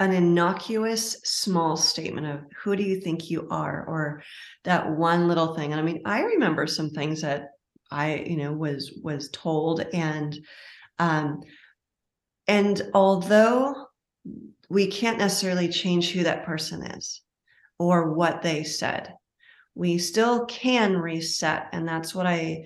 an 0.00 0.12
innocuous 0.12 1.16
small 1.24 1.76
statement 1.76 2.26
of 2.26 2.40
who 2.62 2.76
do 2.76 2.82
you 2.82 3.00
think 3.00 3.30
you 3.30 3.48
are? 3.50 3.84
or 3.86 4.22
that 4.64 4.90
one 4.90 5.28
little 5.28 5.54
thing. 5.54 5.72
And 5.72 5.80
i 5.80 5.84
mean 5.84 6.02
i 6.04 6.22
remember 6.22 6.66
some 6.66 6.90
things 6.90 7.22
that 7.22 7.50
i 7.90 8.16
you 8.16 8.36
know 8.36 8.52
was 8.52 8.92
was 9.02 9.30
told 9.30 9.80
and 9.92 10.38
um 10.98 11.40
and 12.46 12.82
although 12.94 13.86
we 14.68 14.86
can't 14.86 15.18
necessarily 15.18 15.68
change 15.68 16.10
who 16.10 16.22
that 16.24 16.44
person 16.44 16.82
is 16.82 17.22
or 17.78 18.12
what 18.12 18.42
they 18.42 18.64
said 18.64 19.14
we 19.74 19.96
still 19.96 20.44
can 20.46 20.96
reset. 20.96 21.68
And 21.72 21.86
that's 21.86 22.14
what 22.14 22.26
i 22.26 22.64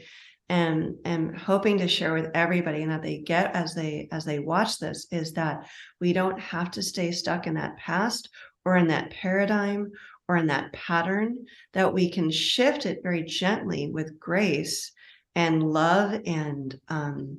and 0.53 0.99
am 1.07 1.33
hoping 1.33 1.79
to 1.79 1.89
share 1.89 2.13
with 2.13 2.31
everybody 2.35 2.83
and 2.83 2.93
that 2.93 3.01
they 3.01 3.17
get 3.17 3.57
as 3.57 3.75
they 3.75 4.07
as 4.13 4.23
they 4.27 4.39
watch 4.39 4.79
this 4.79 5.07
is 5.11 5.33
that 5.33 5.67
we 5.99 6.13
don't 6.13 6.39
have 6.39 6.71
to 6.71 6.83
stay 6.83 7.11
stuck 7.11 7.47
in 7.47 7.55
that 7.55 7.75
past 7.79 8.29
or 8.67 8.77
in 8.77 8.87
that 8.87 9.11
paradigm 9.11 9.91
or 10.29 10.37
in 10.37 10.47
that 10.47 10.71
pattern 10.75 11.39
that 11.73 11.95
we 11.95 12.11
can 12.11 12.31
shift 12.31 12.85
it 12.85 13.03
very 13.03 13.23
gently 13.23 13.91
with 13.91 14.21
grace 14.21 14.93
and 15.35 15.63
love 15.63 16.21
and 16.27 16.79
um, 16.89 17.39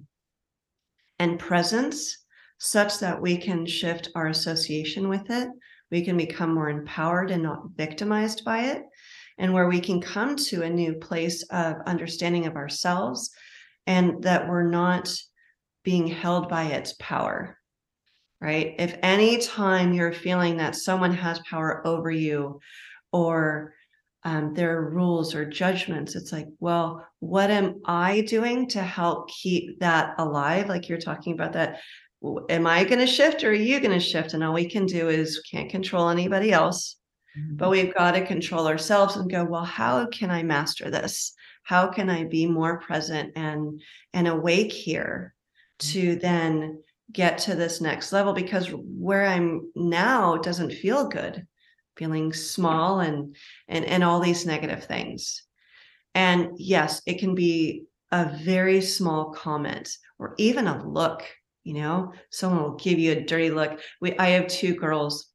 and 1.20 1.38
presence 1.38 2.18
such 2.57 2.97
that 2.97 3.22
we 3.22 3.38
can 3.38 3.64
shift 3.68 4.09
our 4.16 4.28
association 4.28 5.07
with 5.07 5.30
it. 5.30 5.49
We 5.91 6.03
can 6.03 6.18
become 6.18 6.55
more 6.55 6.72
empowered 6.72 7.30
and 7.30 7.43
not 7.43 7.70
victimized 7.76 8.43
by 8.43 8.61
it 8.61 8.84
and 9.38 9.53
where 9.53 9.67
we 9.67 9.79
can 9.79 10.01
come 10.01 10.36
to 10.36 10.63
a 10.63 10.69
new 10.69 10.93
place 10.93 11.43
of 11.43 11.75
understanding 11.86 12.45
of 12.45 12.55
ourselves 12.55 13.31
and 13.88 14.23
that 14.23 14.47
we're 14.47 14.69
not 14.69 15.13
being 15.84 16.07
held 16.07 16.49
by 16.49 16.63
its 16.65 16.93
power 16.99 17.57
right? 18.43 18.75
If 18.77 18.97
any 19.01 19.38
time 19.38 19.93
you're 19.93 20.11
feeling 20.11 20.57
that 20.57 20.75
someone 20.75 21.13
has 21.13 21.39
power 21.49 21.86
over 21.88 22.11
you 22.11 22.59
or 23.13 23.73
um, 24.25 24.53
there 24.53 24.77
are 24.77 24.89
rules 24.89 25.34
or 25.34 25.45
judgments 25.45 26.15
it's 26.15 26.31
like 26.31 26.47
well 26.59 27.05
what 27.19 27.51
am 27.51 27.81
i 27.86 28.21
doing 28.21 28.69
to 28.69 28.81
help 28.81 29.29
keep 29.29 29.79
that 29.79 30.15
alive? 30.17 30.67
Like 30.67 30.89
you're 30.89 30.97
talking 30.97 31.34
about 31.34 31.53
that 31.53 31.79
am 32.49 32.67
i 32.67 32.84
going 32.84 32.99
to 32.99 33.07
shift 33.07 33.43
or 33.43 33.49
are 33.49 33.53
you 33.53 33.79
going 33.79 33.97
to 33.97 33.99
shift? 33.99 34.34
And 34.34 34.43
all 34.43 34.53
we 34.53 34.69
can 34.69 34.86
do 34.86 35.09
is 35.09 35.41
can't 35.49 35.69
control 35.69 36.09
anybody 36.09 36.51
else 36.51 36.97
but 37.36 37.65
mm-hmm. 37.65 37.71
we've 37.71 37.93
got 37.93 38.11
to 38.11 38.25
control 38.25 38.67
ourselves 38.67 39.15
and 39.15 39.29
go, 39.29 39.43
well, 39.43 39.63
how 39.63 40.05
can 40.07 40.29
I 40.29 40.43
master 40.43 40.89
this? 40.91 41.34
How 41.63 41.88
can 41.88 42.09
I 42.09 42.25
be 42.25 42.45
more 42.45 42.79
present 42.79 43.34
and 43.36 43.81
and 44.13 44.27
awake 44.27 44.71
here 44.71 45.34
to 45.79 46.11
mm-hmm. 46.11 46.19
then 46.19 46.84
get 47.11 47.39
to 47.39 47.55
this 47.55 47.81
next 47.81 48.11
level? 48.11 48.34
Because 48.34 48.67
where 48.67 49.25
I'm 49.25 49.71
now 49.75 50.38
doesn't 50.38 50.73
feel 50.73 51.07
good, 51.07 51.47
feeling 51.97 52.34
small 52.34 52.99
and 52.99 53.36
and 53.67 53.86
and 53.86 54.03
all 54.03 54.19
these 54.19 54.45
negative 54.45 54.84
things. 54.84 55.43
And 56.13 56.51
yes, 56.57 57.01
it 57.07 57.19
can 57.19 57.34
be 57.34 57.86
a 58.11 58.25
very 58.43 58.81
small 58.81 59.31
comment 59.31 59.89
or 60.19 60.36
even 60.38 60.67
a 60.67 60.88
look 60.88 61.23
you 61.63 61.73
know 61.73 62.11
someone 62.29 62.61
will 62.61 62.75
give 62.75 62.99
you 62.99 63.13
a 63.13 63.21
dirty 63.21 63.49
look 63.49 63.79
we 64.01 64.15
i 64.17 64.29
have 64.29 64.47
two 64.47 64.75
girls 64.75 65.32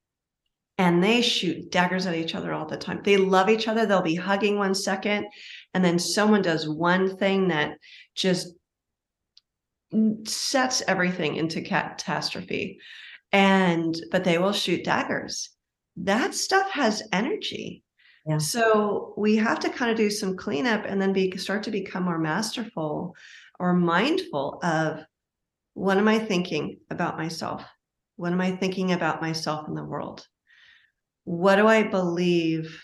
and 0.78 1.02
they 1.02 1.20
shoot 1.20 1.70
daggers 1.70 2.06
at 2.06 2.14
each 2.14 2.36
other 2.36 2.52
all 2.52 2.64
the 2.64 2.76
time. 2.76 3.00
They 3.02 3.16
love 3.16 3.50
each 3.50 3.66
other. 3.66 3.84
They'll 3.84 4.00
be 4.00 4.14
hugging 4.14 4.56
one 4.56 4.74
second, 4.74 5.26
and 5.74 5.84
then 5.84 5.98
someone 5.98 6.40
does 6.40 6.68
one 6.68 7.16
thing 7.16 7.48
that 7.48 7.76
just 8.14 8.54
sets 10.24 10.82
everything 10.86 11.36
into 11.36 11.60
catastrophe. 11.60 12.78
And 13.32 14.00
but 14.10 14.24
they 14.24 14.38
will 14.38 14.52
shoot 14.52 14.84
daggers. 14.84 15.50
That 15.96 16.34
stuff 16.34 16.70
has 16.70 17.02
energy. 17.12 17.82
Yeah. 18.24 18.38
So 18.38 19.14
we 19.16 19.36
have 19.36 19.58
to 19.60 19.70
kind 19.70 19.90
of 19.90 19.96
do 19.96 20.10
some 20.10 20.36
cleanup 20.36 20.84
and 20.86 21.00
then 21.00 21.12
be 21.12 21.36
start 21.36 21.64
to 21.64 21.70
become 21.70 22.04
more 22.04 22.18
masterful 22.18 23.16
or 23.58 23.74
mindful 23.74 24.60
of 24.62 25.00
what 25.74 25.96
am 25.96 26.08
I 26.08 26.18
thinking 26.18 26.78
about 26.90 27.16
myself? 27.16 27.64
What 28.16 28.32
am 28.32 28.40
I 28.40 28.52
thinking 28.52 28.92
about 28.92 29.20
myself 29.20 29.66
in 29.68 29.74
the 29.74 29.84
world? 29.84 30.26
What 31.28 31.56
do 31.56 31.66
I 31.66 31.82
believe 31.82 32.82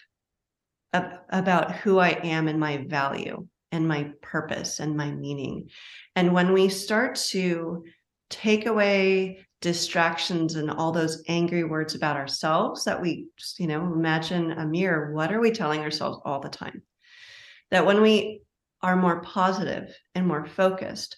ab- 0.93 1.21
about 1.31 1.73
who 1.77 1.99
I 1.99 2.11
am 2.11 2.47
and 2.47 2.61
my 2.61 2.85
value 2.87 3.49
and 3.73 3.89
my 3.89 4.13
purpose 4.21 4.81
and 4.81 4.95
my 4.95 5.11
meaning? 5.11 5.71
And 6.15 6.35
when 6.35 6.53
we 6.53 6.69
start 6.69 7.15
to 7.31 7.85
take 8.29 8.67
away 8.67 9.47
distractions 9.63 10.57
and 10.57 10.71
all 10.71 10.93
those 10.93 11.23
angry 11.27 11.65
words 11.65 11.95
about 11.95 12.17
ourselves 12.17 12.85
that 12.85 13.01
we, 13.01 13.29
just, 13.39 13.59
you 13.59 13.67
know, 13.67 13.81
imagine 13.81 14.53
a 14.53 14.67
mirror, 14.67 15.15
what 15.15 15.33
are 15.33 15.41
we 15.41 15.51
telling 15.51 15.81
ourselves 15.81 16.21
all 16.27 16.41
the 16.41 16.51
time? 16.51 16.83
That 17.71 17.87
when 17.87 18.03
we 18.03 18.43
are 18.83 18.95
more 18.95 19.23
positive 19.23 19.89
and 20.15 20.27
more 20.27 20.45
focused, 20.45 21.17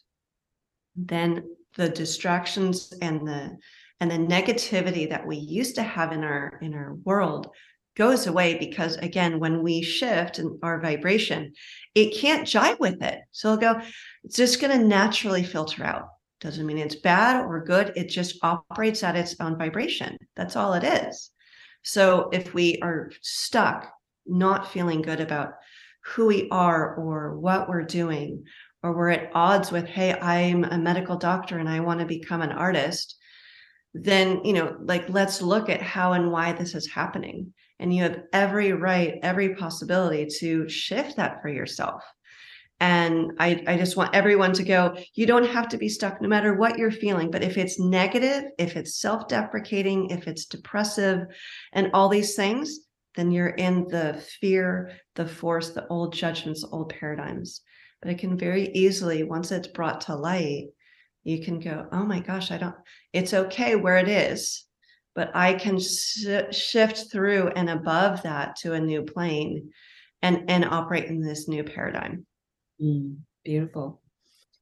then 0.95 1.43
the 1.75 1.89
distractions 1.89 2.95
and 3.03 3.27
the 3.27 3.57
and 4.01 4.11
the 4.11 4.17
negativity 4.17 5.09
that 5.09 5.27
we 5.27 5.37
used 5.37 5.77
to 5.77 5.83
have 5.83 6.13
in 6.13 6.25
our 6.25 6.59
in 6.63 6.75
our 6.75 6.95
world 7.05 7.49
goes 7.97 8.27
away 8.27 8.59
because 8.59 8.97
again 8.97 9.41
when 9.41 9.63
we 9.63 9.83
shift 9.83 10.39
in 10.39 10.59
our 10.63 10.81
vibration 10.81 11.53
it 11.95 12.15
can't 12.19 12.47
jive 12.47 12.79
with 12.79 13.03
it. 13.03 13.21
So 13.33 13.53
it'll 13.53 13.75
go 13.75 13.81
it's 14.25 14.37
just 14.37 14.61
going 14.61 14.79
to 14.79 14.87
naturally 14.87 15.43
filter 15.43 15.85
out. 15.85 16.09
Doesn't 16.41 16.67
mean 16.67 16.79
it's 16.79 16.97
bad 16.97 17.45
or 17.45 17.65
good. 17.65 17.93
It 17.97 18.09
just 18.11 18.39
operates 18.43 19.03
at 19.03 19.17
its 19.17 19.37
own 19.41 19.57
vibration. 19.57 20.19
That's 20.37 20.57
all 20.57 20.75
it 20.75 20.85
is. 20.85 21.31
So 21.83 22.29
if 22.33 22.53
we 22.53 22.79
are 22.83 23.11
stuck 23.23 23.91
not 24.27 24.71
feeling 24.71 25.03
good 25.03 25.21
about 25.21 25.55
who 26.05 26.27
we 26.27 26.49
are 26.51 26.95
or 26.97 27.37
what 27.39 27.69
we're 27.69 27.83
doing 27.83 28.45
or 28.83 28.93
we're 28.95 29.11
at 29.11 29.31
odds 29.35 29.73
with 29.73 29.87
hey 29.87 30.13
i'm 30.21 30.65
a 30.65 30.79
medical 30.79 31.17
doctor 31.17 31.59
and 31.59 31.69
i 31.69 31.81
want 31.81 32.01
to 32.01 32.07
become 32.07 32.43
an 32.43 32.53
artist 32.53 33.17
then 34.05 34.45
you 34.45 34.53
know 34.53 34.77
like 34.81 35.09
let's 35.09 35.43
look 35.43 35.69
at 35.69 35.83
how 35.83 36.13
and 36.13 36.31
why 36.31 36.53
this 36.53 36.75
is 36.75 36.89
happening 36.91 37.53
and 37.79 37.95
you 37.95 38.03
have 38.03 38.23
every 38.33 38.73
right 38.73 39.15
every 39.23 39.55
possibility 39.55 40.27
to 40.27 40.69
shift 40.69 41.17
that 41.17 41.41
for 41.43 41.49
yourself 41.49 42.03
And 42.81 43.33
I, 43.39 43.63
I 43.67 43.77
just 43.79 43.97
want 43.97 44.15
everyone 44.15 44.53
to 44.55 44.63
go, 44.63 44.97
you 45.15 45.27
don't 45.27 45.49
have 45.49 45.69
to 45.69 45.79
be 45.79 45.89
stuck 45.89 46.21
no 46.21 46.29
matter 46.29 46.55
what 46.55 46.79
you're 46.79 46.91
feeling. 46.91 47.31
But 47.31 47.43
if 47.43 47.57
it's 47.57 47.81
negative, 47.81 48.45
if 48.59 48.77
it's 48.77 49.01
self 49.01 49.29
deprecating, 49.29 50.11
if 50.11 50.27
it's 50.29 50.45
depressive, 50.47 51.21
and 51.73 51.91
all 51.95 52.09
these 52.11 52.35
things, 52.37 52.81
then 53.15 53.31
you're 53.31 53.49
in 53.49 53.87
the 53.89 54.23
fear, 54.41 54.93
the 55.15 55.27
force, 55.27 55.71
the 55.71 55.87
old 55.89 56.13
judgments, 56.13 56.63
the 56.63 56.69
old 56.69 56.91
paradigms. 56.91 57.63
But 58.03 58.11
it 58.11 58.19
can 58.19 58.37
very 58.37 58.69
easily, 58.75 59.25
once 59.25 59.51
it's 59.53 59.69
brought 59.69 60.03
to 60.03 60.15
light, 60.15 60.67
you 61.27 61.43
can 61.43 61.59
go, 61.59 61.89
oh 61.91 62.05
my 62.05 62.21
gosh, 62.21 62.53
I 62.53 62.59
don't, 62.59 62.77
it's 63.13 63.35
okay 63.35 63.75
where 63.75 63.99
it 63.99 64.09
is, 64.09 64.65
but 65.13 65.35
I 65.35 65.55
can 65.55 65.81
sh- 65.81 66.53
shift 66.53 67.11
through 67.11 67.49
and 67.49 67.69
above 67.69 68.23
that 68.23 68.55
to 68.61 68.75
a 68.75 68.81
new 68.81 69.03
plane 69.03 69.71
and, 70.23 70.49
and 70.49 70.65
operate 70.65 71.07
in 71.07 71.21
this 71.21 71.49
new 71.49 71.65
paradigm. 71.65 72.25
Mm, 72.81 73.17
beautiful. 73.45 74.01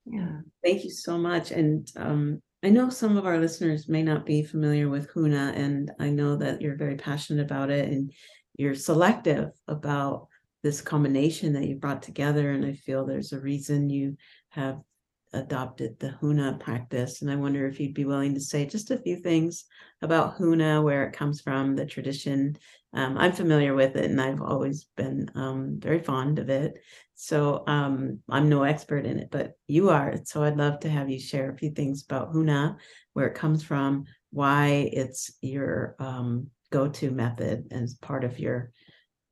Yeah. 0.07 0.41
Thank 0.65 0.85
you 0.85 0.91
so 0.91 1.19
much. 1.19 1.51
And 1.51 1.87
um, 1.97 2.41
I 2.63 2.71
know 2.71 2.89
some 2.89 3.19
of 3.19 3.27
our 3.27 3.39
listeners 3.39 3.87
may 3.87 4.03
not 4.03 4.25
be 4.25 4.43
familiar 4.43 4.89
with 4.89 5.13
Huna, 5.13 5.55
and 5.55 5.93
I 6.01 6.09
know 6.09 6.35
that 6.37 6.63
you're 6.63 6.77
very 6.77 6.97
passionate 6.97 7.45
about 7.45 7.69
it 7.69 7.91
and 7.91 8.11
you're 8.57 8.75
selective 8.75 9.51
about 9.69 10.29
this 10.63 10.81
combination 10.81 11.53
that 11.53 11.67
you 11.67 11.77
brought 11.77 12.03
together. 12.03 12.53
And 12.53 12.65
I 12.65 12.73
feel 12.73 13.05
there's 13.05 13.35
a 13.35 13.41
reason 13.41 13.91
you 13.91 14.17
have 14.49 14.81
adopted 15.35 15.99
the 15.99 16.17
Huna 16.21 16.59
practice. 16.59 17.23
And 17.23 17.31
I 17.31 17.37
wonder 17.37 17.67
if 17.67 17.81
you'd 17.81 17.95
be 17.95 18.05
willing 18.05 18.35
to 18.35 18.41
say 18.41 18.65
just 18.65 18.91
a 18.91 18.99
few 18.99 19.17
things 19.17 19.65
about 20.03 20.39
Huna, 20.39 20.83
where 20.83 21.05
it 21.05 21.13
comes 21.13 21.41
from, 21.41 21.77
the 21.77 21.87
tradition. 21.87 22.57
Um, 22.93 23.19
I'm 23.19 23.33
familiar 23.33 23.75
with 23.75 23.97
it 23.97 24.11
and 24.11 24.21
I've 24.21 24.41
always 24.41 24.87
been 24.97 25.29
um, 25.35 25.81
very 25.81 26.01
fond 26.01 26.39
of 26.39 26.49
it. 26.49 26.79
So 27.15 27.65
um, 27.67 28.21
I'm 28.29 28.49
no 28.49 28.63
expert 28.63 29.07
in 29.07 29.19
it, 29.19 29.29
but 29.31 29.53
you 29.67 29.91
are. 29.91 30.17
So 30.25 30.45
I'd 30.45 30.57
love 30.57 30.81
to 30.81 30.91
have 30.91 31.11
you 31.11 31.19
share 31.19 31.51
a 31.51 31.57
few 31.57 31.71
things 31.71 32.05
about 32.05 32.33
Huna, 32.33 32.77
where 33.13 33.27
it 33.27 33.35
comes 33.35 33.63
from, 33.63 34.05
why 34.31 34.91
it's 34.93 35.33
your 35.41 35.97
um, 35.99 36.51
go 36.71 36.89
to 36.89 37.11
method 37.11 37.69
as 37.71 37.95
part 37.95 38.25
of 38.25 38.39
your 38.39 38.73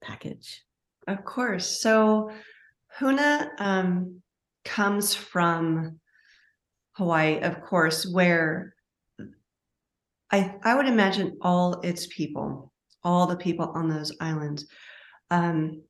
package. 0.00 0.62
Of 1.06 1.24
course. 1.24 1.80
So 1.80 2.30
Huna 2.98 3.48
um, 3.58 4.21
comes 4.64 5.14
from 5.14 6.00
Hawaii, 6.92 7.40
of 7.40 7.62
course, 7.62 8.06
where 8.06 8.74
I, 10.30 10.54
I 10.62 10.74
would 10.74 10.86
imagine 10.86 11.38
all 11.42 11.80
its 11.80 12.06
people, 12.06 12.72
all 13.02 13.26
the 13.26 13.36
people 13.36 13.70
on 13.74 13.88
those 13.88 14.16
islands, 14.20 14.66
um, 15.30 15.82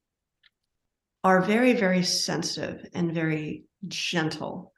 are 1.24 1.40
very, 1.40 1.72
very 1.72 2.02
sensitive 2.02 2.84
and 2.94 3.12
very 3.12 3.64
gentle. 3.86 4.72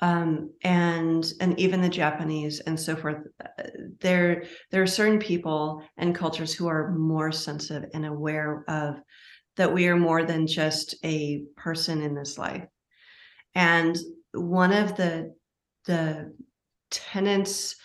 Um, 0.00 0.52
and 0.62 1.24
and 1.40 1.58
even 1.58 1.80
the 1.80 1.88
Japanese 1.88 2.60
and 2.60 2.78
so 2.78 2.96
forth, 2.96 3.16
uh, 3.42 3.62
there 4.00 4.44
there 4.70 4.82
are 4.82 4.86
certain 4.86 5.18
people 5.18 5.82
and 5.96 6.14
cultures 6.14 6.52
who 6.52 6.66
are 6.66 6.92
more 6.92 7.32
sensitive 7.32 7.88
and 7.94 8.04
aware 8.04 8.62
of 8.68 9.00
that 9.56 9.72
we 9.72 9.88
are 9.88 9.96
more 9.96 10.22
than 10.22 10.46
just 10.46 10.96
a 11.02 11.44
person 11.56 12.02
in 12.02 12.14
this 12.14 12.36
life 12.36 12.66
and 13.56 13.96
one 14.32 14.72
of 14.72 14.96
the 14.96 15.34
the 15.86 16.32
tenets, 16.90 17.76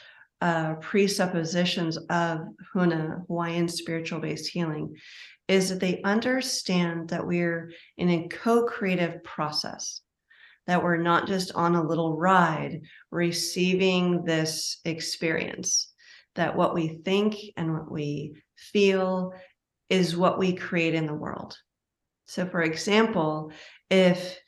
uh, 0.41 0.75
presuppositions 0.75 1.97
of 2.09 2.41
Huna, 2.75 3.25
Hawaiian 3.27 3.67
spiritual 3.67 4.19
based 4.19 4.49
healing, 4.49 4.95
is 5.47 5.69
that 5.69 5.79
they 5.79 6.01
understand 6.03 7.09
that 7.09 7.25
we're 7.25 7.71
in 7.97 8.09
a 8.09 8.27
co 8.27 8.65
creative 8.65 9.23
process, 9.23 10.01
that 10.67 10.83
we're 10.83 10.97
not 10.97 11.25
just 11.27 11.53
on 11.53 11.75
a 11.75 11.87
little 11.87 12.17
ride 12.17 12.81
receiving 13.09 14.25
this 14.25 14.81
experience, 14.83 15.93
that 16.35 16.55
what 16.55 16.73
we 16.73 16.99
think 17.05 17.35
and 17.55 17.71
what 17.71 17.89
we 17.89 18.35
feel 18.57 19.33
is 19.89 20.17
what 20.17 20.37
we 20.37 20.53
create 20.53 20.95
in 20.95 21.05
the 21.05 21.13
world. 21.13 21.55
So, 22.25 22.45
for 22.45 22.61
example, 22.61 23.51
if 23.89 24.39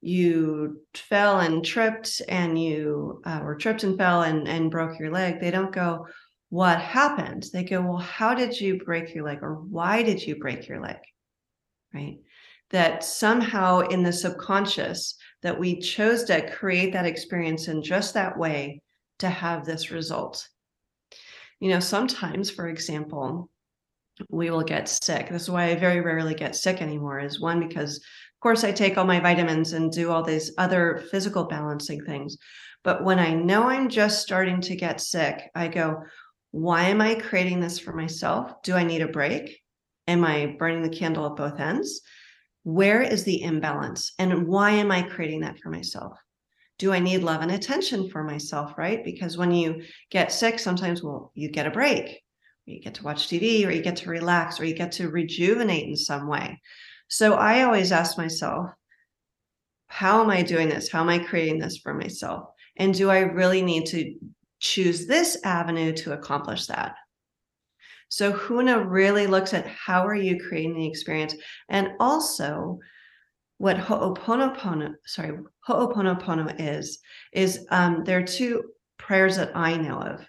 you 0.00 0.80
fell 0.94 1.40
and 1.40 1.64
tripped 1.64 2.22
and 2.28 2.60
you 2.60 3.20
uh, 3.24 3.40
or 3.42 3.56
tripped 3.56 3.84
and 3.84 3.98
fell 3.98 4.22
and, 4.22 4.48
and 4.48 4.70
broke 4.70 4.98
your 4.98 5.10
leg, 5.10 5.40
they 5.40 5.50
don't 5.50 5.72
go, 5.72 6.06
What 6.48 6.80
happened? 6.80 7.46
They 7.52 7.64
go, 7.64 7.82
Well, 7.82 7.98
how 7.98 8.34
did 8.34 8.58
you 8.58 8.82
break 8.82 9.14
your 9.14 9.24
leg 9.24 9.38
or 9.42 9.54
why 9.54 10.02
did 10.02 10.26
you 10.26 10.36
break 10.36 10.68
your 10.68 10.80
leg? 10.80 10.98
Right. 11.92 12.18
That 12.70 13.04
somehow 13.04 13.80
in 13.80 14.02
the 14.02 14.12
subconscious, 14.12 15.16
that 15.42 15.58
we 15.58 15.80
chose 15.80 16.24
to 16.24 16.50
create 16.50 16.92
that 16.92 17.06
experience 17.06 17.68
in 17.68 17.82
just 17.82 18.14
that 18.14 18.38
way 18.38 18.80
to 19.18 19.28
have 19.28 19.64
this 19.64 19.90
result. 19.90 20.48
You 21.58 21.70
know, 21.70 21.80
sometimes, 21.80 22.50
for 22.50 22.68
example, 22.68 23.50
we 24.28 24.50
will 24.50 24.62
get 24.62 24.88
sick. 24.88 25.28
This 25.28 25.42
is 25.42 25.50
why 25.50 25.66
I 25.66 25.74
very 25.76 26.00
rarely 26.00 26.34
get 26.34 26.56
sick 26.56 26.82
anymore, 26.82 27.20
is 27.20 27.40
one, 27.40 27.66
because 27.66 27.96
of 27.96 28.42
course, 28.42 28.64
I 28.64 28.72
take 28.72 28.96
all 28.96 29.04
my 29.04 29.20
vitamins 29.20 29.74
and 29.74 29.92
do 29.92 30.10
all 30.10 30.22
these 30.22 30.52
other 30.56 31.04
physical 31.10 31.44
balancing 31.44 32.04
things. 32.04 32.38
But 32.82 33.04
when 33.04 33.18
I 33.18 33.34
know 33.34 33.64
I'm 33.64 33.90
just 33.90 34.22
starting 34.22 34.62
to 34.62 34.76
get 34.76 35.02
sick, 35.02 35.50
I 35.54 35.68
go, 35.68 36.04
why 36.50 36.84
am 36.84 37.02
I 37.02 37.16
creating 37.16 37.60
this 37.60 37.78
for 37.78 37.92
myself? 37.92 38.62
Do 38.62 38.74
I 38.74 38.82
need 38.82 39.02
a 39.02 39.08
break? 39.08 39.60
Am 40.08 40.24
I 40.24 40.56
burning 40.58 40.82
the 40.82 40.88
candle 40.88 41.26
at 41.26 41.36
both 41.36 41.60
ends? 41.60 42.00
Where 42.62 43.02
is 43.02 43.24
the 43.24 43.42
imbalance? 43.42 44.14
And 44.18 44.46
why 44.46 44.70
am 44.70 44.90
I 44.90 45.02
creating 45.02 45.40
that 45.40 45.58
for 45.58 45.68
myself? 45.68 46.16
Do 46.78 46.94
I 46.94 46.98
need 46.98 47.22
love 47.22 47.42
and 47.42 47.50
attention 47.50 48.08
for 48.08 48.24
myself, 48.24 48.72
right? 48.78 49.04
Because 49.04 49.36
when 49.36 49.52
you 49.52 49.82
get 50.10 50.32
sick, 50.32 50.58
sometimes, 50.58 51.02
well, 51.02 51.30
you 51.34 51.50
get 51.50 51.66
a 51.66 51.70
break, 51.70 52.22
you 52.70 52.80
get 52.80 52.94
to 52.94 53.04
watch 53.04 53.28
TV, 53.28 53.66
or 53.66 53.70
you 53.70 53.82
get 53.82 53.96
to 53.96 54.10
relax, 54.10 54.60
or 54.60 54.64
you 54.64 54.74
get 54.74 54.92
to 54.92 55.10
rejuvenate 55.10 55.88
in 55.88 55.96
some 55.96 56.26
way. 56.28 56.60
So 57.08 57.34
I 57.34 57.62
always 57.62 57.92
ask 57.92 58.16
myself, 58.16 58.70
how 59.88 60.22
am 60.22 60.30
I 60.30 60.42
doing 60.42 60.68
this? 60.68 60.90
How 60.90 61.00
am 61.00 61.08
I 61.08 61.18
creating 61.18 61.58
this 61.58 61.78
for 61.78 61.92
myself? 61.92 62.48
And 62.76 62.94
do 62.94 63.10
I 63.10 63.20
really 63.20 63.62
need 63.62 63.86
to 63.86 64.14
choose 64.60 65.06
this 65.06 65.36
avenue 65.44 65.92
to 65.94 66.12
accomplish 66.12 66.66
that? 66.66 66.94
So 68.08 68.32
Huna 68.32 68.88
really 68.88 69.26
looks 69.26 69.54
at 69.54 69.66
how 69.66 70.06
are 70.06 70.14
you 70.14 70.40
creating 70.40 70.74
the 70.74 70.86
experience 70.86 71.34
and 71.68 71.92
also 72.00 72.78
what 73.58 73.76
Ho'oponopono, 73.76 74.94
sorry, 75.04 75.38
Ho'oponopono 75.66 76.54
is, 76.58 76.98
is 77.32 77.66
um, 77.70 78.04
there 78.04 78.18
are 78.18 78.22
two 78.22 78.64
prayers 78.98 79.36
that 79.36 79.56
I 79.56 79.76
know 79.76 79.98
of 79.98 80.24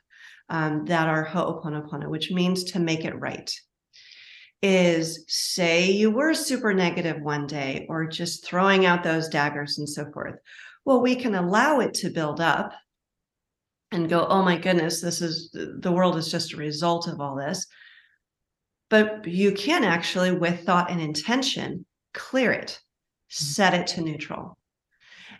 um, 0.52 0.86
that 0.86 1.08
are 1.08 1.24
Ho'oponopono, 1.26 2.10
which 2.10 2.30
means 2.30 2.66
to 2.66 2.80
make 2.80 3.06
it 3.06 3.20
right 3.20 3.52
is 4.62 5.26
say 5.28 5.89
you 5.89 6.12
were 6.12 6.36
super 6.36 6.72
negative 6.74 7.20
one 7.22 7.47
day 7.47 7.88
or 7.89 8.06
just 8.06 8.45
throwing 8.45 8.86
out 8.86 9.04
those 9.04 9.28
daggers 9.28 9.80
and 9.80 9.89
so 9.89 10.06
forth. 10.12 10.36
Well, 10.86 11.02
we 11.02 11.16
can 11.16 11.34
allow 11.34 11.80
it 11.80 11.95
to 11.95 12.12
build 12.12 12.39
up 12.39 12.74
and 13.91 14.10
go, 14.10 14.28
oh 14.28 14.43
my 14.43 14.58
goodness, 14.58 15.02
this 15.02 15.22
is 15.22 15.49
the 15.52 15.91
world 15.91 16.16
is 16.16 16.30
just 16.30 16.54
a 16.54 16.58
result 16.58 17.08
of 17.08 17.20
all 17.20 17.36
this. 17.36 17.66
But 18.89 19.26
you 19.26 19.54
can 19.54 19.84
actually, 19.84 20.32
with 20.32 20.66
thought 20.66 20.91
and 20.91 21.02
intention, 21.02 21.86
clear 22.14 22.52
it, 22.52 22.80
set 23.30 23.74
it 23.74 23.88
to 23.88 24.02
neutral. 24.02 24.58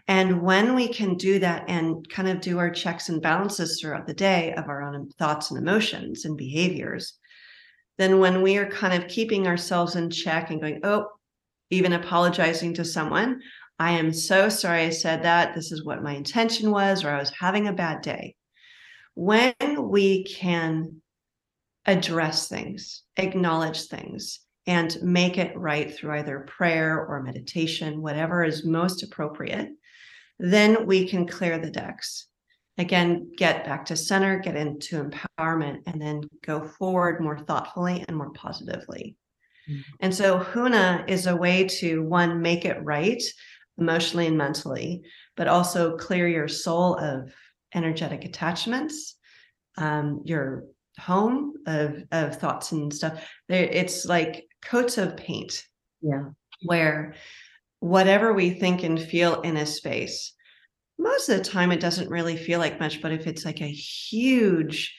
And 0.08 0.42
when 0.42 0.76
we 0.76 0.88
can 0.88 1.16
do 1.16 1.40
that 1.40 1.66
and 1.68 2.08
kind 2.10 2.28
of 2.28 2.42
do 2.42 2.60
our 2.60 2.70
checks 2.70 3.10
and 3.10 3.22
balances 3.22 3.80
throughout 3.80 4.08
the 4.08 4.14
day 4.14 4.54
of 4.54 4.68
our 4.68 4.82
own 4.82 5.10
thoughts 5.18 5.52
and 5.52 5.60
emotions 5.60 6.26
and 6.26 6.38
behaviors, 6.38 7.14
then 7.98 8.20
when 8.20 8.42
we 8.42 8.58
are 8.58 8.70
kind 8.70 8.94
of 8.94 9.10
keeping 9.10 9.48
ourselves 9.48 9.96
in 9.96 10.10
check 10.10 10.50
and 10.50 10.62
going, 10.62 10.80
oh, 10.84 11.08
even 11.70 11.94
apologizing 11.94 12.74
to 12.74 12.86
someone, 12.86 13.42
I 13.80 13.92
am 13.92 14.14
so 14.14 14.50
sorry 14.50 14.84
I 14.84 14.90
said 14.90 15.24
that. 15.24 15.56
This 15.56 15.72
is 15.72 15.86
what 15.86 16.04
my 16.04 16.14
intention 16.14 16.72
was, 16.72 17.04
or 17.04 17.10
I 17.10 17.20
was 17.20 17.32
having 17.32 17.68
a 17.68 17.74
bad 17.74 18.02
day. 18.02 18.36
When 19.16 19.54
we 19.90 20.24
can 20.24 21.02
address 21.86 22.48
things, 22.48 23.04
acknowledge 23.18 23.84
things, 23.84 24.40
and 24.68 24.96
make 25.02 25.38
it 25.38 25.58
right 25.58 25.94
through 25.94 26.20
either 26.20 26.48
prayer 26.48 27.06
or 27.06 27.24
meditation, 27.24 28.02
whatever 28.02 28.44
is 28.44 28.66
most 28.66 29.04
appropriate, 29.04 29.70
then 30.42 30.86
we 30.86 31.08
can 31.08 31.28
clear 31.28 31.58
the 31.58 31.70
decks. 31.70 32.28
Again 32.78 33.32
get 33.38 33.66
back 33.66 33.86
to 33.86 33.96
center 33.96 34.40
get 34.40 34.56
into 34.56 35.04
empowerment 35.04 35.80
and 35.86 36.02
then 36.02 36.24
go 36.44 36.68
forward 36.68 37.22
more 37.22 37.38
thoughtfully 37.38 38.04
and 38.08 38.18
more 38.18 38.32
positively. 38.32 39.16
Mm-hmm. 39.70 39.82
and 40.00 40.16
so 40.16 40.40
huna 40.40 41.08
is 41.08 41.28
a 41.28 41.36
way 41.36 41.66
to 41.66 42.02
one 42.02 42.42
make 42.42 42.66
it 42.66 42.84
right 42.84 43.22
emotionally 43.78 44.26
and 44.26 44.36
mentally 44.36 45.04
but 45.38 45.48
also 45.48 45.96
clear 45.98 46.28
your 46.28 46.48
soul 46.48 46.96
of 46.96 47.32
energetic 47.76 48.26
attachments 48.26 49.18
um, 49.78 50.22
your 50.26 50.66
home 51.00 51.54
of 51.66 52.04
of 52.12 52.38
thoughts 52.38 52.72
and 52.72 52.94
stuff. 52.94 53.28
There 53.48 53.64
it's 53.64 54.06
like 54.06 54.46
coats 54.64 54.98
of 54.98 55.18
paint 55.18 55.64
yeah. 56.02 56.30
where 56.64 57.16
whatever 57.82 58.32
we 58.32 58.52
think 58.52 58.84
and 58.84 59.02
feel 59.02 59.42
in 59.42 59.58
a 59.58 59.66
space. 59.66 60.34
Most 60.98 61.30
of 61.30 61.38
the 61.38 61.44
time, 61.44 61.72
it 61.72 61.80
doesn't 61.80 62.10
really 62.10 62.38
feel 62.38 62.60
like 62.60 62.80
much, 62.80 63.02
but 63.02 63.12
if 63.12 63.26
it's 63.26 63.44
like 63.44 63.60
a 63.60 63.72
huge, 63.72 64.96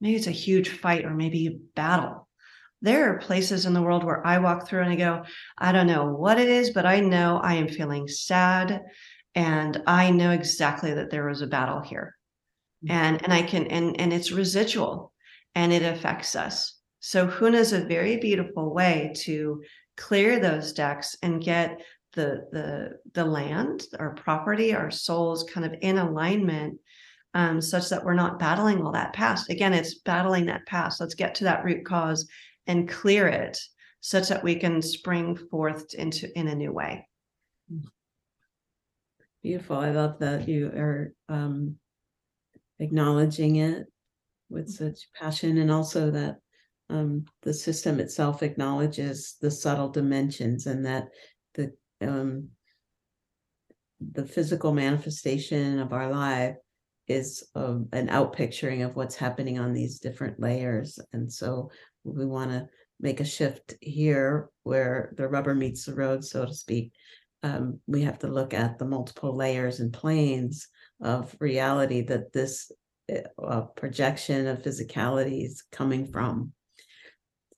maybe 0.00 0.16
it's 0.16 0.26
a 0.26 0.30
huge 0.30 0.68
fight 0.68 1.06
or 1.06 1.14
maybe 1.14 1.46
a 1.46 1.58
battle, 1.74 2.28
there 2.82 3.10
are 3.10 3.18
places 3.18 3.64
in 3.64 3.72
the 3.72 3.82
world 3.82 4.04
where 4.04 4.24
I 4.26 4.38
walk 4.38 4.68
through 4.68 4.82
and 4.82 4.92
I 4.92 4.96
go, 4.96 5.22
I 5.56 5.72
don't 5.72 5.86
know 5.86 6.12
what 6.12 6.38
it 6.38 6.48
is, 6.48 6.70
but 6.70 6.84
I 6.86 7.00
know 7.00 7.40
I 7.42 7.54
am 7.54 7.68
feeling 7.68 8.06
sad 8.06 8.82
and 9.34 9.82
I 9.86 10.10
know 10.10 10.30
exactly 10.30 10.92
that 10.92 11.10
there 11.10 11.26
was 11.26 11.40
a 11.40 11.46
battle 11.46 11.80
here. 11.80 12.16
Mm-hmm. 12.84 12.92
And 12.92 13.24
and 13.24 13.32
I 13.32 13.42
can 13.42 13.66
and 13.68 13.98
and 13.98 14.12
it's 14.12 14.30
residual 14.30 15.12
and 15.54 15.72
it 15.72 15.82
affects 15.82 16.36
us. 16.36 16.76
So 17.00 17.26
Huna 17.26 17.54
is 17.54 17.72
a 17.72 17.84
very 17.84 18.18
beautiful 18.18 18.74
way 18.74 19.12
to 19.24 19.62
clear 19.96 20.38
those 20.38 20.72
decks 20.72 21.16
and 21.22 21.42
get 21.42 21.80
the 22.12 22.46
the 22.52 22.98
the 23.12 23.24
land, 23.24 23.86
our 23.98 24.14
property, 24.14 24.74
our 24.74 24.90
souls 24.90 25.44
kind 25.44 25.66
of 25.66 25.74
in 25.80 25.98
alignment 25.98 26.78
um, 27.34 27.60
such 27.60 27.88
that 27.88 28.04
we're 28.04 28.14
not 28.14 28.38
battling 28.38 28.82
all 28.82 28.92
that 28.92 29.12
past. 29.12 29.50
Again, 29.50 29.72
it's 29.72 30.00
battling 30.00 30.46
that 30.46 30.66
past. 30.66 31.00
Let's 31.00 31.14
get 31.14 31.34
to 31.36 31.44
that 31.44 31.64
root 31.64 31.84
cause 31.84 32.28
and 32.66 32.88
clear 32.88 33.28
it 33.28 33.58
such 34.00 34.28
that 34.28 34.42
we 34.42 34.54
can 34.56 34.82
spring 34.82 35.36
forth 35.36 35.94
into 35.94 36.36
in 36.38 36.48
a 36.48 36.54
new 36.54 36.72
way. 36.72 37.06
Beautiful. 39.42 39.76
I 39.76 39.90
love 39.90 40.18
that 40.18 40.48
you 40.48 40.66
are 40.68 41.14
um, 41.28 41.76
acknowledging 42.78 43.56
it 43.56 43.86
with 44.48 44.68
such 44.68 45.08
passion, 45.14 45.58
and 45.58 45.70
also 45.70 46.10
that 46.10 46.38
um, 46.88 47.24
the 47.42 47.54
system 47.54 48.00
itself 48.00 48.42
acknowledges 48.42 49.36
the 49.40 49.50
subtle 49.50 49.88
dimensions, 49.88 50.66
and 50.66 50.84
that 50.84 51.08
um, 52.00 52.48
the 54.00 54.24
physical 54.26 54.72
manifestation 54.72 55.78
of 55.78 55.92
our 55.92 56.10
life 56.10 56.56
is 57.06 57.44
um, 57.54 57.88
an 57.92 58.08
outpicturing 58.08 58.84
of 58.84 58.96
what's 58.96 59.16
happening 59.16 59.58
on 59.58 59.72
these 59.72 59.98
different 59.98 60.40
layers. 60.40 60.98
And 61.12 61.30
so 61.30 61.70
we 62.04 62.24
want 62.24 62.50
to 62.50 62.68
make 63.00 63.20
a 63.20 63.24
shift 63.24 63.74
here 63.80 64.48
where 64.62 65.12
the 65.16 65.28
rubber 65.28 65.54
meets 65.54 65.84
the 65.84 65.94
road, 65.94 66.24
so 66.24 66.46
to 66.46 66.54
speak. 66.54 66.92
Um, 67.42 67.80
we 67.86 68.02
have 68.02 68.18
to 68.20 68.28
look 68.28 68.54
at 68.54 68.78
the 68.78 68.84
multiple 68.84 69.34
layers 69.34 69.80
and 69.80 69.92
planes 69.92 70.68
of 71.02 71.34
reality 71.40 72.02
that 72.02 72.32
this 72.32 72.70
uh, 73.42 73.62
projection 73.76 74.46
of 74.46 74.62
physicality 74.62 75.44
is 75.44 75.64
coming 75.72 76.06
from. 76.06 76.52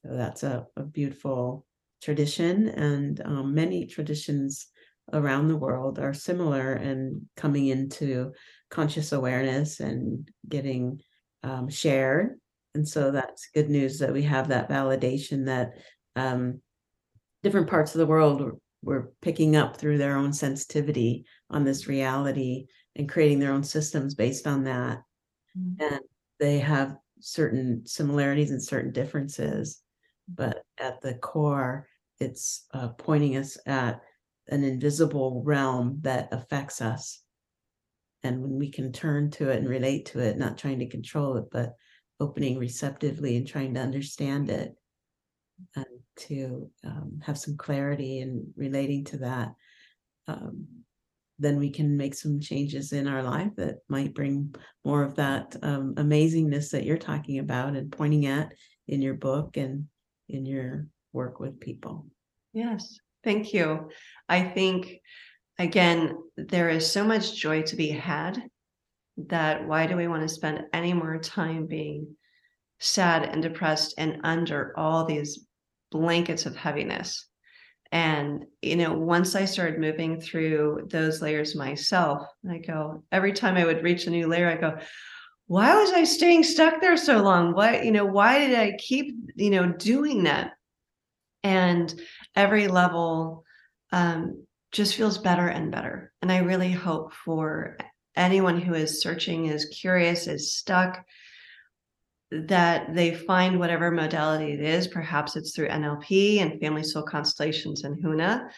So 0.04 0.16
that's 0.16 0.42
a, 0.42 0.66
a 0.76 0.82
beautiful 0.82 1.66
tradition, 2.02 2.68
and 2.68 3.20
um, 3.24 3.54
many 3.54 3.86
traditions 3.86 4.66
around 5.12 5.48
the 5.48 5.56
world 5.56 5.98
are 5.98 6.14
similar 6.14 6.72
and 6.72 7.22
coming 7.36 7.68
into 7.68 8.32
conscious 8.70 9.12
awareness 9.12 9.80
and 9.80 10.30
getting 10.48 11.00
um, 11.42 11.68
shared. 11.68 12.38
And 12.74 12.88
so 12.88 13.10
that's 13.10 13.50
good 13.54 13.68
news 13.68 13.98
that 13.98 14.12
we 14.12 14.22
have 14.22 14.48
that 14.48 14.68
validation 14.68 15.46
that 15.46 15.72
um, 16.16 16.60
different 17.42 17.68
parts 17.68 17.94
of 17.94 17.98
the 17.98 18.06
world 18.06 18.58
were 18.82 19.12
picking 19.20 19.56
up 19.56 19.76
through 19.76 19.98
their 19.98 20.16
own 20.16 20.32
sensitivity 20.32 21.24
on 21.50 21.64
this 21.64 21.86
reality 21.86 22.66
and 22.96 23.08
creating 23.08 23.38
their 23.38 23.52
own 23.52 23.62
systems 23.62 24.14
based 24.14 24.46
on 24.46 24.64
that. 24.64 25.02
Mm-hmm. 25.58 25.82
And 25.82 26.00
they 26.40 26.58
have 26.58 26.96
certain 27.20 27.86
similarities 27.86 28.50
and 28.50 28.62
certain 28.62 28.92
differences, 28.92 29.80
but 30.28 30.64
at 30.78 31.00
the 31.00 31.14
core, 31.14 31.86
it's 32.22 32.66
uh, 32.72 32.88
pointing 32.88 33.36
us 33.36 33.58
at 33.66 34.00
an 34.48 34.64
invisible 34.64 35.42
realm 35.44 35.98
that 36.02 36.28
affects 36.32 36.80
us. 36.80 37.22
And 38.22 38.40
when 38.40 38.58
we 38.58 38.70
can 38.70 38.92
turn 38.92 39.30
to 39.32 39.50
it 39.50 39.58
and 39.58 39.68
relate 39.68 40.06
to 40.06 40.20
it, 40.20 40.38
not 40.38 40.58
trying 40.58 40.78
to 40.78 40.88
control 40.88 41.36
it, 41.36 41.44
but 41.50 41.74
opening 42.20 42.58
receptively 42.58 43.36
and 43.36 43.46
trying 43.46 43.74
to 43.74 43.80
understand 43.80 44.48
it 44.48 44.74
and 45.74 45.86
to 46.16 46.70
um, 46.84 47.20
have 47.24 47.38
some 47.38 47.56
clarity 47.56 48.20
and 48.20 48.46
relating 48.56 49.04
to 49.04 49.18
that, 49.18 49.52
um, 50.28 50.66
then 51.38 51.58
we 51.58 51.70
can 51.70 51.96
make 51.96 52.14
some 52.14 52.38
changes 52.38 52.92
in 52.92 53.08
our 53.08 53.22
life 53.22 53.50
that 53.56 53.78
might 53.88 54.14
bring 54.14 54.54
more 54.84 55.02
of 55.02 55.16
that 55.16 55.56
um, 55.62 55.94
amazingness 55.96 56.70
that 56.70 56.84
you're 56.84 56.96
talking 56.96 57.40
about 57.40 57.74
and 57.74 57.90
pointing 57.90 58.26
at 58.26 58.52
in 58.86 59.02
your 59.02 59.14
book 59.14 59.56
and 59.56 59.86
in 60.28 60.46
your 60.46 60.86
work 61.12 61.40
with 61.40 61.60
people. 61.60 62.06
Yes, 62.52 62.98
thank 63.24 63.52
you. 63.54 63.90
I 64.28 64.42
think, 64.42 65.00
again, 65.58 66.16
there 66.36 66.68
is 66.68 66.90
so 66.90 67.04
much 67.04 67.36
joy 67.36 67.62
to 67.62 67.76
be 67.76 67.88
had 67.88 68.42
that 69.16 69.66
why 69.66 69.86
do 69.86 69.96
we 69.96 70.08
want 70.08 70.22
to 70.22 70.28
spend 70.28 70.64
any 70.72 70.92
more 70.92 71.18
time 71.18 71.66
being 71.66 72.16
sad 72.80 73.24
and 73.24 73.42
depressed 73.42 73.94
and 73.98 74.20
under 74.24 74.72
all 74.76 75.04
these 75.04 75.46
blankets 75.90 76.46
of 76.46 76.56
heaviness? 76.56 77.26
And, 77.92 78.46
you 78.62 78.76
know, 78.76 78.94
once 78.94 79.34
I 79.34 79.44
started 79.44 79.78
moving 79.78 80.18
through 80.18 80.88
those 80.90 81.20
layers 81.20 81.54
myself, 81.54 82.26
I 82.50 82.56
go, 82.56 83.04
every 83.12 83.34
time 83.34 83.56
I 83.56 83.66
would 83.66 83.82
reach 83.82 84.06
a 84.06 84.10
new 84.10 84.26
layer, 84.28 84.48
I 84.48 84.56
go, 84.56 84.78
why 85.46 85.78
was 85.78 85.92
I 85.92 86.04
staying 86.04 86.44
stuck 86.44 86.80
there 86.80 86.96
so 86.96 87.22
long? 87.22 87.52
Why, 87.52 87.82
you 87.82 87.92
know, 87.92 88.06
why 88.06 88.38
did 88.38 88.58
I 88.58 88.78
keep, 88.78 89.14
you 89.36 89.50
know, 89.50 89.70
doing 89.70 90.22
that? 90.22 90.52
And 91.42 91.92
every 92.36 92.68
level 92.68 93.44
um, 93.90 94.46
just 94.70 94.94
feels 94.94 95.18
better 95.18 95.48
and 95.48 95.70
better. 95.70 96.12
And 96.22 96.30
I 96.30 96.38
really 96.38 96.72
hope 96.72 97.12
for 97.12 97.76
anyone 98.16 98.60
who 98.60 98.74
is 98.74 99.02
searching, 99.02 99.46
is 99.46 99.64
curious, 99.66 100.26
is 100.26 100.54
stuck, 100.54 101.04
that 102.30 102.94
they 102.94 103.14
find 103.14 103.58
whatever 103.58 103.90
modality 103.90 104.52
it 104.52 104.60
is. 104.60 104.88
Perhaps 104.88 105.36
it's 105.36 105.54
through 105.54 105.68
NLP 105.68 106.40
and 106.40 106.58
family 106.60 106.82
soul 106.82 107.02
constellations 107.02 107.84
and 107.84 108.02
Huna. 108.02 108.48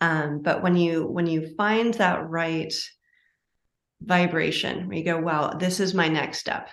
Um, 0.00 0.40
but 0.42 0.62
when 0.62 0.76
you 0.76 1.06
when 1.06 1.26
you 1.26 1.54
find 1.56 1.92
that 1.94 2.28
right 2.28 2.72
vibration, 4.00 4.86
where 4.88 4.96
you 4.96 5.04
go, 5.04 5.18
"Wow, 5.18 5.54
this 5.58 5.80
is 5.80 5.92
my 5.92 6.08
next 6.08 6.38
step," 6.38 6.70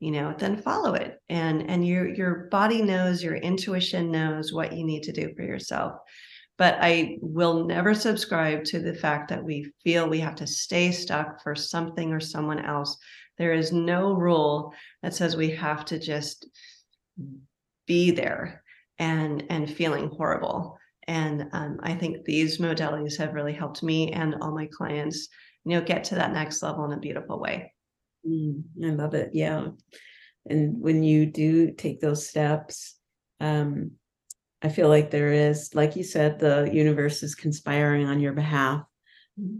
you 0.00 0.10
know, 0.10 0.34
then 0.38 0.56
follow 0.62 0.94
it, 0.94 1.20
and 1.28 1.68
and 1.68 1.86
your 1.86 2.08
your 2.08 2.48
body 2.50 2.82
knows, 2.82 3.22
your 3.22 3.36
intuition 3.36 4.10
knows 4.10 4.52
what 4.52 4.72
you 4.72 4.84
need 4.84 5.02
to 5.04 5.12
do 5.12 5.32
for 5.34 5.42
yourself. 5.42 5.94
But 6.56 6.78
I 6.80 7.18
will 7.20 7.64
never 7.66 7.94
subscribe 7.94 8.64
to 8.64 8.80
the 8.80 8.94
fact 8.94 9.28
that 9.28 9.44
we 9.44 9.70
feel 9.84 10.08
we 10.08 10.20
have 10.20 10.34
to 10.36 10.46
stay 10.46 10.90
stuck 10.90 11.42
for 11.42 11.54
something 11.54 12.12
or 12.12 12.18
someone 12.18 12.64
else 12.64 12.98
there 13.38 13.52
is 13.52 13.72
no 13.72 14.12
rule 14.12 14.72
that 15.02 15.14
says 15.14 15.36
we 15.36 15.50
have 15.50 15.84
to 15.86 15.98
just 15.98 16.46
be 17.86 18.10
there 18.10 18.62
and 18.98 19.44
and 19.48 19.70
feeling 19.70 20.08
horrible. 20.08 20.76
And 21.06 21.46
um, 21.52 21.78
I 21.82 21.94
think 21.94 22.24
these 22.24 22.58
modalities 22.58 23.16
have 23.16 23.32
really 23.32 23.54
helped 23.54 23.82
me 23.82 24.12
and 24.12 24.34
all 24.42 24.54
my 24.54 24.66
clients, 24.66 25.28
you 25.64 25.72
know, 25.72 25.80
get 25.80 26.04
to 26.04 26.16
that 26.16 26.32
next 26.32 26.62
level 26.62 26.84
in 26.84 26.92
a 26.92 27.00
beautiful 27.00 27.40
way. 27.40 27.72
Mm, 28.26 28.62
I 28.84 28.90
love 28.90 29.14
it. 29.14 29.30
Yeah. 29.32 29.68
And 30.46 30.80
when 30.80 31.02
you 31.02 31.26
do 31.26 31.72
take 31.72 32.00
those 32.00 32.26
steps, 32.26 32.96
um, 33.40 33.92
I 34.62 34.68
feel 34.68 34.88
like 34.88 35.10
there 35.10 35.32
is, 35.32 35.74
like 35.74 35.94
you 35.94 36.02
said, 36.02 36.38
the 36.38 36.68
universe 36.72 37.22
is 37.22 37.34
conspiring 37.34 38.06
on 38.06 38.20
your 38.20 38.32
behalf. 38.32 38.82
Mm-hmm. 39.40 39.58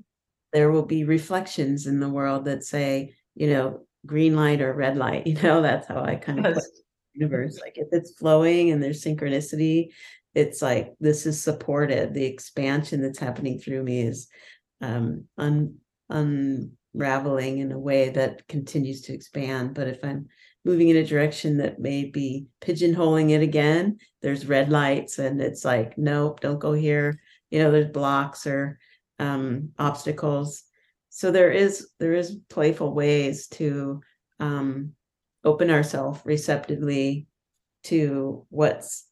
There 0.52 0.70
will 0.72 0.86
be 0.86 1.04
reflections 1.04 1.86
in 1.86 2.00
the 2.00 2.08
world 2.08 2.46
that 2.46 2.64
say, 2.64 3.14
you 3.34 3.48
know, 3.48 3.86
green 4.06 4.34
light 4.34 4.60
or 4.60 4.72
red 4.72 4.96
light. 4.96 5.26
You 5.26 5.34
know, 5.42 5.62
that's 5.62 5.86
how 5.86 6.02
I 6.02 6.16
kind 6.16 6.44
of 6.46 6.58
universe. 7.14 7.60
Like 7.60 7.76
if 7.76 7.88
it's 7.92 8.12
flowing 8.12 8.70
and 8.70 8.82
there's 8.82 9.04
synchronicity, 9.04 9.88
it's 10.34 10.62
like 10.62 10.94
this 11.00 11.26
is 11.26 11.40
supported. 11.42 12.14
The 12.14 12.24
expansion 12.24 13.02
that's 13.02 13.18
happening 13.18 13.58
through 13.58 13.82
me 13.82 14.02
is 14.02 14.28
um 14.80 15.24
un 15.36 15.74
unraveling 16.98 17.58
in 17.58 17.72
a 17.72 17.78
way 17.78 18.10
that 18.10 18.46
continues 18.48 19.02
to 19.02 19.14
expand. 19.14 19.74
But 19.74 19.88
if 19.88 20.04
I'm 20.04 20.26
moving 20.64 20.88
in 20.88 20.96
a 20.96 21.04
direction 21.04 21.58
that 21.58 21.78
may 21.78 22.04
be 22.04 22.46
pigeonholing 22.60 23.30
it 23.30 23.42
again, 23.42 23.98
there's 24.22 24.46
red 24.46 24.70
lights 24.70 25.18
and 25.18 25.40
it's 25.40 25.64
like, 25.64 25.96
nope, 25.96 26.40
don't 26.40 26.58
go 26.58 26.72
here. 26.72 27.20
You 27.50 27.60
know, 27.60 27.70
there's 27.70 27.92
blocks 27.92 28.46
or 28.46 28.78
um 29.20 29.70
obstacles 29.80 30.62
so 31.18 31.32
there 31.32 31.50
is 31.50 31.88
there 31.98 32.14
is 32.14 32.38
playful 32.48 32.94
ways 32.94 33.48
to 33.48 34.00
um, 34.38 34.92
open 35.42 35.68
ourselves 35.68 36.20
receptively 36.24 37.26
to 37.84 38.46
what's 38.50 39.04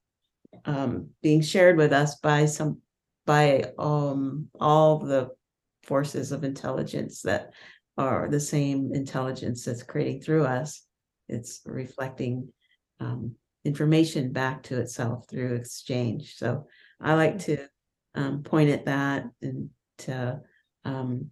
um, 0.67 1.11
being 1.23 1.41
shared 1.41 1.77
with 1.77 1.93
us 1.93 2.17
by 2.21 2.47
some 2.47 2.81
by 3.25 3.73
um, 3.77 4.49
all 4.61 4.99
the 5.01 5.31
forces 5.83 6.31
of 6.31 6.45
intelligence 6.45 7.23
that 7.23 7.53
are 7.97 8.29
the 8.29 8.41
same 8.41 8.91
intelligence 8.95 9.65
that's 9.65 9.83
creating 9.83 10.21
through 10.21 10.45
us 10.45 10.83
it's 11.29 11.63
reflecting 11.67 12.49
um, 13.01 13.35
information 13.65 14.33
back 14.33 14.63
to 14.63 14.81
itself 14.81 15.29
through 15.29 15.55
exchange 15.55 16.35
so 16.37 16.67
i 17.01 17.15
like 17.15 17.39
to 17.39 17.59
um, 18.15 18.43
point 18.43 18.71
at 18.71 18.87
that 18.87 19.25
and 19.43 19.71
to 19.99 20.41
um, 20.85 21.31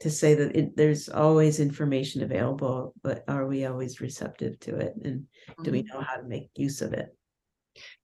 to 0.00 0.10
say 0.10 0.34
that 0.34 0.54
it, 0.54 0.76
there's 0.76 1.08
always 1.08 1.60
information 1.60 2.22
available, 2.22 2.92
but 3.02 3.24
are 3.26 3.46
we 3.46 3.64
always 3.64 4.00
receptive 4.00 4.58
to 4.60 4.76
it, 4.76 4.92
and 5.02 5.24
do 5.62 5.70
we 5.72 5.82
Mhm. 5.82 5.86
know 5.88 6.00
how 6.00 6.16
to 6.16 6.24
make 6.24 6.50
use 6.56 6.82
of 6.82 6.92
it? 6.92 7.16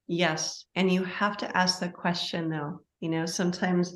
Yes. 0.07 0.65
And 0.75 0.91
you 0.91 1.05
have 1.05 1.37
to 1.39 1.57
ask 1.57 1.81
the 1.81 1.91
question 1.91 2.49
though. 2.49 2.81
You 3.01 3.11
know, 3.11 3.27
sometimes 3.27 3.95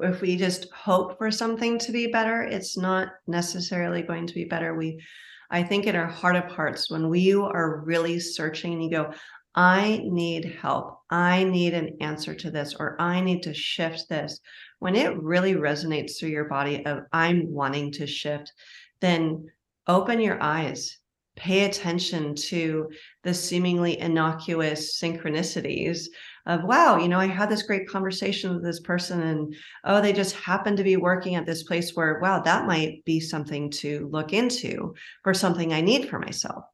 if 0.00 0.20
we 0.20 0.36
just 0.36 0.70
hope 0.70 1.18
for 1.18 1.30
something 1.30 1.78
to 1.78 1.92
be 1.92 2.06
better, 2.06 2.42
it's 2.42 2.76
not 2.76 3.08
necessarily 3.26 4.02
going 4.02 4.26
to 4.26 4.34
be 4.34 4.44
better. 4.44 4.74
We, 4.74 5.02
I 5.50 5.62
think, 5.62 5.86
in 5.86 5.96
our 5.96 6.06
heart 6.06 6.36
of 6.36 6.44
hearts, 6.44 6.90
when 6.90 7.08
we 7.08 7.34
are 7.34 7.82
really 7.84 8.18
searching 8.18 8.74
and 8.74 8.84
you 8.84 8.90
go, 8.90 9.12
I 9.54 10.02
need 10.04 10.58
help, 10.60 10.98
I 11.08 11.44
need 11.44 11.72
an 11.72 11.96
answer 12.00 12.34
to 12.34 12.50
this, 12.50 12.74
or 12.78 13.00
I 13.00 13.22
need 13.22 13.42
to 13.44 13.54
shift 13.54 14.08
this, 14.08 14.40
when 14.80 14.94
it 14.94 15.16
really 15.22 15.54
resonates 15.54 16.18
through 16.18 16.28
your 16.28 16.44
body 16.44 16.84
of 16.84 17.04
I'm 17.12 17.50
wanting 17.50 17.92
to 17.92 18.06
shift, 18.06 18.52
then 19.00 19.50
open 19.86 20.20
your 20.20 20.42
eyes, 20.42 20.98
pay 21.36 21.64
attention 21.64 22.34
to 22.34 22.90
the 23.22 23.32
seemingly 23.32 23.98
innocuous 23.98 25.00
synchronicities 25.00 26.08
of 26.46 26.64
wow 26.64 26.96
you 26.96 27.08
know 27.08 27.18
i 27.18 27.26
had 27.26 27.48
this 27.48 27.62
great 27.62 27.88
conversation 27.88 28.54
with 28.54 28.62
this 28.62 28.80
person 28.80 29.20
and 29.20 29.54
oh 29.84 30.00
they 30.00 30.12
just 30.12 30.34
happened 30.36 30.76
to 30.76 30.84
be 30.84 30.96
working 30.96 31.34
at 31.34 31.46
this 31.46 31.64
place 31.64 31.94
where 31.94 32.18
wow 32.20 32.40
that 32.40 32.66
might 32.66 33.04
be 33.04 33.20
something 33.20 33.70
to 33.70 34.08
look 34.12 34.32
into 34.32 34.94
for 35.22 35.34
something 35.34 35.72
i 35.72 35.80
need 35.80 36.08
for 36.08 36.18
myself. 36.18 36.64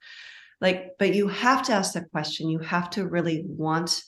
Like 0.61 0.93
but 0.99 1.15
you 1.15 1.27
have 1.29 1.65
to 1.65 1.73
ask 1.73 1.93
the 1.93 2.05
question. 2.13 2.49
You 2.49 2.61
have 2.61 2.91
to 2.91 3.07
really 3.07 3.45
want 3.47 4.01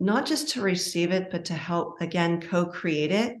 not 0.00 0.26
just 0.26 0.50
to 0.50 0.60
receive 0.60 1.12
it 1.12 1.30
but 1.30 1.44
to 1.46 1.54
help 1.54 2.00
again 2.00 2.40
co-create 2.40 3.12
it. 3.12 3.36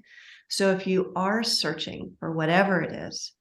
So 0.48 0.70
if 0.70 0.86
you 0.86 1.12
are 1.16 1.42
searching 1.42 2.16
for 2.20 2.32
whatever 2.32 2.80
it 2.80 2.92
is 2.92 3.32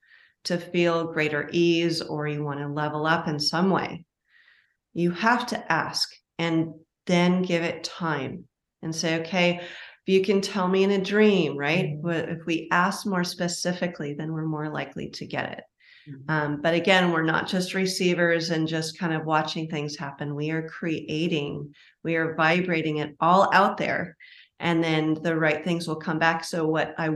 to 0.46 0.58
feel 0.58 1.14
greater 1.14 1.50
ease 1.52 2.02
or 2.02 2.28
you 2.28 2.44
want 2.44 2.60
to 2.60 2.68
level 2.68 3.06
up 3.06 3.28
in 3.28 3.40
some 3.40 3.70
way 3.70 4.06
you 4.98 5.12
have 5.12 5.46
to 5.46 5.72
ask 5.72 6.10
and 6.40 6.74
then 7.08 7.42
give 7.42 7.64
it 7.64 7.84
time 7.84 8.48
and 8.82 8.96
say, 8.96 9.20
okay, 9.22 9.60
if 9.60 10.14
you 10.14 10.24
can 10.24 10.42
tell 10.42 10.68
me 10.68 10.84
in 10.84 10.92
a 10.92 11.02
dream, 11.04 11.58
right? 11.58 11.86
Mhm. 11.86 12.02
But 12.04 12.30
if 12.30 12.46
we 12.46 12.68
ask 12.72 13.06
more 13.06 13.24
specifically, 13.24 14.14
then 14.14 14.32
we're 14.34 14.46
more 14.46 14.70
likely 14.70 15.10
to 15.12 15.26
get 15.26 15.52
it. 15.54 15.64
Mhm. 16.10 16.30
Um, 16.30 16.62
but 16.62 16.74
again, 16.74 17.12
we're 17.12 17.24
not 17.24 17.48
just 17.48 17.74
receivers 17.74 18.50
and 18.52 18.68
just 18.68 18.98
kind 18.98 19.14
of 19.14 19.26
watching 19.26 19.68
things 19.68 19.98
happen. 19.98 20.36
We 20.36 20.52
are 20.52 20.68
creating, 20.68 21.74
we 22.04 22.16
are 22.16 22.36
vibrating 22.36 22.98
it 22.98 23.16
all 23.20 23.50
out 23.54 23.78
there, 23.78 24.16
and 24.60 24.84
then 24.84 25.16
the 25.16 25.36
right 25.36 25.64
things 25.64 25.88
will 25.88 25.98
come 25.98 26.20
back. 26.20 26.44
So, 26.46 26.68
what 26.68 26.96
I 26.98 27.10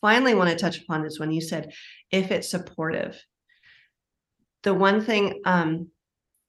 finally 0.00 0.34
want 0.34 0.50
to 0.50 0.56
touch 0.56 0.80
upon 0.80 1.04
is 1.04 1.20
when 1.20 1.30
you 1.32 1.40
said, 1.40 1.72
if 2.10 2.30
it's 2.30 2.50
supportive. 2.50 3.22
The 4.62 4.74
one 4.74 5.02
thing 5.02 5.40
um, 5.44 5.90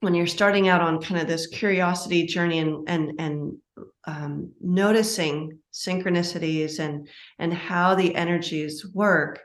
when 0.01 0.15
you're 0.15 0.27
starting 0.27 0.67
out 0.67 0.81
on 0.81 1.01
kind 1.01 1.21
of 1.21 1.27
this 1.27 1.47
curiosity 1.47 2.25
journey 2.25 2.59
and 2.59 2.87
and 2.89 3.13
and 3.19 3.57
um, 4.05 4.51
noticing 4.59 5.59
synchronicities 5.71 6.79
and 6.79 7.07
and 7.39 7.53
how 7.53 7.95
the 7.95 8.13
energies 8.15 8.85
work 8.93 9.39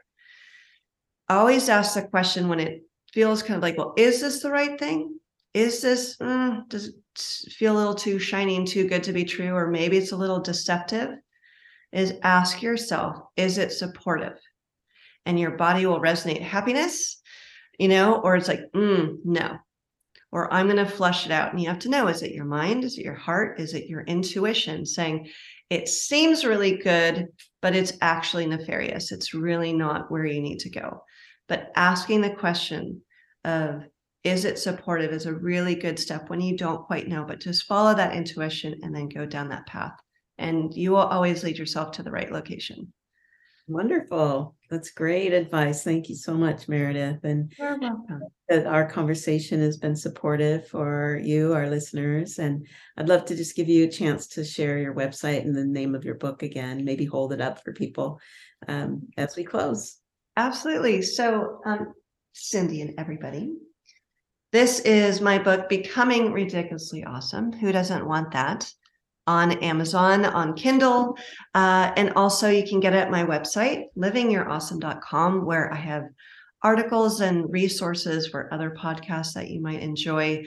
always 1.29 1.69
ask 1.69 1.95
the 1.95 2.03
question 2.03 2.49
when 2.49 2.61
it 2.61 2.83
feels 3.13 3.43
kind 3.43 3.57
of 3.57 3.63
like 3.63 3.79
well 3.79 3.95
is 3.97 4.21
this 4.21 4.43
the 4.43 4.51
right 4.51 4.79
thing? 4.79 5.19
Is 5.55 5.81
this 5.81 6.21
uh, 6.21 6.61
does 6.69 6.89
it 6.89 7.53
feel 7.53 7.75
a 7.75 7.79
little 7.79 7.95
too 7.95 8.19
shiny 8.19 8.57
and 8.57 8.67
too 8.67 8.89
good 8.89 9.05
to 9.05 9.13
be 9.13 9.25
true 9.25 9.53
or 9.53 9.71
maybe 9.71 9.99
it's 9.99 10.13
a 10.13 10.17
little 10.17 10.41
deceptive? 10.41 11.11
Is 11.93 12.15
ask 12.23 12.63
yourself 12.63 13.17
is 13.37 13.59
it 13.59 13.73
supportive? 13.73 14.39
And 15.27 15.39
your 15.39 15.53
body 15.53 15.87
will 15.87 16.01
resonate 16.01 16.41
happiness 16.41 17.21
you 17.79 17.89
know 17.89 18.21
or 18.23 18.37
it's 18.37 18.49
like 18.49 18.61
mm, 18.75 19.17
no 19.25 19.59
or 20.37 20.53
I'm 20.53 20.67
going 20.67 20.77
to 20.77 20.85
flush 20.85 21.25
it 21.25 21.33
out. 21.33 21.51
And 21.51 21.63
you 21.63 21.67
have 21.69 21.79
to 21.79 21.89
know 21.89 22.09
is 22.09 22.21
it 22.21 22.35
your 22.35 22.45
mind? 22.45 22.85
Is 22.85 22.99
it 22.99 23.05
your 23.07 23.15
heart? 23.15 23.59
Is 23.59 23.73
it 23.73 23.87
your 23.87 24.03
intuition 24.03 24.85
saying 24.85 25.31
it 25.71 25.89
seems 25.89 26.45
really 26.45 26.77
good, 26.77 27.29
but 27.63 27.75
it's 27.75 27.95
actually 28.03 28.45
nefarious? 28.45 29.13
It's 29.13 29.33
really 29.33 29.73
not 29.73 30.11
where 30.11 30.27
you 30.27 30.43
need 30.43 30.59
to 30.59 30.69
go. 30.69 31.03
But 31.49 31.73
asking 31.75 32.21
the 32.21 32.35
question 32.35 33.01
of 33.47 33.85
is 34.25 34.45
it 34.45 34.59
supportive 34.59 35.11
is 35.11 35.25
a 35.25 35.33
really 35.33 35.75
good 35.75 35.99
step 35.99 36.29
when 36.29 36.43
you 36.43 36.55
don't 36.55 36.85
quite 36.85 37.09
know, 37.09 37.25
but 37.25 37.41
just 37.41 37.65
follow 37.65 37.95
that 37.95 38.15
intuition 38.15 38.79
and 38.83 38.95
then 38.95 39.09
go 39.09 39.25
down 39.25 39.49
that 39.49 39.67
path. 39.67 39.99
And 40.37 40.71
you 40.75 40.91
will 40.91 40.99
always 40.99 41.45
lead 41.45 41.57
yourself 41.57 41.93
to 41.93 42.03
the 42.03 42.11
right 42.11 42.31
location. 42.31 42.93
Wonderful. 43.69 44.55
That's 44.69 44.91
great 44.91 45.33
advice. 45.33 45.85
Thank 45.85 46.09
you 46.09 46.17
so 46.17 46.35
much, 46.35 46.69
Meredith. 46.69 47.23
And 47.25 47.53
You're 47.59 47.79
welcome. 47.79 48.23
that 48.49 48.67
our 48.67 48.89
conversation 48.89 49.61
has 49.61 49.77
been 49.77 49.95
supportive 49.95 50.67
for 50.67 51.21
you, 51.23 51.53
our 51.53 51.69
listeners. 51.69 52.39
And 52.39 52.67
I'd 52.97 53.09
love 53.09 53.25
to 53.27 53.37
just 53.37 53.55
give 53.55 53.69
you 53.69 53.85
a 53.85 53.91
chance 53.91 54.27
to 54.29 54.45
share 54.45 54.79
your 54.79 54.95
website 54.95 55.43
and 55.43 55.55
the 55.55 55.65
name 55.65 55.95
of 55.95 56.05
your 56.05 56.17
book 56.17 56.43
again, 56.43 56.85
maybe 56.85 57.05
hold 57.05 57.33
it 57.33 57.41
up 57.41 57.63
for 57.63 57.73
people 57.73 58.21
um, 58.67 59.03
as 59.17 59.37
we 59.37 59.45
close. 59.45 59.99
Absolutely. 60.37 61.03
So, 61.03 61.61
um, 61.65 61.95
Cindy 62.33 62.83
and 62.83 62.95
everybody, 62.99 63.55
this 64.53 64.81
is 64.81 65.21
my 65.21 65.39
book, 65.39 65.69
Becoming 65.69 66.33
Ridiculously 66.33 67.05
Awesome. 67.05 67.53
Who 67.53 67.73
doesn't 67.73 68.07
want 68.07 68.33
that? 68.33 68.71
On 69.27 69.53
Amazon, 69.53 70.25
on 70.25 70.55
Kindle. 70.55 71.17
Uh, 71.55 71.93
and 71.97 72.13
also, 72.15 72.49
you 72.49 72.65
can 72.65 72.79
get 72.79 72.93
it 72.93 72.99
at 72.99 73.11
my 73.11 73.25
website, 73.25 73.87
livingyourawesome.com, 73.99 75.45
where 75.45 75.73
I 75.73 75.77
have 75.77 76.05
articles 76.63 77.21
and 77.21 77.53
resources 77.53 78.27
for 78.27 78.53
other 78.53 78.71
podcasts 78.71 79.35
that 79.35 79.51
you 79.51 79.61
might 79.61 79.81
enjoy. 79.81 80.45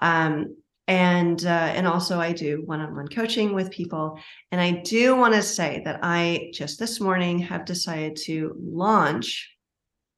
Um, 0.00 0.56
and 0.88 1.44
uh, 1.46 1.72
and 1.76 1.86
also 1.86 2.18
I 2.18 2.32
do 2.32 2.62
one-on-one 2.66 3.08
coaching 3.08 3.54
with 3.54 3.70
people. 3.70 4.18
And 4.50 4.60
I 4.60 4.82
do 4.82 5.16
want 5.16 5.34
to 5.34 5.42
say 5.42 5.80
that 5.84 6.00
I 6.02 6.50
just 6.52 6.78
this 6.78 7.00
morning 7.00 7.38
have 7.38 7.64
decided 7.64 8.16
to 8.24 8.54
launch. 8.58 9.56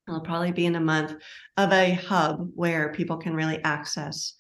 It'll 0.09 0.21
probably 0.21 0.53
be 0.53 0.67
in 0.67 0.77
a 0.77 0.81
month 0.81 1.15
of 1.57 1.73
a 1.73 1.93
hub 1.95 2.51
where 2.55 2.93
people 2.93 3.19
can 3.19 3.35
really 3.35 3.63
access 3.63 4.35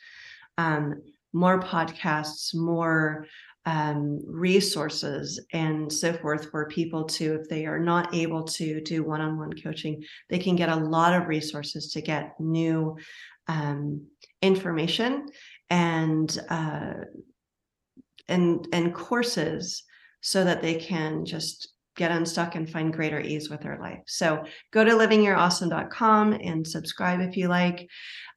um, 0.58 1.02
more 1.32 1.60
podcasts, 1.60 2.54
more 2.54 3.26
um, 3.66 4.20
resources, 4.26 5.40
and 5.52 5.90
so 5.90 6.12
forth 6.12 6.50
for 6.50 6.68
people 6.68 7.04
to, 7.04 7.34
if 7.34 7.48
they 7.48 7.66
are 7.66 7.78
not 7.78 8.14
able 8.14 8.42
to 8.44 8.80
do 8.82 9.02
one 9.02 9.20
on 9.20 9.38
one 9.38 9.52
coaching, 9.52 10.02
they 10.28 10.38
can 10.38 10.56
get 10.56 10.68
a 10.68 10.76
lot 10.76 11.14
of 11.14 11.28
resources 11.28 11.92
to 11.92 12.02
get 12.02 12.34
new 12.38 12.96
um, 13.48 14.06
information 14.42 15.26
and 15.70 16.38
uh, 16.50 16.94
and 18.28 18.68
and 18.72 18.94
courses 18.94 19.84
so 20.20 20.44
that 20.44 20.62
they 20.62 20.74
can 20.74 21.24
just 21.24 21.74
get 21.96 22.10
unstuck 22.10 22.54
and 22.54 22.68
find 22.68 22.92
greater 22.92 23.20
ease 23.20 23.48
with 23.48 23.60
their 23.60 23.78
life. 23.78 24.00
So 24.06 24.44
go 24.72 24.84
to 24.84 24.90
livingyourawesome.com 24.90 26.32
and 26.32 26.66
subscribe 26.66 27.20
if 27.20 27.36
you 27.36 27.48
like, 27.48 27.88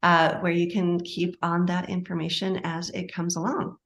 uh, 0.03 0.35
where 0.39 0.51
you 0.51 0.71
can 0.71 0.99
keep 0.99 1.37
on 1.41 1.65
that 1.65 1.89
information 1.89 2.61
as 2.63 2.89
it 2.91 3.11
comes 3.11 3.35
along. 3.35 3.77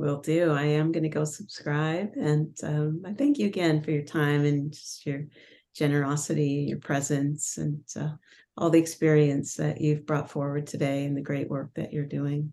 Will 0.00 0.22
do. 0.22 0.50
I 0.50 0.62
am 0.62 0.92
going 0.92 1.02
to 1.02 1.10
go 1.10 1.26
subscribe. 1.26 2.12
And 2.16 2.56
um, 2.62 3.02
I 3.04 3.12
thank 3.12 3.36
you 3.36 3.46
again 3.46 3.82
for 3.82 3.90
your 3.90 4.02
time 4.02 4.46
and 4.46 4.72
just 4.72 5.04
your 5.04 5.26
generosity, 5.74 6.64
your 6.68 6.78
presence, 6.78 7.58
and 7.58 7.82
uh, 7.94 8.12
all 8.56 8.70
the 8.70 8.78
experience 8.78 9.56
that 9.56 9.78
you've 9.78 10.06
brought 10.06 10.30
forward 10.30 10.66
today 10.66 11.04
and 11.04 11.14
the 11.14 11.20
great 11.20 11.50
work 11.50 11.68
that 11.74 11.92
you're 11.92 12.06
doing. 12.06 12.50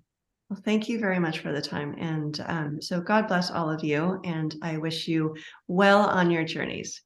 Well, 0.49 0.59
thank 0.65 0.89
you 0.89 0.99
very 0.99 1.19
much 1.19 1.39
for 1.39 1.53
the 1.53 1.61
time. 1.61 1.95
And 1.97 2.37
um, 2.47 2.81
so, 2.81 2.99
God 2.99 3.29
bless 3.29 3.49
all 3.49 3.69
of 3.69 3.81
you. 3.81 4.19
And 4.25 4.53
I 4.61 4.75
wish 4.75 5.07
you 5.07 5.37
well 5.69 6.01
on 6.01 6.29
your 6.29 6.43
journeys. 6.43 7.01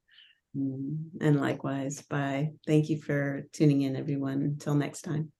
Mm, 0.57 1.03
And 1.21 1.39
likewise, 1.39 2.01
bye. 2.01 2.49
Thank 2.65 2.89
you 2.89 2.99
for 2.99 3.43
tuning 3.53 3.83
in, 3.83 3.95
everyone. 3.95 4.41
Until 4.41 4.73
next 4.73 5.03
time. 5.03 5.31